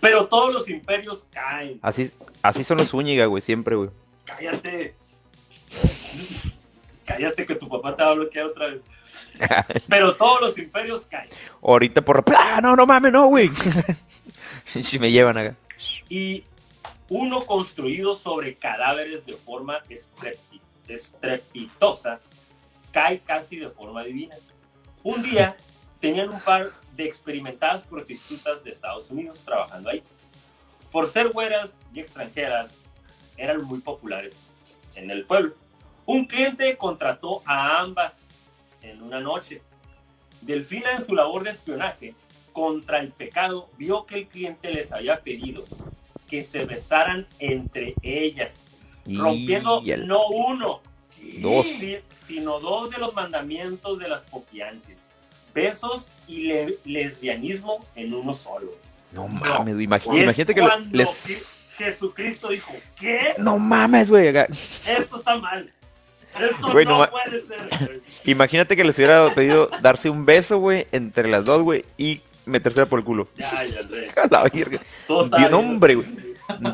[0.00, 1.78] Pero todos los imperios caen.
[1.82, 2.10] Así,
[2.42, 3.90] así son los Zúñiga, güey, siempre, güey.
[4.24, 4.94] Cállate.
[7.06, 8.80] Cállate que tu papá te va a bloquear otra vez.
[9.88, 11.28] Pero todos los imperios caen.
[11.62, 12.24] Ahorita por...
[12.36, 13.50] ¡Ah, no, no mames, no, güey!
[14.66, 15.56] Si me llevan acá.
[16.08, 16.44] Y
[17.10, 19.82] uno construido sobre cadáveres de forma
[20.88, 22.20] estrepitosa
[22.92, 24.36] cae casi de forma divina.
[25.02, 25.56] Un día
[25.98, 30.04] tenían un par de experimentadas prostitutas de Estados Unidos trabajando ahí.
[30.92, 32.84] Por ser güeras y extranjeras,
[33.36, 34.46] eran muy populares
[34.94, 35.54] en el pueblo.
[36.06, 38.20] Un cliente contrató a ambas
[38.82, 39.62] en una noche.
[40.42, 42.14] Delfina en su labor de espionaje
[42.52, 45.64] contra el pecado vio que el cliente les había pedido
[46.30, 48.64] que se besaran entre ellas,
[49.06, 50.80] rompiendo el- no uno,
[51.40, 51.66] Dos.
[51.66, 54.96] si- sino dos de los mandamientos de las poquianches.
[55.52, 58.72] Besos y le- lesbianismo en uno solo.
[59.12, 60.62] No mames, es imagínate que
[60.92, 61.08] les...
[61.26, 63.34] Je- Jesucristo dijo, ¿qué?
[63.38, 64.28] No mames, güey.
[64.28, 65.72] Esto está mal.
[66.38, 68.02] Esto no no, puede ser.
[68.24, 72.20] Imagínate que les hubiera pedido darse un beso, güey, entre las dos, güey, y
[72.50, 73.28] metérsela por el culo.
[73.36, 73.80] Ya, ya,
[74.30, 76.08] la está Dios, hombre, güey.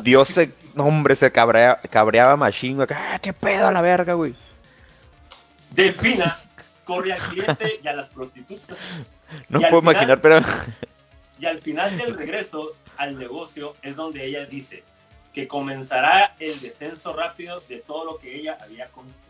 [0.03, 2.87] Dios se, hombre, se cabrea- cabreaba machín, güey.
[2.91, 4.33] Ah, qué pedo a la verga, güey.
[5.71, 6.37] Delfina
[6.83, 8.77] corre al cliente y a las prostitutas.
[9.49, 10.39] No Y puedo final- imaginar, pero
[11.39, 14.83] Y al final del regreso al negocio es donde ella dice
[15.33, 19.26] que comenzará el descenso rápido de todo lo que ella había construido.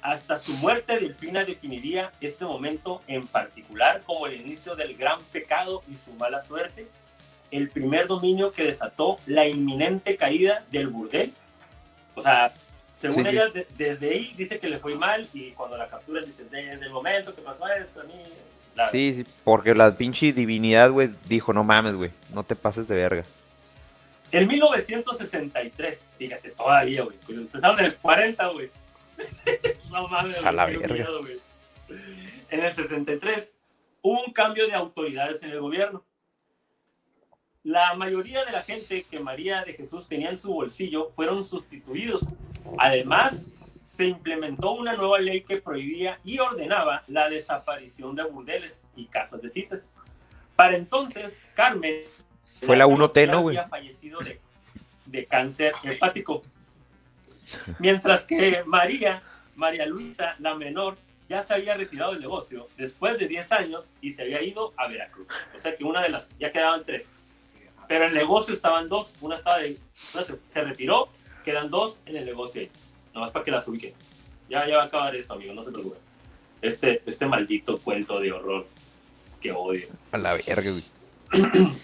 [0.00, 5.82] Hasta su muerte, Delfina definiría este momento en particular como el inicio del gran pecado
[5.90, 6.86] y su mala suerte,
[7.50, 11.32] el primer dominio que desató la inminente caída del burdel.
[12.14, 12.52] O sea,
[12.96, 13.36] según Sí, sí.
[13.36, 16.72] ella, de- desde ahí dice que le fue mal y cuando la captura dice, desde
[16.84, 18.14] el momento que pasó esto, a mí...
[18.76, 22.86] la- sí, sí, porque la pinche divinidad, güey, dijo, no mames, güey, no te pases
[22.86, 23.24] de verga.
[24.30, 27.16] En 1963, fíjate, todavía, güey.
[27.26, 28.70] Pues empezaron en el 40, güey.
[29.90, 30.94] No mames, A la güey, qué verga.
[30.94, 31.40] miedo, güey.
[32.50, 33.58] En el 63
[34.02, 36.04] hubo un cambio de autoridades en el gobierno.
[37.64, 42.22] La mayoría de la gente que María de Jesús tenía en su bolsillo fueron sustituidos.
[42.78, 43.46] Además,
[43.82, 49.42] se implementó una nueva ley que prohibía y ordenaba la desaparición de burdeles y casas
[49.42, 49.80] de citas.
[50.56, 52.00] Para entonces, Carmen
[52.62, 53.56] Fue la menor 1T, ya ¿no, güey?
[53.56, 54.40] había fallecido de,
[55.06, 56.42] de cáncer hepático.
[57.78, 59.22] Mientras que María,
[59.58, 60.96] María Luisa, la menor,
[61.28, 64.86] ya se había retirado del negocio después de 10 años y se había ido a
[64.86, 65.26] Veracruz.
[65.54, 67.12] O sea que una de las, ya quedaban tres.
[67.88, 69.76] Pero en el negocio estaban dos, una estaba de,
[70.14, 71.08] una se, se retiró,
[71.44, 72.70] quedan dos en el negocio ahí.
[73.12, 73.94] Nomás para que las ubiquen.
[74.48, 75.98] Ya, ya va a acabar esto, amigo, no se preocupen.
[76.62, 78.66] Este, este maldito cuento de horror
[79.40, 79.88] que odio.
[80.12, 80.84] A la verga, güey.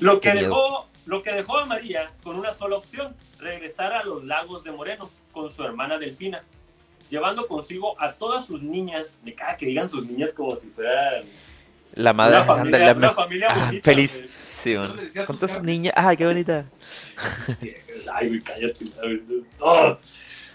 [0.00, 4.24] Lo que, dejó, lo que dejó a María con una sola opción, regresar a los
[4.24, 6.42] lagos de Moreno con su hermana Delfina,
[7.12, 11.24] llevando consigo a todas sus niñas, me caga que digan sus niñas como si fueran
[11.94, 14.38] La madre, una familia, la una me- familia Ah, bonita, feliz.
[14.62, 14.96] Sí, ¿No man.
[14.96, 15.92] le decías Con todas sus niñas.
[15.96, 16.64] Ay, qué bonita.
[18.14, 18.86] Ay, güey, cállate.
[19.60, 19.98] ¡Oh!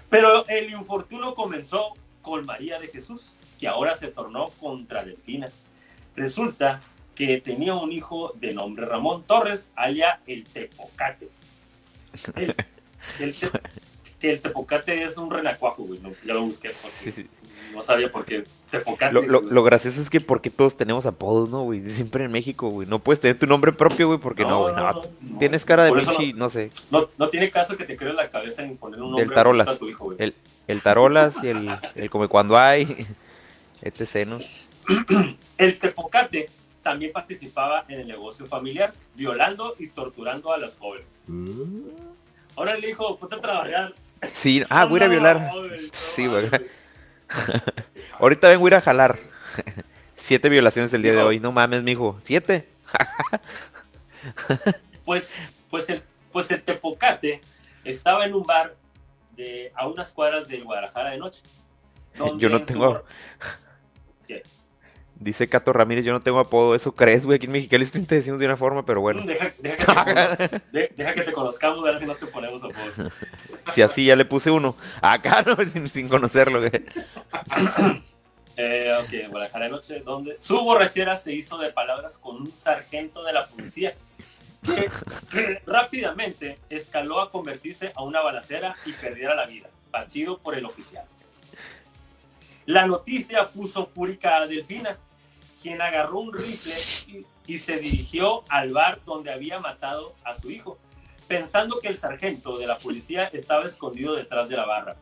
[0.10, 5.50] Pero el infortunio comenzó con María de Jesús, que ahora se tornó contra Delfina.
[6.16, 6.82] Resulta
[7.16, 11.30] que tenía un hijo de nombre Ramón Torres, alia el Tepocate.
[12.36, 12.56] El,
[13.20, 13.36] el
[14.22, 16.00] el Tepocate es un renacuajo, güey.
[16.00, 17.28] no, ya lo busqué porque Sí, sí.
[17.74, 19.14] no sabía por qué Tepocate.
[19.14, 19.54] Lo, lo, güey.
[19.54, 21.88] lo gracioso es que porque todos tenemos apodos, ¿no, güey?
[21.90, 22.88] Siempre en México, güey.
[22.88, 24.76] No puedes tener tu nombre propio, güey, porque no, güey.
[24.76, 25.38] No, no.
[25.40, 28.76] Tienes cara de pinche, no sé, No, tiene caso que te crees la cabeza en
[28.78, 29.68] poner un nombre Tarolas.
[29.68, 30.18] bonito a tu hijo, güey.
[30.20, 30.34] el,
[30.68, 33.06] el tarolas y el, el come cuando hay,
[33.84, 34.40] etc, ¿no?
[35.58, 36.50] El Tepocate
[36.82, 41.08] también participaba en el negocio familiar, violando y torturando a las jóvenes.
[42.56, 43.94] Ahora le dijo, ponte a trabajar.
[44.32, 45.52] Sí, ah, voy a ir a violar.
[45.92, 46.50] Sí, güey.
[48.20, 49.20] Ahorita vengo a ir a jalar.
[50.16, 51.40] Siete violaciones el día de hoy.
[51.40, 52.20] No mames, mijo.
[52.24, 52.68] ¿Siete?
[55.06, 55.34] Pues,
[55.70, 56.04] pues, el,
[56.34, 57.40] pues el Tepocate
[57.86, 58.76] estaba en un bar
[59.38, 61.40] de, a unas cuadras del Guadalajara de noche.
[62.16, 63.04] Yo no su tengo-
[64.28, 64.44] ¿Qué?
[65.20, 66.76] Dice Cato Ramírez, yo no tengo apodo.
[66.76, 67.38] ¿Eso crees, güey?
[67.38, 69.24] Aquí en Mexicali te decimos de una forma, pero bueno.
[69.26, 72.28] Deja, deja que te conoz- de- deja que te conozcamos, a ver si no te
[72.28, 73.10] ponemos apodo.
[73.74, 74.76] Si así ya le puse uno.
[75.02, 76.72] Acá no, sin, sin conocerlo, güey.
[78.56, 83.24] Eh, ok, Guadalajara de noche, donde su borrachera se hizo de palabras con un sargento
[83.24, 83.96] de la policía,
[84.64, 84.90] que,
[85.32, 90.66] que rápidamente escaló a convertirse a una balacera y perdiera la vida, batido por el
[90.66, 91.06] oficial.
[92.66, 94.98] La noticia puso fúrica a Delfina,
[95.62, 96.76] quien agarró un rifle
[97.46, 100.78] y, se dirigió al bar donde había matado a su hijo,
[101.28, 104.98] pensando que el sargento de la policía estaba escondido detrás de la barra.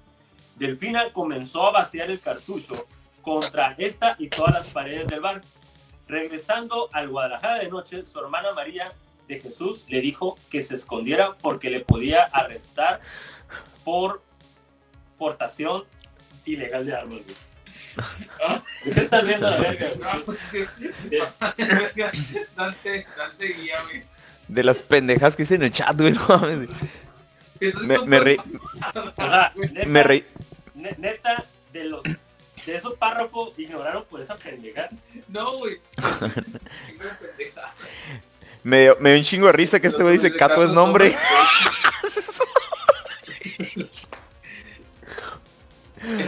[0.55, 2.87] Delfina comenzó a vaciar el cartucho
[3.21, 5.41] contra esta y todas las paredes del bar.
[6.07, 8.93] Regresando al Guadalajara de noche, su hermana María
[9.27, 13.01] de Jesús le dijo que se escondiera porque le podía arrestar
[13.83, 14.21] por
[15.17, 15.85] portación
[16.45, 17.21] ilegal de armas.
[17.95, 18.93] Güey.
[18.93, 19.91] ¿Qué estás viendo la verga?
[20.25, 20.67] güey?
[21.11, 21.39] Es-
[22.55, 24.03] Dante, Dante guía, güey.
[24.47, 26.13] De las pendejas que hice en el chat, güey.
[26.13, 26.69] no mames.
[28.05, 28.37] Me, reí.
[29.87, 30.25] Me reí.
[30.75, 31.43] ne- neta,
[31.73, 34.89] de los de esos párrafos ignoraron por esa pendeja.
[35.27, 35.79] No, güey.
[38.63, 41.15] Me, dio- me dio un chingo de risa que este güey dice Cato es nombre.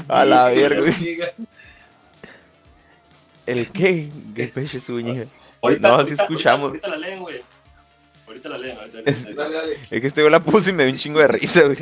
[0.07, 1.19] A la verga, güey.
[3.47, 4.09] ¿El qué?
[4.35, 5.25] ¿Qué peche su hija?
[5.61, 6.67] Ahorita, No, ahorita, sí escuchamos.
[6.67, 7.41] Ahorita, la leen, güey.
[8.27, 8.77] Ahorita la leen.
[8.77, 9.73] Ahorita, ahorita- Dale, dale.
[9.89, 11.77] Es que este güey la puso y me dio un chingo de risa, güey.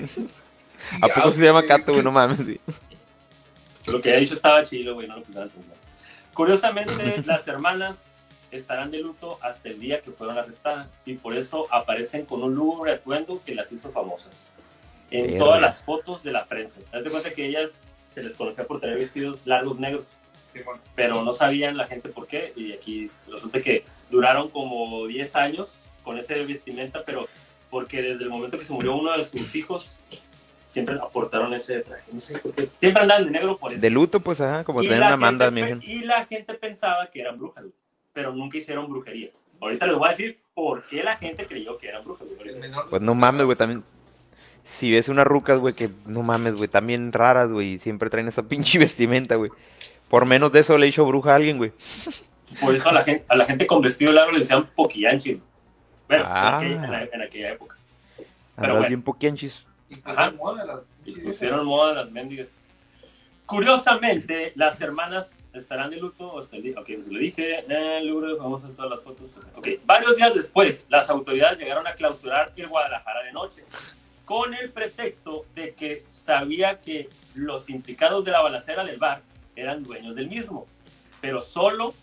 [1.02, 2.04] ¿A poco se llama Cato, güey?
[2.04, 2.60] No mames, güey.
[3.88, 5.76] Lo que había dicho estaba chido, güey, no lo pusieron atención.
[6.34, 6.94] Curiosamente,
[7.26, 7.98] las hermanas
[8.52, 12.56] estarán de luto hasta el día que fueron arrestadas y por eso aparecen con un
[12.56, 14.48] lúgubre atuendo que las hizo famosas
[15.12, 16.80] en todas las fotos de la prensa.
[16.94, 17.72] Haz de cuenta que ellas
[18.14, 20.18] se les conocía por tener vestidos largos negros,
[20.60, 20.80] Simón.
[20.96, 25.86] pero no sabían la gente por qué y aquí resulta que duraron como 10 años
[26.04, 27.28] con ese vestimenta, pero
[27.70, 29.92] porque desde el momento que se murió uno de sus hijos
[30.76, 32.70] siempre aportaron ese traje, no sé por qué.
[32.78, 33.80] Siempre andan de negro por eso.
[33.80, 35.50] De luto, pues, ajá, como Y tener la una manda,
[35.82, 37.64] Y la gente pensaba que eran brujas,
[38.12, 39.30] pero nunca hicieron brujería.
[39.62, 42.28] Ahorita les voy a decir por qué la gente creyó que eran brujas.
[42.90, 43.84] Pues no mames, güey, también.
[44.66, 48.28] Si ves unas rucas, güey, que no mames, güey, también raras, güey, y siempre traen
[48.28, 49.52] esa pinche vestimenta, güey.
[50.10, 51.72] Por menos de eso le hecho bruja a alguien, güey.
[52.62, 55.34] Por eso a la gente, a la gente con vestido largo le decían poquianchi.
[55.34, 55.44] güey.
[56.08, 56.60] Bueno, Ah.
[56.62, 57.76] en, aquella, en la- en aquella época.
[58.58, 58.88] Andas bueno.
[58.88, 59.68] bien poquianchis.
[59.90, 60.32] Y Ajá.
[60.32, 62.48] pusieron moda las Y pusieron moda las mendigas.
[63.46, 66.80] Curiosamente, las hermanas estarán de luto hasta el día.
[66.80, 67.64] Ok, se lo dije.
[67.68, 69.30] Eh, Lourdes, vamos a ver todas las fotos.
[69.56, 73.64] Ok, varios días después, las autoridades llegaron a clausurar el Guadalajara de noche
[74.26, 79.22] con el pretexto de que sabía que los implicados de la balacera del bar
[79.56, 80.68] eran dueños del mismo,
[81.22, 81.94] pero solo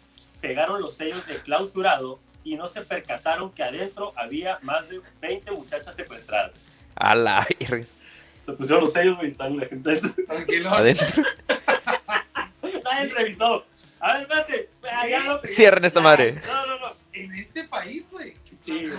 [0.40, 5.52] pegaron los sellos de clausurado y no se percataron que adentro había más de 20
[5.52, 6.52] muchachas secuestradas.
[6.96, 7.46] A la.
[8.44, 10.24] Se pusieron los sellos y están la gente adentro.
[10.26, 10.70] Tranquilo.
[10.70, 11.06] Adentro.
[12.84, 13.64] Nadie revisó.
[14.00, 14.68] A ver, espérate.
[14.90, 15.54] Allá lo pegué.
[15.54, 16.42] Cierren esta madre.
[16.46, 16.92] No, no, no.
[17.12, 18.34] En este país, güey.
[18.60, 18.90] Sí.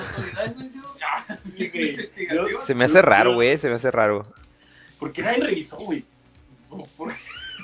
[1.01, 2.65] Ah, Sí, investigación.
[2.65, 4.25] Se me hace raro, güey, se me hace raro.
[4.99, 6.05] ¿Por qué nadie revisó, güey?
[6.69, 7.13] ¿Por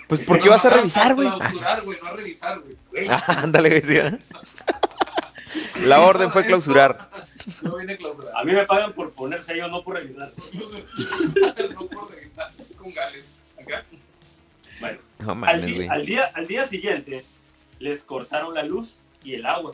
[0.09, 1.29] Pues, ¿por qué vas a No, revisar, güey?
[1.29, 3.07] clausurar, güey, no a revisar, güey.
[3.09, 3.81] Ah, Ándale, güey.
[4.11, 4.17] sí.
[5.85, 7.09] La orden fue clausurar.
[7.61, 8.33] No viene clausurar.
[8.35, 10.31] A mí me pagan por poner sellos, no por revisar.
[11.73, 13.25] no por revisar con Gales.
[13.61, 13.83] Acá.
[14.79, 17.23] Bueno, No al, di- al día, al día siguiente
[17.79, 19.73] les cortaron la luz y el agua.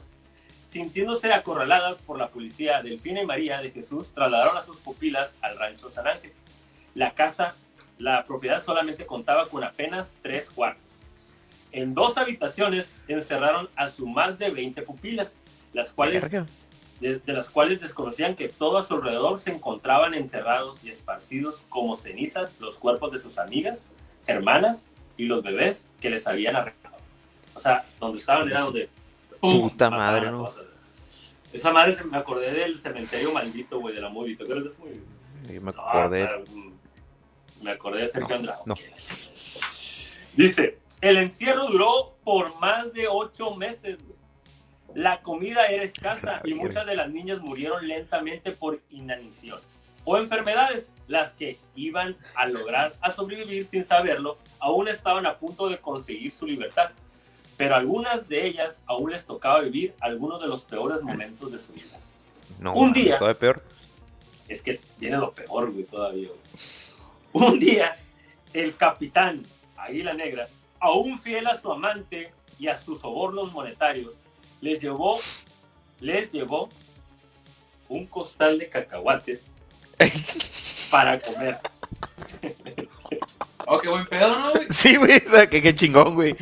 [0.69, 5.57] Sintiéndose acorraladas por la policía, Delfina y María de Jesús trasladaron a sus pupilas al
[5.57, 6.33] rancho San Ángel.
[6.93, 7.55] La casa,
[7.97, 10.83] la propiedad solamente contaba con apenas tres cuartos.
[11.71, 15.41] En dos habitaciones encerraron a su más de 20 pupilas,
[15.73, 16.29] las cuales
[17.01, 21.65] de, de las cuales desconocían que todo a su alrededor se encontraban enterrados y esparcidos
[21.67, 23.91] como cenizas los cuerpos de sus amigas,
[24.25, 26.95] hermanas y los bebés que les habían arreglado.
[27.53, 28.89] O sea, donde estaban era donde...
[29.41, 29.69] ¡pum!
[29.69, 30.49] Puta madre, ¿no?
[31.51, 34.35] Esa madre, se- me acordé del cementerio maldito, güey, de la movie.
[34.35, 34.73] ¿Te acuerdas?
[35.47, 36.29] Sí, me Ah, acordé.
[37.61, 38.61] Me acordé de Sergio No, Andrade.
[38.65, 38.75] no.
[40.33, 43.97] Dice, el encierro duró por más de ocho meses.
[44.03, 44.15] güey.
[44.95, 49.59] La comida era escasa y muchas de las niñas murieron lentamente por inanición
[50.05, 50.93] o enfermedades.
[51.07, 56.31] Las que iban a lograr a sobrevivir sin saberlo aún estaban a punto de conseguir
[56.31, 56.91] su libertad.
[57.57, 61.73] Pero algunas de ellas aún les tocaba vivir algunos de los peores momentos de su
[61.73, 61.97] vida.
[62.59, 63.17] No, Un día.
[63.39, 63.63] Peor.
[64.47, 66.27] Es que viene lo peor, güey, todavía.
[66.29, 66.39] güey.
[67.35, 67.97] Un día,
[68.53, 69.43] el capitán
[69.75, 70.47] Águila Negra,
[70.79, 74.21] aún fiel a su amante y a sus sobornos monetarios,
[74.61, 75.19] les llevó,
[75.99, 76.69] les llevó
[77.89, 79.41] un costal de cacahuates
[80.91, 81.59] para comer.
[83.67, 84.67] Oh, qué buen pedo, ¿no, güey?
[84.69, 86.37] Sí, güey, o sea, que qué chingón, güey.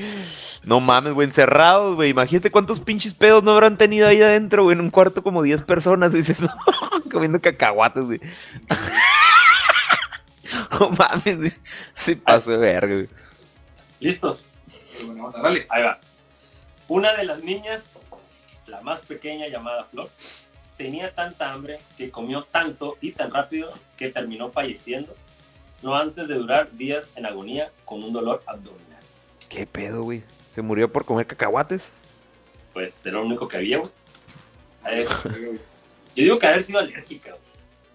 [0.64, 2.12] No mames, güey, encerrados, güey.
[2.12, 4.76] Imagínate cuántos pinches pedos no habrán tenido ahí adentro, güey.
[4.76, 6.50] En un cuarto como 10 personas, dices, no,
[7.12, 8.22] comiendo cacahuates, güey.
[10.80, 11.59] No mames.
[11.93, 13.07] Se pasó de verga.
[13.99, 14.45] ¿Listos?
[15.41, 15.67] Dale.
[15.69, 15.99] Ahí va.
[16.88, 17.89] Una de las niñas,
[18.67, 20.09] la más pequeña llamada Flor,
[20.78, 25.15] tenía tanta hambre que comió tanto y tan rápido que terminó falleciendo,
[25.82, 29.01] no antes de durar días en agonía con un dolor abdominal.
[29.49, 30.24] ¿Qué pedo, güey?
[30.51, 31.91] ¿Se murió por comer cacahuates?
[32.74, 33.91] Pues era lo único que había, güey.
[36.15, 37.53] Yo digo que haber sido alérgica, güey,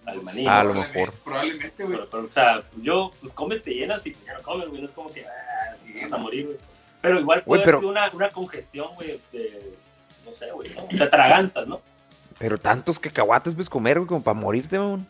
[0.09, 0.45] al maní.
[0.47, 0.87] Ah, a lo güey.
[0.87, 1.13] mejor.
[1.23, 1.97] Probablemente, güey.
[1.97, 4.81] Pero, pero, o sea, pues yo, pues comes, te llenas y ya no comes, güey.
[4.81, 6.57] No es como que, ah, sí, vas a morir, güey.
[7.01, 9.77] Pero igual puede Güey, pero- ser una, una congestión, güey, de,
[10.25, 10.83] no sé, güey, ¿no?
[10.85, 11.81] Te atragantas, ¿no?
[12.37, 15.07] Pero tantos cacahuates puedes comer, güey, como para morirte, mamón.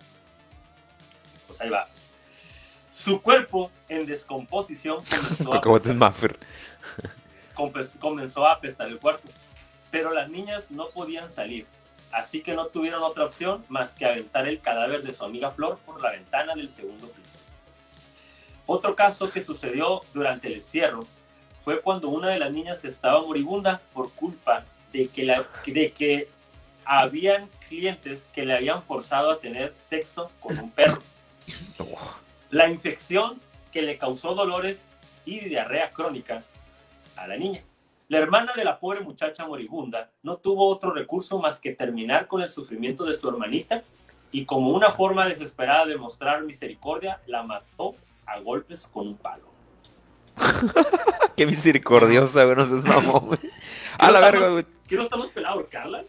[1.48, 1.88] Pues ahí va.
[2.92, 6.38] Su cuerpo en descomposición comenzó a, Cacahuates Maffer.
[8.00, 9.28] comenzó a apestar el cuarto.
[9.92, 11.66] Pero las niñas no podían salir,
[12.12, 15.78] así que no tuvieron otra opción más que aventar el cadáver de su amiga Flor
[15.86, 17.40] por la ventana del segundo piso.
[18.66, 21.08] Otro caso que sucedió durante el encierro
[21.64, 26.30] fue cuando una de las niñas estaba moribunda por culpa de que, la, de que
[26.86, 31.02] habían clientes que le habían forzado a tener sexo con un perro.
[32.50, 33.40] La infección
[33.72, 34.90] que le causó dolores
[35.26, 36.44] y diarrea crónica
[37.16, 37.64] a la niña.
[38.10, 42.42] La hermana de la pobre muchacha moribunda no tuvo otro recurso más que terminar con
[42.42, 43.84] el sufrimiento de su hermanita
[44.32, 47.96] y como una forma desesperada de mostrar misericordia, la mató
[48.26, 49.46] a golpes con un palo.
[51.36, 53.40] Qué misericordiosa, güey, no seas mamón, güey.
[53.98, 54.66] A la verga, güey.
[54.88, 56.04] ¿Qué no estamos pelados, Carla?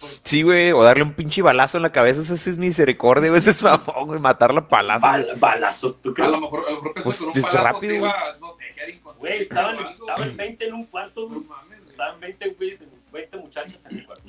[0.00, 3.28] Pues, Sí, güey, o darle un pinche balazo en la cabeza, eso sí es misericordia,
[3.30, 5.06] güey, ese es mamón, güey, matarla a palazo.
[5.08, 5.24] güey.
[5.24, 6.30] bal- balazo, ¿tú A crees?
[6.30, 8.54] lo mejor, a lo mejor pensó Pues, con un es palazo rápido, se iba, no
[8.56, 9.34] sé, quedar inconsciente.
[9.36, 11.40] Güey, estaban, estaban 20 en un cuarto, No güey.
[11.48, 11.90] mames, güey.
[11.90, 14.28] Estaban 20 güeyes, en- 20 muchachas en el cuarto.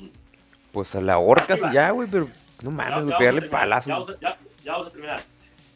[0.72, 1.70] Pues a la va.
[1.70, 2.28] y ya, güey, pero
[2.62, 3.86] no mames, ya güey, pegarle palazos.
[3.88, 5.20] Ya, vamos a- ya- ya vamos a terminar.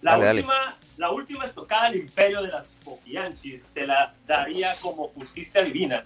[0.01, 0.41] La, Dale, dale.
[0.43, 6.05] última, la última estocada al imperio de las Poquianchis se la daría como justicia divina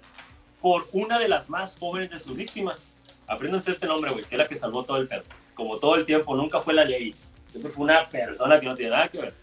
[0.60, 2.90] por una de las más jóvenes de sus víctimas.
[3.26, 5.24] Apréndanse este nombre, güey, que es la que salvó todo el pedo.
[5.54, 7.14] Como todo el tiempo, nunca fue la ley.
[7.50, 9.34] Siempre fue una persona que no tiene nada que ver.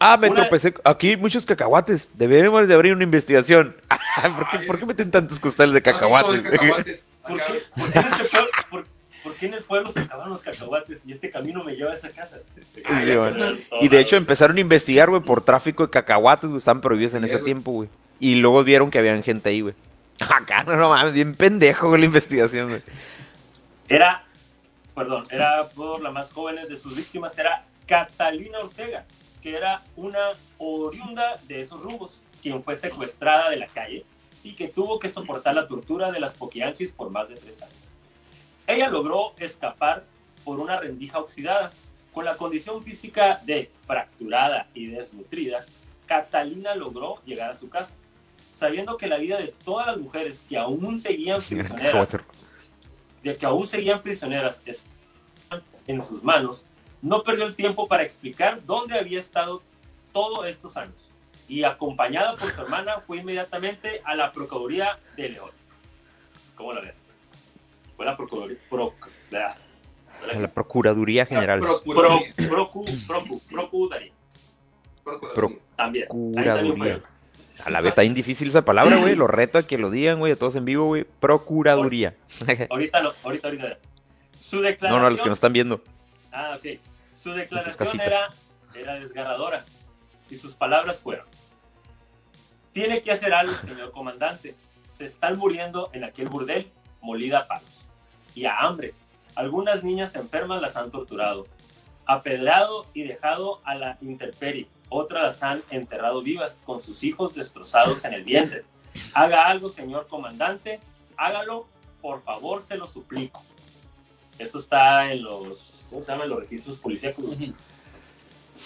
[0.00, 0.74] Ah, me Una- tropecé.
[0.84, 2.10] Aquí hay muchos cacahuates.
[2.14, 3.76] Deberíamos de abrir una investigación.
[4.36, 4.66] ¿Por qué, Ay.
[4.66, 6.30] por qué meten tantos costales de cacahuates?
[6.34, 7.08] Así como de cacahuates.
[7.26, 7.52] ¿Por Acá.
[7.52, 8.86] qué, por qué en este pueblo, por-
[9.24, 11.94] por qué en el pueblo se acabaron los cacahuates y este camino me lleva a
[11.94, 12.38] esa casa?
[12.74, 12.82] Sí.
[13.80, 17.20] Y de hecho empezaron a investigar, güey, por tráfico de cacahuates, güey, estaban prohibidos en
[17.22, 17.44] Sí, ese eso.
[17.44, 17.88] tiempo, güey.
[18.20, 19.74] Y luego vieron que habían gente ahí, güey.
[20.20, 22.82] Acá, no, no mames, bien pendejo, la investigación, güey.
[23.88, 24.24] Era,
[24.94, 29.04] perdón, era por la más joven de sus víctimas, era Catalina Ortega,
[29.48, 34.04] que era una oriunda de esos rumbos, quien fue secuestrada de la calle
[34.44, 37.74] y que tuvo que soportar la tortura de las Poquianchis por más de tres años.
[38.66, 40.04] Ella logró escapar
[40.44, 41.72] por una rendija oxidada.
[42.12, 45.64] Con la condición física de fracturada y desnutrida,
[46.04, 47.94] Catalina logró llegar a su casa,
[48.50, 52.16] sabiendo que la vida de todas las mujeres que aún seguían prisioneras
[53.22, 54.60] de que aún seguían prisioneras
[55.86, 56.66] en sus manos,
[57.02, 59.62] no perdió el tiempo para explicar dónde había estado
[60.12, 61.10] todos estos años.
[61.48, 65.50] Y acompañada por su hermana, fue inmediatamente a la Procuraduría de León.
[66.54, 66.92] ¿Cómo la ven?
[67.96, 68.58] Fue la Procuraduría.
[69.32, 71.60] A la Procuraduría General.
[71.60, 72.34] Pro, Procuraduría.
[72.48, 74.12] procu, procu, procuraduría.
[75.04, 75.58] Procuraduría.
[75.76, 76.06] También.
[76.08, 77.00] Procuraduría.
[77.64, 79.14] A la vez está bien difícil esa palabra, güey.
[79.14, 81.04] Lo reto a que lo digan, güey, a todos en vivo, güey.
[81.18, 82.14] Procuraduría.
[82.70, 83.78] Ahorita no, ahorita, ahorita.
[84.38, 85.00] Su No, declaración.
[85.00, 85.82] no, a los que nos están viendo.
[86.38, 86.78] Ah, ok.
[87.12, 88.30] Su declaración era,
[88.72, 89.64] era desgarradora
[90.30, 91.26] y sus palabras fueron,
[92.70, 94.54] tiene que hacer algo, señor comandante.
[94.96, 96.70] Se están muriendo en aquel burdel,
[97.00, 97.90] molida a palos.
[98.36, 98.94] Y a hambre.
[99.34, 101.48] Algunas niñas enfermas las han torturado,
[102.06, 104.68] apedrado y dejado a la intemperie.
[104.90, 108.64] Otras las han enterrado vivas, con sus hijos destrozados en el vientre.
[109.12, 110.78] Haga algo, señor comandante.
[111.16, 111.66] Hágalo,
[112.00, 113.42] por favor, se lo suplico.
[114.38, 116.24] Esto está en los, ¿cómo se llama?
[116.24, 117.26] En los registros policíacos.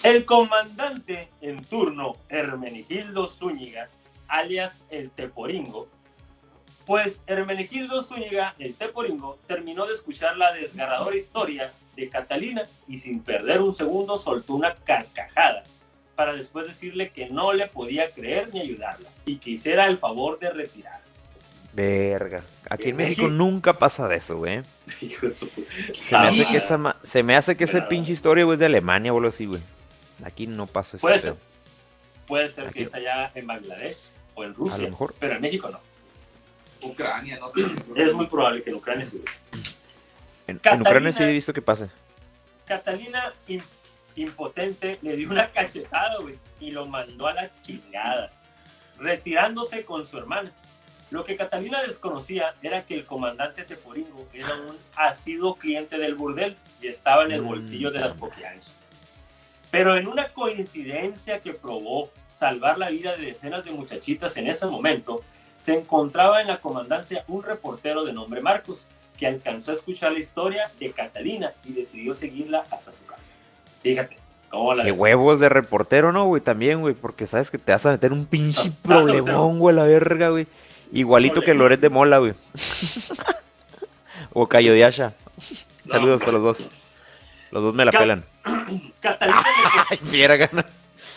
[0.02, 3.88] El comandante en turno, Hermenegildo Zúñiga,
[4.26, 5.88] alias el Teporingo,
[6.86, 13.20] pues Hermenegildo Zúñiga, el Teporingo, terminó de escuchar la desgarradora historia de Catalina y sin
[13.22, 15.62] perder un segundo soltó una carcajada
[16.16, 20.38] para después decirle que no le podía creer ni ayudarla y que hiciera el favor
[20.38, 21.01] de retirarse.
[21.72, 22.42] Verga.
[22.68, 24.62] Aquí en En México México- nunca pasa de eso, güey.
[25.20, 25.48] Su-
[25.94, 28.44] Se me hace Ah, que esa, ma- se me hace que esa Pero- pinche historia,
[28.44, 29.62] güey, es de Alemania o algo así, güey.
[30.24, 31.00] Aquí no pasa eso.
[31.00, 31.34] Puede ser.
[32.26, 33.96] Puede ser Aquí- que es allá en Bangladesh.
[34.34, 35.14] o en A Rusia, lo mejor.
[35.18, 35.80] pero en México no.
[36.88, 37.60] Ucrania, no sé.
[37.96, 39.22] Es muy probable que en Ucrania sí.
[40.46, 41.88] En, en Ucrania sí he visto que pase.
[42.66, 43.62] Catalina, im-
[44.16, 48.32] impotente, le dio una cachetada, güey, y lo mandó a la chingada,
[48.98, 50.52] retirándose con su hermana.
[51.12, 56.56] Lo que Catalina desconocía era que el comandante Teporingo era un asiduo cliente del burdel
[56.80, 58.18] y estaba en el Mm, bolsillo de las ya.
[58.18, 58.72] poquianchas.
[59.70, 64.64] Pero en una coincidencia que probó salvar la vida de decenas de muchachitas en ese
[64.64, 65.20] momento,
[65.58, 68.86] se encontraba en la comandancia un reportero de nombre Marcos,
[69.18, 73.34] que alcanzó a escuchar la historia de Catalina y decidió seguirla hasta su casa.
[73.82, 74.16] Fíjate,
[74.48, 76.40] cómo la Qué huevos de reportero, ¿no, güey?
[76.40, 80.30] También, güey, porque sabes que te vas a meter un pinche problemón, güey, la verga,
[80.30, 80.46] güey.
[80.92, 81.54] Igualito que.
[81.54, 82.34] Loret de Mola, güey.
[84.32, 85.14] o Cayo de Asha.
[85.84, 86.68] No, Saludos para los dos.
[87.50, 88.24] Los dos me la Ca- pelan.
[89.00, 90.66] Catalina le, Ay, fiera gana.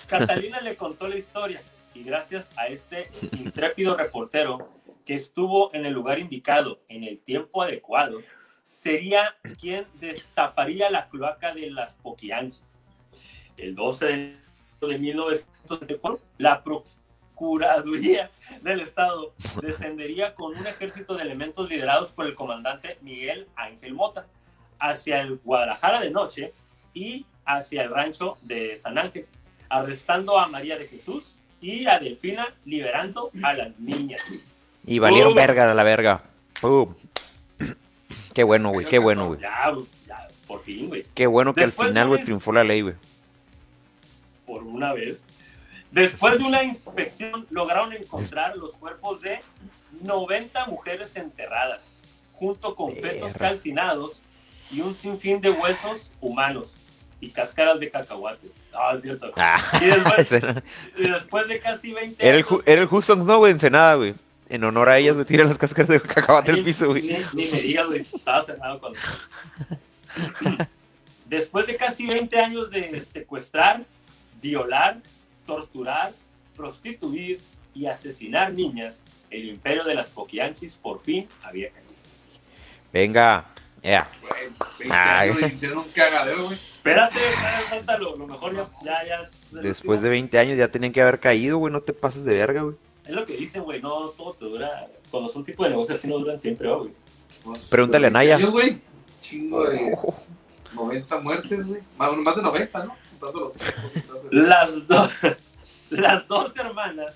[0.08, 1.62] Catalina le contó la historia
[1.94, 4.70] y gracias a este intrépido reportero
[5.06, 8.22] que estuvo en el lugar indicado en el tiempo adecuado,
[8.64, 12.82] sería quien destaparía la cloaca de las Poquianchis.
[13.58, 17.05] El 12 de enero de 1974, la Procuraduría
[18.62, 24.26] del Estado descendería con un ejército de elementos liderados por el comandante Miguel Ángel Mota
[24.80, 26.54] hacia el Guadalajara de noche
[26.94, 29.28] y hacia el rancho de San Ángel,
[29.70, 34.50] arrestando a María de Jesús y a Delfina, liberando a las niñas.
[34.86, 36.24] Y valieron verga a la verga.
[38.34, 39.40] Qué bueno, güey, qué bueno, güey.
[39.40, 39.74] Ya,
[40.48, 42.96] por fin, güey, Qué bueno que al final, de güey, triunfó la ley, güey.
[44.46, 45.22] por una vez.
[45.96, 49.40] Después de una inspección, lograron encontrar los cuerpos de
[50.02, 51.96] 90 mujeres enterradas,
[52.34, 54.22] junto con fetos calcinados
[54.72, 56.76] y un sinfín de huesos humanos
[57.22, 58.52] y cáscaras de cacahuate.
[58.74, 59.32] Ah, es cierto.
[59.38, 60.64] Ah, Y después- ese era,
[60.98, 62.62] Y después de casi 20 era el, años...
[62.66, 64.16] Era el Huston, no, güey, Ensenada, güey.
[64.50, 67.04] En honor a ellas, me tiran las cáscaras de cacahuate al piso, güey.
[67.04, 69.00] Ni, ni me digas, güey, estaba cerrado cuando...
[71.26, 73.86] Después de casi 20 años de secuestrar,
[74.42, 75.00] violar,
[75.46, 76.14] torturar,
[76.56, 77.42] prostituir
[77.74, 81.86] y asesinar niñas, el imperio de las Poquianchis por fin había caído.
[82.94, 83.46] Venga,
[83.84, 84.08] ya.
[84.22, 85.30] Güey, 20 Ay.
[85.30, 86.56] años y hicieron un cagadero, güey.
[86.56, 87.20] Espérate,
[87.70, 89.30] falta lo, lo mejor ya, ya, ya.
[89.62, 90.12] Después de último.
[90.12, 91.74] 20 años ya tenían que haber caído, güey.
[91.74, 92.76] No te pases de verga, güey.
[93.06, 94.88] Es lo que dicen, güey, no todo te dura.
[95.12, 96.92] Cuando son tipo de negocios así no duran siempre, ¿va, güey.
[97.44, 98.36] Pues, Pregúntale a 20 Naya.
[98.38, 98.82] años, güey.
[99.20, 99.98] Chingo de
[100.74, 101.82] 90 muertes, güey.
[101.98, 102.96] Más, más de 90, ¿no?
[104.32, 105.10] Las, dos
[105.90, 107.16] las dos hermanas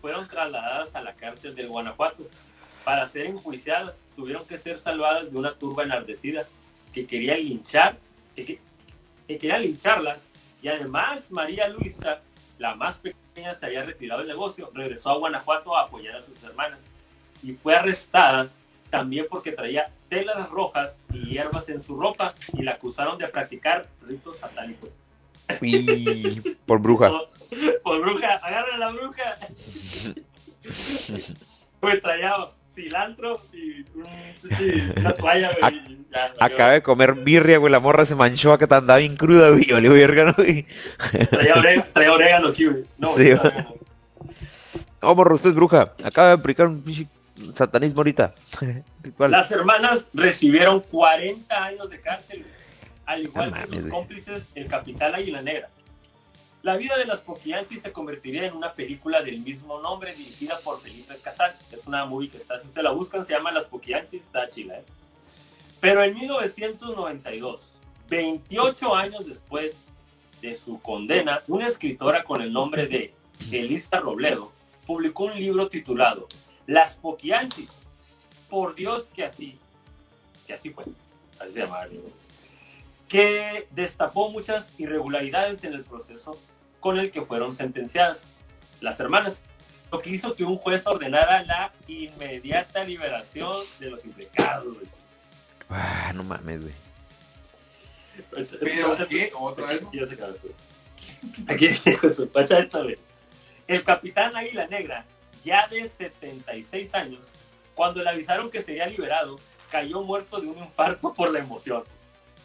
[0.00, 2.24] fueron trasladadas a la cárcel del Guanajuato.
[2.84, 6.46] Para ser enjuiciadas, tuvieron que ser salvadas de una turba enardecida
[6.92, 7.98] que quería linchar,
[8.34, 8.60] que, que-
[9.26, 10.26] que quería lincharlas.
[10.62, 12.20] Y además, María Luisa,
[12.58, 16.40] la más pequeña, se había retirado del negocio, regresó a Guanajuato a apoyar a sus
[16.44, 16.84] hermanas.
[17.42, 18.48] Y fue arrestada
[18.88, 23.88] también porque traía telas rojas y hierbas en su ropa y la acusaron de practicar
[24.06, 24.90] ritos satánicos.
[26.66, 27.08] Por bruja.
[27.08, 27.28] Por,
[27.82, 29.36] por bruja, agarra a la bruja.
[31.80, 32.32] Pues traía
[32.74, 33.84] cilantro y
[34.98, 35.98] una toalla, güey.
[36.72, 37.70] de comer birria, güey.
[37.70, 39.64] La morra se manchó acá, tan- andaba bien cruda, güey.
[39.88, 40.66] Verga, ¿no, güey?
[41.30, 42.84] Traía, orégano, traía orégano aquí, güey.
[42.98, 43.52] No, Sí, güey.
[45.02, 45.92] Oh, morro, usted es bruja.
[46.02, 46.82] Acaba de aplicar un
[47.54, 48.34] satanismo ahorita.
[49.18, 52.55] Las hermanas recibieron 40 años de cárcel, güey,
[53.06, 55.70] al igual No que mames, sus cómplices, el capitán Águila Negra.
[56.62, 60.80] La vida de las Poquianchis se convertiría en una película del mismo nombre dirigida por
[60.80, 61.64] Felipe Casals.
[61.70, 64.78] Es una movie que está, si ustedes la buscan, se llama Las Poquianchis, está chila,
[64.78, 64.84] ¿eh?
[65.80, 67.74] Pero en 1992,
[68.08, 69.84] 28 años después
[70.42, 73.14] de su condena, una escritora con el nombre de
[73.52, 74.50] Elisa Robledo
[74.86, 76.26] publicó un libro titulado
[76.66, 77.70] Las Poquianchis.
[78.48, 79.58] Por Dios que así,
[80.46, 80.84] que así fue,
[81.38, 82.10] así se llamaba el libro,
[83.08, 86.40] que destapó muchas irregularidades en el proceso
[86.80, 88.24] con el que fueron sentenciadas
[88.80, 89.40] las hermanas,
[89.90, 94.74] lo que hizo que un juez ordenara la inmediata liberación de los implicados.
[94.74, 94.86] güey.
[95.68, 96.74] Ah, no mames, güey.
[98.60, 99.30] Pero, ¿qué?
[99.34, 99.82] ¿Otra vez?
[101.46, 102.98] Aquí dijo su pacha esta, güey.
[103.66, 105.04] El capitán Águila Negra,
[105.44, 107.30] ya de 76 años,
[107.74, 109.36] cuando le avisaron que sería liberado,
[109.70, 111.84] cayó muerto de un infarto por la emoción.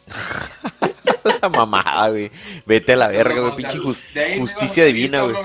[1.42, 2.30] La mamada, güey.
[2.66, 3.56] Vete a la verga, güey.
[3.56, 3.78] Pinche
[4.38, 5.36] justicia divina, güey.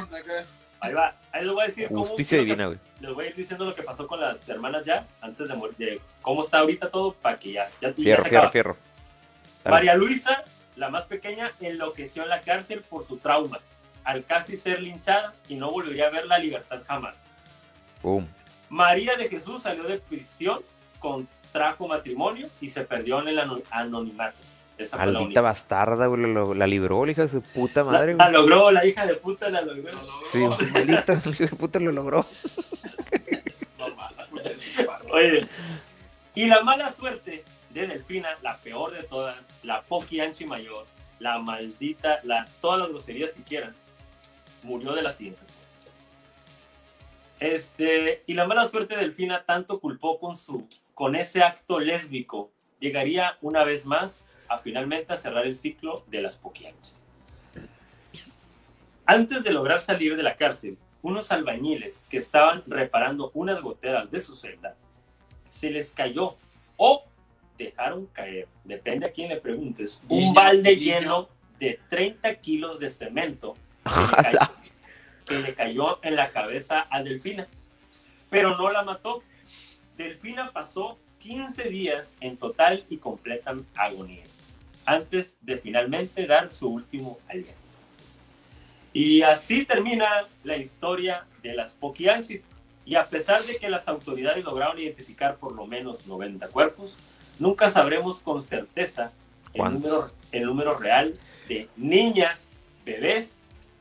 [0.79, 2.79] Ahí va, ahí les voy a decir cómo- Justicia que- divina, güey.
[2.99, 5.75] Les voy a ir diciendo lo que pasó con las hermanas ya, antes de morir,
[5.77, 8.77] de cómo está ahorita todo, para que ya, ya, ya Fierro, se fierro, fierro.
[9.63, 9.75] Dale.
[9.75, 10.43] María Luisa,
[10.75, 13.59] la más pequeña, enloqueció en la cárcel por su trauma,
[14.03, 17.27] al casi ser linchada y no volvería a ver la libertad jamás.
[18.01, 18.25] Pum.
[18.69, 20.61] María de Jesús salió de prisión,
[20.99, 24.37] contrajo matrimonio y se perdió en el ano- anonimato.
[24.77, 28.13] Esa la Maldita bastarda, güey, lo- la libró, la hija de su puta La, madre,
[28.15, 29.91] la logró, la hija de puta la logró.
[30.31, 30.39] Sí,
[30.73, 32.25] maldita, la hija de puta lo logró.
[35.11, 35.47] Oye,
[36.35, 40.85] y la mala suerte de Delfina, la peor de todas, la Poki Anchi mayor,
[41.19, 43.75] la maldita, la, todas las groserías que quieran,
[44.63, 45.35] murió de la forma.
[47.39, 52.49] Este, y la mala suerte de Delfina tanto culpó con su con ese acto lésbico,
[52.79, 57.05] llegaría una vez más a finalmente a cerrar el ciclo de las Poquianchis.
[59.05, 64.21] Antes de lograr salir de la cárcel, unos albañiles que estaban reparando unas goteras de
[64.21, 64.75] su celda,
[65.45, 66.35] se les cayó
[66.75, 67.05] o
[67.57, 70.99] dejaron caer, depende a quién le preguntes, un balde guiño.
[70.99, 71.29] lleno
[71.59, 74.39] de 30 kilos de cemento que le, cayó,
[75.25, 77.47] que le cayó en la cabeza a Delfina.
[78.29, 79.23] Pero no la mató.
[79.95, 84.23] Delfina pasó 15 días en total y completa agonía,
[84.87, 87.53] antes de finalmente dar su último aliento.
[88.93, 90.07] Y así termina
[90.45, 92.45] la historia de las Poquianchis.
[92.85, 96.99] Y a pesar de que las autoridades lograron identificar por lo menos 90 cuerpos,
[97.37, 99.11] nunca sabremos con certeza
[99.53, 101.19] el número, el número real
[101.49, 102.51] de niñas,
[102.85, 103.35] bebés,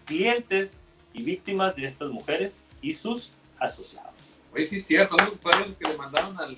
[0.07, 0.81] clientes
[1.15, 3.31] y víctimas de estas mujeres y sus
[3.61, 4.13] asociados.
[4.53, 5.27] Oye, sí es cierto, ¿no?
[5.41, 6.57] Fueron los que le mandaron al,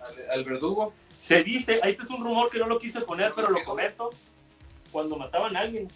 [0.00, 0.92] al, al verdugo.
[1.18, 4.10] Se dice, ahí este es un rumor que no lo quise poner, pero lo comento.
[4.92, 5.88] Cuando mataban a alguien,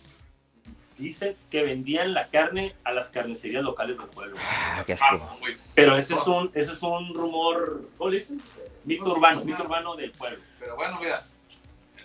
[0.98, 4.36] dice que vendían la carne a las carnicerías locales del pueblo.
[4.40, 5.36] Ah, qué Ah, asco.
[5.74, 8.40] Pero ese es un, ese es un rumor, ¿cómo le dicen?
[8.84, 10.38] Mito urbano, mito urbano del pueblo.
[10.58, 11.24] Pero bueno, mira.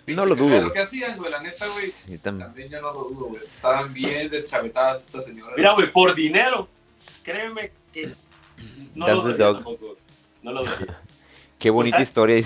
[0.08, 0.72] No lo dudo, güey.
[0.72, 1.92] que hacían, güey, la neta, güey.
[2.20, 3.42] También yo no lo dudo, güey.
[3.44, 5.56] Estaban bien deschavetadas estas señoras.
[5.58, 6.68] Mira, güey, por dinero,
[7.24, 8.14] créeme que
[8.94, 9.98] no That's lo tampoco.
[10.44, 11.02] No lo daría.
[11.66, 12.44] Qué bonita sea- historia.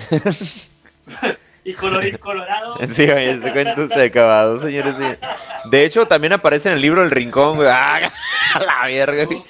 [1.62, 4.94] Y colorín colorado, Sí, oye, ese cuento se ha acabado, señores.
[5.66, 7.68] De hecho, también aparece en el libro El Rincón, güey.
[7.70, 8.10] Ah,
[8.54, 9.42] la verga, güey.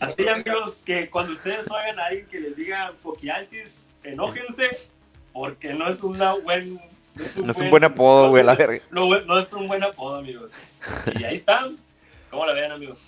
[0.00, 3.68] Así amigos, que cuando ustedes oigan a alguien que les diga poquianchis,
[4.04, 4.88] enójense,
[5.34, 6.80] porque no es una buen...
[7.36, 8.82] No es un buen apodo, güey, la verga.
[8.90, 10.50] No, no es un buen apodo, amigos.
[11.14, 11.76] Y ahí están.
[12.30, 12.98] ¿Cómo la ven, amigos?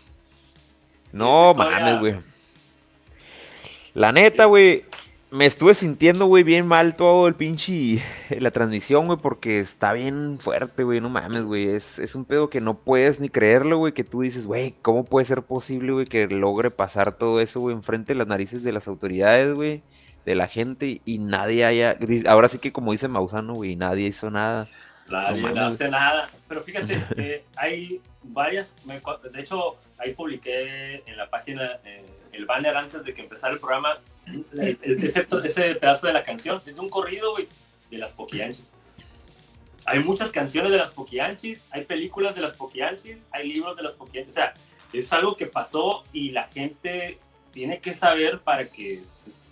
[1.11, 2.17] No mames, güey.
[3.95, 4.85] La neta, güey.
[5.33, 8.03] Me estuve sintiendo, güey, bien mal todo el pinche.
[8.29, 11.01] La transmisión, güey, porque está bien fuerte, güey.
[11.01, 11.71] No mames, güey.
[11.71, 13.95] Es, es un pedo que no puedes ni creerlo, güey.
[13.95, 17.75] Que tú dices, güey, ¿cómo puede ser posible, güey, que logre pasar todo eso, güey,
[17.75, 19.83] enfrente de las narices de las autoridades, güey?
[20.27, 21.97] De la gente y nadie haya.
[22.29, 24.69] Ahora sí que, como dice Mausano, güey, nadie hizo nada.
[25.09, 26.29] Nadie No hace nada.
[26.47, 28.75] Pero fíjate, eh, hay varias.
[28.85, 32.05] de hecho, ahí publiqué en la página eh,
[32.35, 33.97] el banner antes de que empezara el programa.
[34.27, 36.61] El- el- ese, ese pedazo de la canción.
[36.67, 37.49] Es de un corrido, güey,
[37.91, 38.73] de las Poquianchis.
[39.85, 43.93] Hay muchas canciones de las Poquianchis, hay películas de las Poquianchis, hay libros de las
[43.95, 44.31] Poquianchis.
[44.31, 44.55] O sea,
[44.93, 47.19] es algo que pasó y la gente
[47.53, 49.03] tiene que saber para que,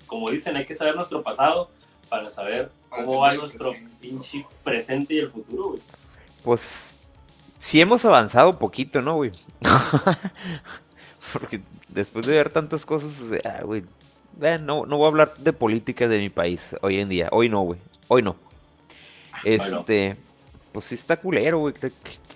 [0.06, 1.70] como dicen, hay que saber nuestro pasado
[2.08, 3.96] para saber Para cómo va nuestro presente.
[4.00, 5.80] pinche presente y el futuro, güey.
[6.44, 6.98] Pues
[7.58, 9.32] sí hemos avanzado poquito, ¿no, güey?
[11.32, 13.84] Porque después de ver tantas cosas, o sea, güey,
[14.42, 17.28] eh, no, no voy a hablar de política de mi país hoy en día.
[17.32, 17.80] Hoy no, güey.
[18.08, 18.36] Hoy no.
[19.44, 20.16] Este,
[20.72, 21.74] pues sí está culero, güey.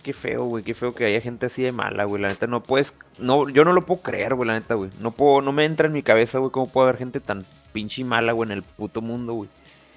[0.02, 0.64] Qué, feo, güey.
[0.64, 2.20] Qué feo que haya gente así de mala, güey.
[2.22, 4.90] La neta no puedes, no, yo no lo puedo creer, güey, la neta, güey.
[5.00, 8.04] No puedo, no me entra en mi cabeza, güey, cómo puede haber gente tan pinche
[8.04, 9.48] mala, güey, en el puto mundo, güey.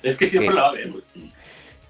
[0.04, 0.56] Es que siempre ¿Qué?
[0.56, 1.04] la va a ver, güey.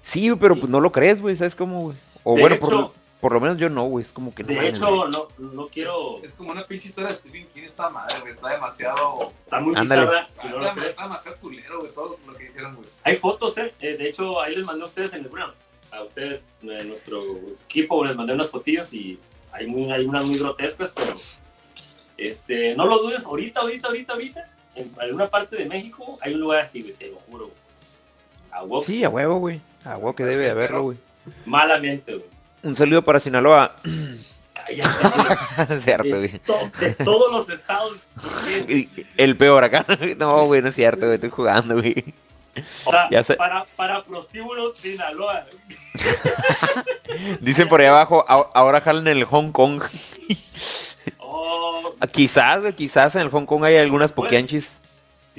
[0.02, 1.96] Sí, güey, pero pues no lo crees, güey, ¿sabes cómo, güey?
[2.24, 4.04] O De bueno, hecho- por, por lo menos yo no, güey.
[4.04, 6.22] Es como que no De hecho, no, no quiero.
[6.22, 8.32] Es como una pinche historia de Stephen King, esta madre, güey.
[8.32, 9.32] Está demasiado.
[9.44, 10.02] Está muy Ándale.
[10.02, 11.92] bizarra no está, está demasiado culero, güey.
[11.92, 12.88] Todo lo que hicieron, güey.
[13.04, 13.74] Hay fotos, ¿eh?
[13.80, 15.52] Eh, De hecho, ahí les mandé a ustedes en el bueno,
[15.90, 17.22] a ustedes, eh, nuestro
[17.64, 19.18] equipo, les mandé unas fotillos y
[19.52, 21.14] hay, muy, hay unas muy grotescas, pero
[22.16, 26.40] este, no lo dudes, ahorita, ahorita, ahorita, ahorita, en alguna parte de México hay un
[26.40, 27.46] lugar así, güey, te lo juro.
[27.46, 27.58] güey.
[28.50, 29.60] A huevo, Sí, a huevo, güey.
[29.84, 30.98] A huevo que debe de haberlo, güey.
[31.46, 32.26] Malamente, güey.
[32.62, 33.76] Un saludo para Sinaloa.
[34.54, 36.28] Cállate, cierto, güey.
[36.28, 37.96] de, to- de todos los estados.
[39.16, 39.86] El peor acá.
[40.18, 41.14] No, güey, no es cierto, güey.
[41.14, 42.14] Estoy jugando, güey.
[42.84, 45.46] o sea, Ya para, para prostíbulos, Sinaloa.
[47.40, 49.82] Dicen por ahí abajo, "A- ahora jalan el Hong Kong.
[51.18, 54.80] Oh, Quizás, güey, quizás en el Hong Kong hay algunas poquianchis.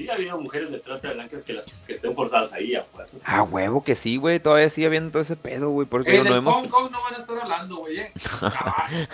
[0.04, 2.84] Sí ha habido mujeres de trata de blancas que, las, que estén forzadas ahí a
[2.84, 3.22] fuerzas.
[3.26, 4.40] Ah, huevo que sí, güey.
[4.40, 5.88] Todavía sigue habiendo todo ese pedo, güey.
[5.88, 6.56] Por eso En no el hemos.
[6.56, 7.98] Hong Kong no van a estar hablando, güey.
[8.00, 8.12] eh.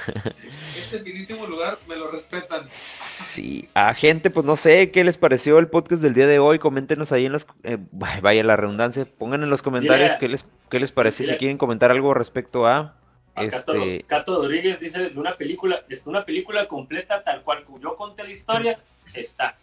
[0.77, 2.67] Este finísimo lugar me lo respetan.
[2.71, 6.59] Sí, a gente, pues no sé qué les pareció el podcast del día de hoy.
[6.59, 7.47] Coméntenos ahí en los.
[7.63, 9.05] eh, vaya la redundancia.
[9.17, 11.25] Pongan en los comentarios Dile- qué les, qué les pareció.
[11.25, 12.95] Si dile- quieren comentar algo respecto a.
[13.37, 14.03] A Cato, Este.
[14.07, 18.23] Cato Rodríguez dice de una película, es una película completa tal cual como yo conté
[18.23, 18.79] la historia,
[19.13, 19.57] está.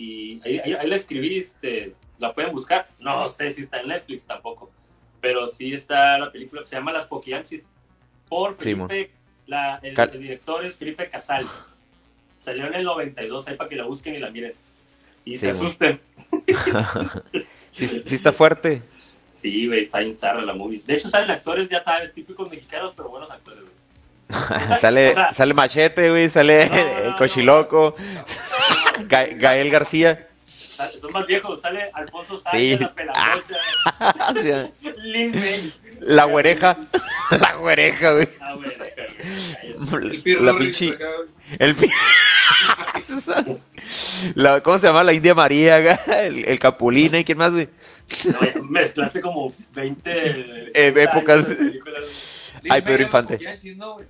[0.00, 2.88] Y ahí, ahí- ahí la escribí, este, la pueden buscar.
[2.98, 4.70] No sé si está en Netflix tampoco,
[5.20, 7.64] pero sí está la película, se llama Las Poquianchis,
[8.28, 8.56] por.
[8.56, 9.10] Felipe,
[9.46, 11.84] la, el, Cal- el director es Felipe Casals.
[12.36, 14.54] Salió en el 92, ahí para que la busquen y la miren.
[15.26, 16.00] Y se asusten.
[17.72, 18.82] sí, sí está fuerte.
[19.36, 20.82] Sí, güey, está en zarra la movie.
[20.86, 23.70] De hecho, salen actores ya sabes, típicos mexicanos, pero buenos actores, güey.
[24.80, 26.28] sale, O sea- sale Machete, güey.
[26.30, 27.94] Sale No, no, el no.
[29.08, 30.26] Ga- Gael García.
[30.46, 32.42] Son más viejos, sale Alfonso Sí.
[32.76, 34.70] Sánchez, la pelamocha,
[35.02, 35.72] Lin May.
[36.00, 36.76] La güereja.
[37.40, 38.28] La güereja, güey.
[38.40, 40.06] Ah, güey, cállate.
[40.06, 40.86] El Pierre La pinche.
[40.96, 41.00] güey.
[41.58, 41.76] El
[44.34, 45.04] La- ¿Cómo se llama?
[45.04, 45.96] La India María, güey,
[46.26, 47.68] el, el Capulina y quién más, güey.
[48.24, 50.10] No, mezclaste como 20
[50.74, 51.46] Eh, épocas.
[52.68, 53.34] Ay, Pedro Infante.
[53.34, 54.06] Poquianchis, ¿no, güey?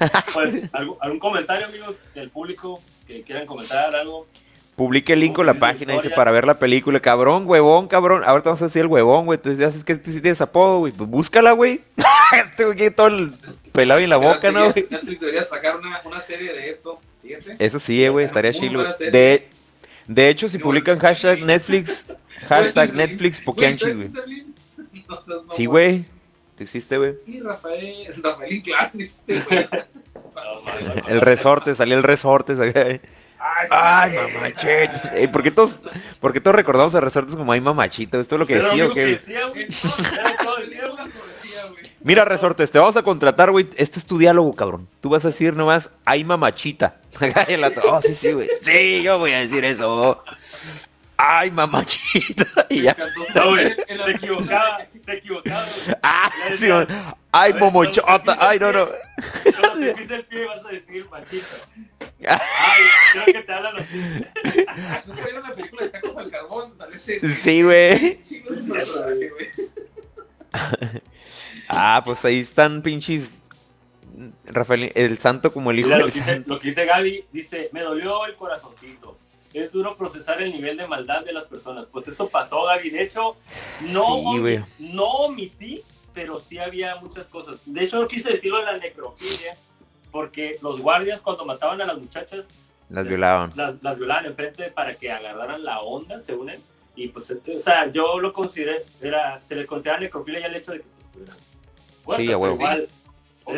[0.00, 4.26] Ah, Pues, ¿algún, algún comentario, amigos, del público que quieran comentar algo?
[4.76, 7.00] Publique el link con la página, dice, para ver la película.
[7.00, 8.22] Cabrón, huevón, cabrón.
[8.26, 9.38] Ahorita vamos a decir el huevón, güey.
[9.38, 10.92] Entonces ya sabes que este sí tienes apodo, güey.
[10.92, 11.80] Pues búscala, güey.
[12.44, 13.32] este güey tiene todo el
[13.72, 14.86] pelado en la boca, ¿no, güey?
[14.86, 17.56] Te debería sacar una, una serie de esto, fíjate.
[17.58, 18.76] Eso sí, eh, güey, estaría serie.
[19.10, 19.48] De,
[20.06, 22.06] de hecho, si publican hashtag Netflix,
[22.48, 23.78] hashtag Netflix ¿tú güey.
[25.52, 26.04] Sí, güey.
[26.56, 27.14] ¿Tú existe, güey?
[27.26, 29.68] Y Rafael, Rafael Inclán, este, güey.
[31.08, 32.56] El resorte, salió el resorte.
[32.56, 33.00] salió- Ay,
[33.70, 34.34] Ay, mamachita.
[34.34, 35.22] mamachete.
[35.22, 35.76] Eh, ¿Por qué todos,
[36.20, 38.18] por qué todos recordamos a resortes como ay, mamachito?
[38.18, 39.18] ¿Esto es lo que decía o qué?
[39.18, 39.66] que güey.
[42.02, 43.68] Mira, resortes, te vamos a contratar, güey.
[43.76, 44.86] Este es tu diálogo, cabrón.
[45.00, 46.96] Tú vas a decir nomás, ay, mamachita.
[47.84, 48.48] Oh, sí, sí, güey.
[48.60, 50.22] Sí, yo voy a decir eso.
[51.18, 52.44] Ay, mamachita.
[52.68, 52.96] Y ya.
[53.34, 55.64] No, se equivocaba, se equivocaba.
[56.02, 56.68] Ah, sí.
[57.32, 58.36] Ay, momochota.
[58.40, 58.86] Ay, no, no.
[59.60, 61.46] Cuando te pisa el pie vas a decir machito.
[62.28, 62.82] Ay,
[63.12, 63.84] creo que te hablan los
[65.06, 66.76] ¿Nunca vieron la película de Tacos al Carbón?
[66.76, 67.28] Sale ese.
[67.28, 68.18] Sí, güey.
[71.68, 73.38] Ah, pues ahí están pinches.
[74.46, 76.48] Rafael, el santo como el hijo Mira, lo del que, dice, santo.
[76.54, 79.18] lo que dice Gaby, dice, me dolió el corazoncito.
[79.56, 81.86] Es duro procesar el nivel de maldad de las personas.
[81.90, 82.90] Pues eso pasó, Gaby.
[82.90, 83.36] De hecho,
[83.80, 84.64] no, Sí, omi- güey.
[84.78, 87.56] no omití, pero sí había muchas cosas.
[87.64, 89.56] De hecho, no quise decirlo de la necrofilia,
[90.10, 92.44] porque los guardias cuando mataban a las muchachas,
[92.90, 93.50] Las violaban.
[93.56, 96.60] las, las violaban enfrente para que agarraran la onda, según él.
[96.94, 100.72] Y pues, o sea, yo lo consideré, era, se le considera necrofilia ya el hecho
[100.72, 101.36] de que pues, estuvieran
[102.04, 102.54] muertas, Sí, huevo.
[102.54, 102.88] Igual,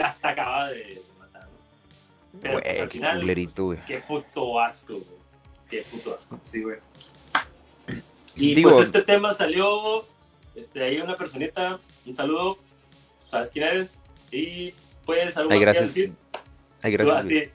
[0.05, 2.39] hasta acaba de, de matar, ¿no?
[2.41, 3.85] Pero pues, Güey, al qué final, culerito, güey.
[3.85, 5.18] qué puto asco, güey.
[5.69, 6.39] Qué puto asco.
[6.45, 6.79] Sí, güey.
[8.37, 10.07] Y Digo- pues este tema salió,
[10.55, 12.59] este, ahí una personita, un saludo,
[13.25, 13.99] sabes quién eres,
[14.31, 14.73] y
[15.05, 15.87] pues algo Ay, más que gracias.
[15.95, 16.13] decir.
[16.83, 17.51] Ay, Tú gracias, ti.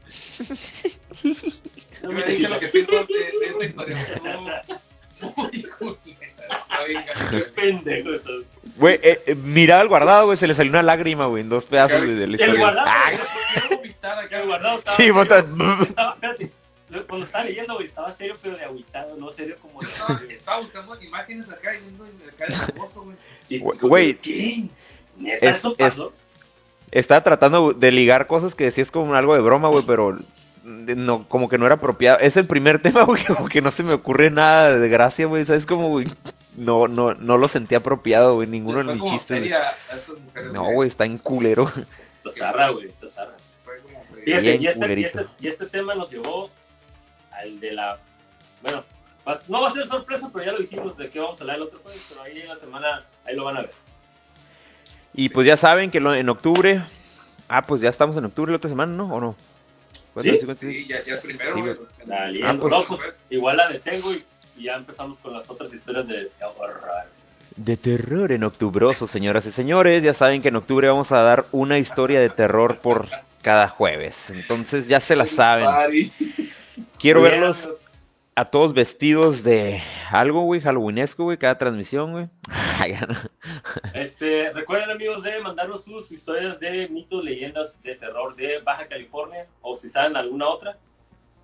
[2.03, 4.63] Yo me dije lo que pienso de, de esta historia.
[7.55, 8.09] Pendejo.
[8.77, 11.65] Güey, eh, eh, mira al guardado, güey, se le salió una lágrima, güey, en dos
[11.65, 12.59] pedazos de la El historia.
[12.59, 13.11] guardado, Ah,
[13.69, 16.51] vomitar acá, que el guardado estaba sí, bota- Estaba, espérate,
[17.07, 20.59] cuando estaba leyendo, güey, estaba serio, pero de agüitado, no serio como Yo estaba, estaba
[20.61, 23.59] buscando imágenes acá y viendo acá de famoso, güey.
[23.81, 24.13] Güey.
[24.15, 24.67] ¿Qué?
[25.17, 26.13] ¿Neta Es- eso es- pasó?
[26.91, 30.19] Estaba tratando de ligar cosas que decías como algo de broma, güey, pero
[30.63, 32.19] no, como que no era apropiado.
[32.19, 35.45] Es el primer tema, güey, como que no se me ocurre nada de gracia, güey,
[35.45, 35.65] ¿sabes?
[35.65, 36.05] Como, güey,
[36.55, 39.39] no, no, no lo sentí apropiado, güey, ninguno de mis chistes.
[39.41, 40.51] güey.
[40.53, 41.71] No, güey, está en culero.
[42.23, 43.33] Tazarra, güey, tazarra.
[43.65, 44.23] Fue como feria.
[44.23, 46.49] Fíjate, Bien y este, y, este, y este tema nos llevó
[47.39, 47.97] al de la.
[48.61, 48.83] Bueno,
[49.27, 51.57] va- no va a ser sorpresa, pero ya lo dijimos de qué vamos a hablar
[51.57, 53.71] el otro jueves, pero ahí en la semana, ahí lo van a ver.
[55.13, 56.81] Y pues ya saben que lo- en octubre.
[57.47, 59.13] Ah, pues ya estamos en octubre la otra semana, ¿no?
[59.13, 59.35] ¿O no?
[60.13, 60.31] ¿Cuándo?
[60.31, 60.61] Sí, ¿Sí, cuándo?
[60.61, 62.05] Sí, ya, ya es primero, Sí.
[62.07, 64.23] La Ah, pues- no, pues igual la detengo y,
[64.57, 66.81] y ya empezamos con las otras historias de horror.
[67.55, 70.01] De terror en octubroso, señoras y señores.
[70.01, 73.07] Ya saben que en octubre vamos a dar una historia de terror por
[73.43, 74.31] cada jueves.
[74.31, 75.67] Entonces ya se la saben.
[77.03, 77.67] Quiero bien, verlos
[78.33, 82.29] a todos vestidos de algo, güey, halloweenesco, güey, cada transmisión, güey.
[83.93, 89.47] Este, recuerden amigos de mandarnos sus historias de mitos, leyendas de terror de Baja California
[89.61, 90.77] o si saben alguna otra.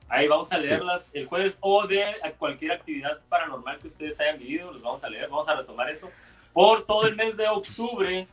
[0.07, 2.05] Ahí vamos a leerlas el jueves o de
[2.37, 6.09] cualquier actividad paranormal que ustedes hayan vivido, los vamos a leer, vamos a retomar eso
[6.53, 8.27] por todo el mes de octubre,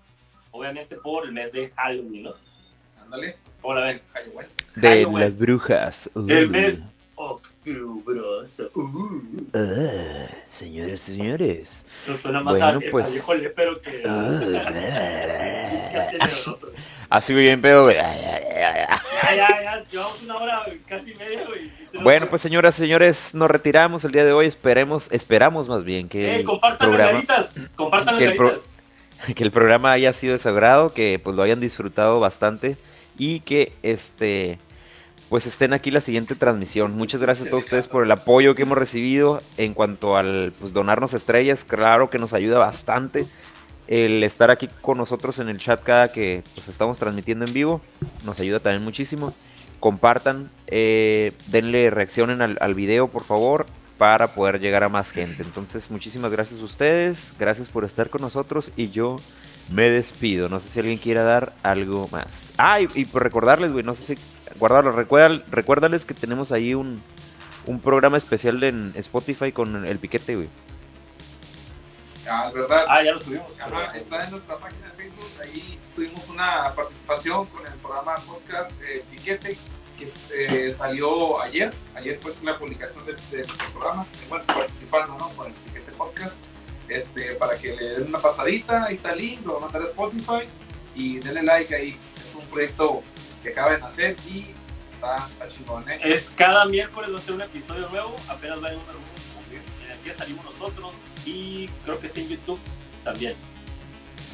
[0.52, 2.34] obviamente por el mes de Halloween, ¿no?
[3.02, 3.36] Ándale.
[3.60, 4.00] ¿Cómo la ven?
[4.12, 4.46] Halloween.
[4.76, 5.20] De Halloween.
[5.24, 6.08] las brujas.
[6.14, 6.50] El Uh.
[6.50, 6.84] mes
[7.16, 8.70] octubroso.
[8.74, 9.20] Uh.
[9.54, 11.86] Ah, señoras y señores.
[12.04, 13.12] Eso suena más Bueno, a, pues.
[13.12, 13.34] viejo
[13.80, 14.02] que.
[14.06, 14.40] Ah.
[14.40, 16.58] que a tenebroso.
[17.08, 17.90] Así bien pedo.
[17.90, 21.70] Ya, ya, ya, llevamos una hora casi media, güey.
[22.02, 24.46] Bueno, pues señoras y señores, nos retiramos el día de hoy.
[24.46, 28.36] Esperemos, esperamos más bien que Eh, el compartan las programa, garitas, compartan las que el
[28.36, 28.62] pro-
[29.34, 32.76] que el programa haya sido de su agrado, que pues lo hayan disfrutado bastante
[33.18, 34.58] y que este
[35.28, 36.96] pues estén aquí la siguiente transmisión.
[36.96, 40.72] Muchas gracias a todos ustedes por el apoyo que hemos recibido en cuanto al pues
[40.72, 43.26] donarnos estrellas, claro que nos ayuda bastante
[43.88, 47.80] el estar aquí con nosotros en el chat cada que pues estamos transmitiendo en vivo,
[48.24, 49.34] nos ayuda también muchísimo.
[49.80, 53.66] Compartan, eh, denle reaccionen al, al video por favor
[53.98, 55.42] para poder llegar a más gente.
[55.42, 59.16] Entonces, muchísimas gracias a ustedes, gracias por estar con nosotros y yo
[59.70, 60.48] me despido.
[60.48, 62.52] No sé si alguien quiera dar algo más.
[62.58, 64.20] Ah, y, y por recordarles, güey, no sé si
[64.58, 67.02] guardarlo, recuerda, recuérdales que tenemos ahí un,
[67.66, 70.48] un programa especial en Spotify con el piquete, güey.
[72.28, 72.84] Ah, es verdad.
[72.88, 73.52] Ah, ya lo subimos.
[73.60, 75.30] Ajá, está en nuestra página de Facebook.
[75.42, 79.56] Ahí tuvimos una participación con el programa podcast eh, Piquete
[79.96, 81.72] que eh, salió ayer.
[81.94, 84.06] Ayer fue la publicación de, de nuestro programa.
[84.28, 85.28] Bueno, participando ¿no?
[85.30, 86.36] con el Piquete Podcast.
[86.88, 89.82] Este, para que le den una pasadita, ahí está el link, lo van a mandar
[89.82, 90.48] a Spotify
[90.94, 91.98] y denle like ahí.
[92.16, 93.02] Es un proyecto
[93.46, 94.46] que acaba de nacer y
[94.94, 95.98] está, está chingón, ¿eh?
[96.02, 99.90] Es cada miércoles va a ser un episodio nuevo, apenas va a número uno, en
[99.92, 100.94] el que salimos nosotros
[101.24, 102.58] y creo que sí en YouTube
[103.04, 103.34] también.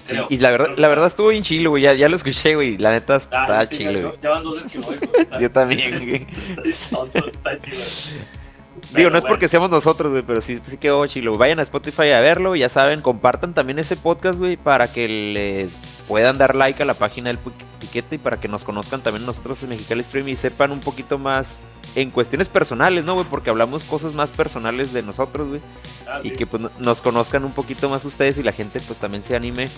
[0.05, 0.27] Sí, Creo.
[0.31, 1.83] y la verdad, la verdad estuvo bien chilo, güey.
[1.85, 2.77] Ya, ya lo escuché, güey.
[2.77, 4.19] La neta está Ah, sí, chilo, ya, güey.
[4.21, 4.97] ya van dos veces que voy.
[4.97, 5.27] güey.
[5.41, 6.27] Yo también, güey.
[6.65, 7.79] Está- está chido.
[8.97, 11.37] Digo, no es porque seamos nosotros, güey, pero sí, sí quedó chilo.
[11.39, 15.69] Vayan a Spotify a verlo, ya saben, compartan también ese podcast, güey, para que le
[16.13, 19.25] puedan dar like a la página del Pi- Piquete y para que nos conozcan también
[19.25, 23.25] nosotros en Mexicali Stream y sepan un poquito más en cuestiones personales, ¿no, güey?
[23.31, 25.63] Porque hablamos cosas más personales de nosotros, güey.
[26.07, 28.99] Ah, Y que pues no- nos conozcan un poquito más ustedes y la gente pues
[28.99, 29.71] también se anime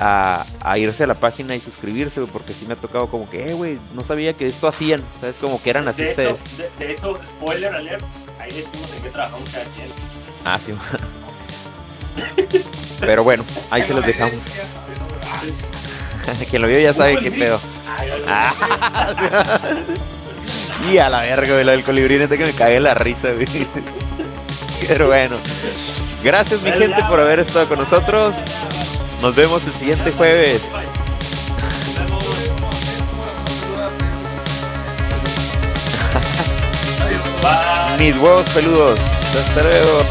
[0.00, 3.30] a, a irse a la página y suscribirse, güey, porque sí me ha tocado como
[3.30, 5.36] que, eh, güey, no sabía que esto hacían, ¿sabes?
[5.36, 6.30] Como que eran así de, ustedes.
[6.30, 6.40] hecho,
[6.80, 8.04] de, de hecho, spoiler alert,
[8.40, 9.86] ahí decimos en qué trabajamos cada quien.
[10.44, 10.72] Ah, sí.
[13.00, 14.40] Pero bueno, ahí se los dejamos.
[16.50, 17.60] Quien lo vio ya sabe qué pedo.
[20.90, 23.46] Y a la verga, güey, lo del colibrí, neta que me cagué la risa, güey.
[24.86, 25.36] Pero bueno.
[26.22, 28.34] Gracias, mi gente, por haber estado con nosotros.
[29.20, 30.62] Nos vemos el siguiente jueves.
[37.98, 38.98] Mis huevos peludos.
[38.98, 40.04] Hasta luego.